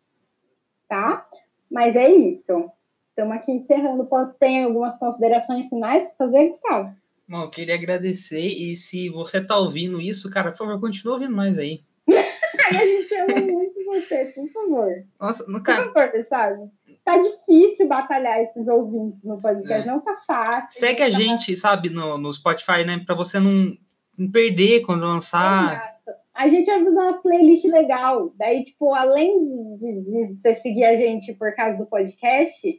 tá? 0.89 1.27
Mas 1.71 1.97
é 1.97 2.09
isso. 2.09 2.71
Estamos 3.17 3.35
aqui 3.35 3.51
encerrando. 3.51 4.07
Tem 4.39 4.65
algumas 4.65 4.95
considerações 4.99 5.71
finais 5.71 6.05
para 6.05 6.27
fazer, 6.27 6.49
Gustavo? 6.49 6.95
Bom, 7.27 7.45
eu 7.45 7.49
queria 7.49 7.75
agradecer 7.75 8.47
e 8.47 8.77
se 8.77 9.09
você 9.09 9.43
tá 9.43 9.57
ouvindo 9.57 9.99
isso, 9.99 10.29
cara, 10.29 10.53
por 10.53 10.59
favor, 10.59 10.79
continue 10.79 11.15
ouvindo 11.15 11.35
nós 11.35 11.59
aí. 11.59 11.81
a 12.07 12.73
gente 12.75 13.15
ama 13.15 13.41
muito 13.41 13.85
você, 13.87 14.27
por 14.27 14.49
favor. 14.51 14.93
Nossa, 15.19 15.51
no 15.51 15.63
cara... 15.63 15.87
Por 15.87 15.95
favor, 15.95 16.27
sabe? 16.29 16.71
Tá 17.03 17.17
difícil 17.17 17.89
batalhar 17.89 18.39
esses 18.43 18.69
ouvintes 18.69 19.25
no 19.25 19.41
podcast, 19.41 19.89
é. 19.89 19.91
não 19.91 20.01
tá 20.01 20.19
fácil. 20.27 20.79
Segue 20.79 21.03
a 21.03 21.07
tá 21.07 21.11
gente, 21.11 21.57
sabe, 21.57 21.89
no, 21.89 22.19
no 22.19 22.31
Spotify, 22.31 22.85
né, 22.85 23.03
pra 23.07 23.15
você 23.15 23.41
não, 23.41 23.75
não 24.19 24.31
perder 24.31 24.83
quando 24.83 25.07
lançar. 25.07 25.73
Exato. 25.73 26.21
A 26.35 26.49
gente 26.49 26.67
vai 26.67 26.85
fazer 26.85 26.91
umas 26.91 27.23
playlists 27.23 27.73
legal. 27.73 28.31
Daí, 28.37 28.63
tipo, 28.63 28.95
além 28.95 29.41
de, 29.41 29.77
de, 29.79 30.03
de 30.03 30.43
você 30.43 30.55
seguir 30.55 30.85
a 30.85 30.95
gente 30.95 31.33
por 31.33 31.55
causa 31.55 31.79
do 31.79 31.87
podcast, 31.87 32.79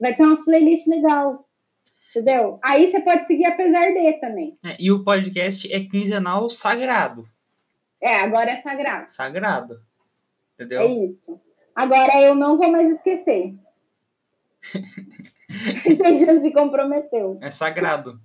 vai 0.00 0.14
ter 0.14 0.22
umas 0.22 0.44
playlists 0.44 0.86
legal 0.88 1.46
Entendeu? 2.16 2.58
Aí 2.64 2.90
você 2.90 2.98
pode 3.00 3.26
seguir 3.26 3.44
apesar 3.44 3.92
de 3.92 4.20
também. 4.20 4.58
É, 4.64 4.74
e 4.80 4.90
o 4.90 5.04
podcast 5.04 5.70
é 5.70 5.80
quinzenal 5.80 6.48
sagrado. 6.48 7.28
É, 8.00 8.20
agora 8.20 8.52
é 8.52 8.56
sagrado. 8.56 9.12
Sagrado. 9.12 9.82
Entendeu? 10.54 10.80
É 10.80 10.86
isso. 10.86 11.38
Agora 11.74 12.18
eu 12.22 12.34
não 12.34 12.56
vou 12.56 12.70
mais 12.70 12.88
esquecer. 12.88 13.54
a 14.72 15.92
gente 15.92 16.42
se 16.42 16.52
comprometeu. 16.52 17.38
É 17.42 17.50
sagrado. 17.50 18.18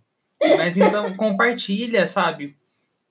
Mas 0.58 0.78
então 0.78 1.14
compartilha, 1.18 2.08
sabe? 2.08 2.56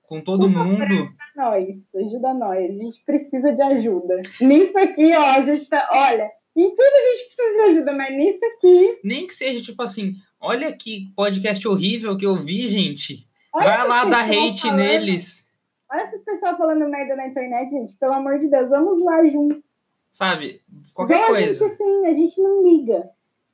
Com 0.01 0.19
todo 0.19 0.49
mundo. 0.49 0.83
Ajuda 0.83 1.13
nós, 1.35 1.95
ajuda 1.95 2.33
nós. 2.33 2.71
A 2.71 2.83
gente 2.83 3.05
precisa 3.05 3.53
de 3.53 3.61
ajuda. 3.61 4.15
Nisso 4.41 4.75
aqui, 4.79 5.15
ó, 5.15 5.35
a 5.35 5.41
gente 5.43 5.69
tá. 5.69 5.87
Olha, 5.91 6.31
em 6.55 6.69
tudo 6.69 6.81
a 6.81 7.15
gente 7.15 7.35
precisa 7.35 7.53
de 7.53 7.61
ajuda, 7.71 7.93
mas 7.93 8.15
nisso 8.15 8.45
aqui. 8.45 8.99
Nem 9.03 9.27
que 9.27 9.33
seja 9.33 9.61
tipo 9.61 9.81
assim, 9.81 10.15
Olha 10.43 10.73
que 10.73 11.13
podcast 11.15 11.67
horrível 11.67 12.17
que 12.17 12.25
eu 12.25 12.35
vi, 12.35 12.67
gente. 12.67 13.27
Olha 13.53 13.67
Vai 13.67 13.87
lá 13.87 14.05
dar 14.05 14.25
hate 14.25 14.61
falando. 14.61 14.77
neles. 14.79 15.45
Olha 15.87 16.01
essas 16.01 16.21
pessoas 16.23 16.57
falando 16.57 16.89
merda 16.89 17.15
na 17.15 17.27
internet, 17.27 17.69
gente. 17.69 17.95
Pelo 17.97 18.13
amor 18.13 18.39
de 18.39 18.47
Deus, 18.47 18.67
vamos 18.67 19.05
lá 19.05 19.23
junto. 19.25 19.63
Sabe? 20.11 20.59
Qualquer 20.95 21.27
coisa. 21.27 21.65
A 21.65 21.69
gente, 21.69 21.73
assim, 21.73 22.05
a 22.07 22.13
gente 22.13 22.41
não 22.41 22.63
liga. 22.63 23.11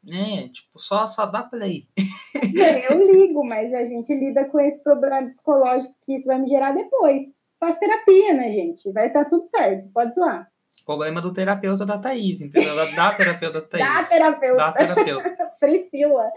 É, 0.10 0.48
tipo, 0.48 0.80
só, 0.80 1.06
só 1.06 1.26
dá 1.26 1.44
play. 1.44 1.86
eu 2.90 3.06
ligo, 3.06 3.46
mas 3.46 3.74
a 3.74 3.84
gente 3.84 4.16
lida 4.16 4.46
com 4.46 4.58
esse 4.62 4.82
problema 4.82 5.24
psicológico 5.24 5.94
que 6.06 6.16
isso 6.16 6.28
vai 6.28 6.40
me 6.40 6.48
gerar 6.48 6.72
depois. 6.72 7.24
faz 7.60 7.78
terapia, 7.78 8.34
né, 8.34 8.50
gente? 8.54 8.90
Vai 8.94 9.08
estar 9.08 9.26
tudo 9.26 9.46
certo, 9.46 9.90
pode 9.92 10.16
zoar. 10.16 10.50
Problema 10.88 11.22
do 11.22 11.34
terapeuta 11.34 11.86
da 11.86 11.98
Thaís, 11.98 12.40
entendeu? 12.40 12.74
Da, 12.74 12.86
da 12.86 13.14
terapeuta 13.14 13.60
da 13.60 13.68
Thaís. 13.68 13.86
Da 13.86 14.04
terapeuta. 14.06 14.56
Da 14.58 14.72
terapeuta. 14.72 15.38
Priscila. 15.60 16.32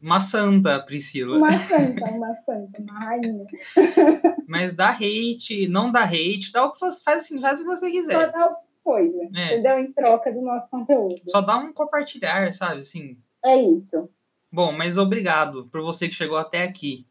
Uma 0.00 0.20
santa, 0.20 0.80
Priscila. 0.80 1.36
Uma 1.36 1.52
santa, 1.58 2.04
uma 2.10 2.34
santa, 2.34 2.80
uma 2.80 2.98
rainha. 2.98 3.44
Mas 4.48 4.72
dá 4.72 4.88
hate, 4.90 5.68
não 5.68 5.92
dá 5.92 6.02
hate, 6.04 6.50
dá 6.50 6.64
o 6.64 6.72
que 6.72 6.80
você 6.80 7.02
faz 7.02 7.24
assim, 7.24 7.38
faz 7.42 7.60
o 7.60 7.64
que 7.64 7.68
você 7.68 7.86
Só 7.86 7.92
quiser. 7.92 8.32
dá 8.32 8.56
coisa, 8.82 9.28
É. 9.36 9.58
entendeu? 9.58 9.78
Em 9.80 9.92
troca 9.92 10.32
do 10.32 10.40
nosso 10.40 10.70
conteúdo. 10.70 11.20
Só 11.26 11.42
dá 11.42 11.58
um 11.58 11.74
compartilhar, 11.74 12.50
sabe? 12.54 12.80
Assim. 12.80 13.18
É 13.44 13.54
isso. 13.56 14.08
Bom, 14.50 14.72
mas 14.72 14.96
obrigado 14.96 15.66
por 15.66 15.82
você 15.82 16.08
que 16.08 16.14
chegou 16.14 16.38
até 16.38 16.62
aqui. 16.62 17.06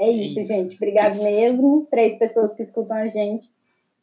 É 0.00 0.10
isso, 0.10 0.40
Isso. 0.40 0.52
gente. 0.52 0.74
Obrigado 0.74 1.22
mesmo. 1.22 1.86
Três 1.88 2.18
pessoas 2.18 2.52
que 2.54 2.64
escutam 2.64 2.96
a 2.96 3.06
gente. 3.06 3.48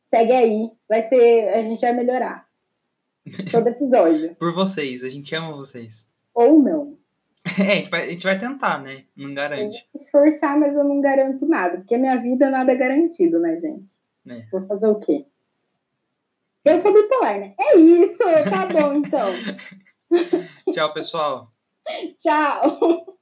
Segue 0.09 0.31
aí. 0.31 0.71
Vai 0.87 1.07
ser. 1.07 1.49
A 1.49 1.61
gente 1.61 1.81
vai 1.81 1.93
melhorar. 1.93 2.47
Todo 3.51 3.67
episódio. 3.67 4.35
Por 4.39 4.53
vocês, 4.53 5.03
a 5.03 5.09
gente 5.09 5.33
ama 5.35 5.53
vocês. 5.53 6.05
Ou 6.33 6.61
não. 6.61 6.97
É, 7.57 7.71
a 7.71 7.75
gente 7.77 7.89
vai, 7.89 8.03
a 8.03 8.09
gente 8.09 8.23
vai 8.23 8.37
tentar, 8.37 8.81
né? 8.81 9.05
Não 9.15 9.23
Eu 9.23 9.27
vou 9.27 9.35
garante. 9.35 9.89
esforçar, 9.95 10.59
mas 10.59 10.75
eu 10.75 10.83
não 10.83 10.99
garanto 10.99 11.47
nada. 11.47 11.77
Porque 11.77 11.97
minha 11.97 12.17
vida 12.17 12.49
nada 12.49 12.73
é 12.73 12.75
garantido, 12.75 13.39
né, 13.39 13.55
gente? 13.55 13.93
É. 14.27 14.45
Vou 14.51 14.59
fazer 14.67 14.87
o 14.87 14.99
quê? 14.99 15.25
Eu 16.65 16.77
sou 16.79 16.93
bipolar, 16.93 17.39
né? 17.39 17.53
É 17.57 17.77
isso. 17.77 18.17
Tá 18.17 18.65
bom, 18.67 18.93
então. 18.93 19.29
Tchau, 20.73 20.93
pessoal. 20.93 21.51
Tchau. 22.17 23.18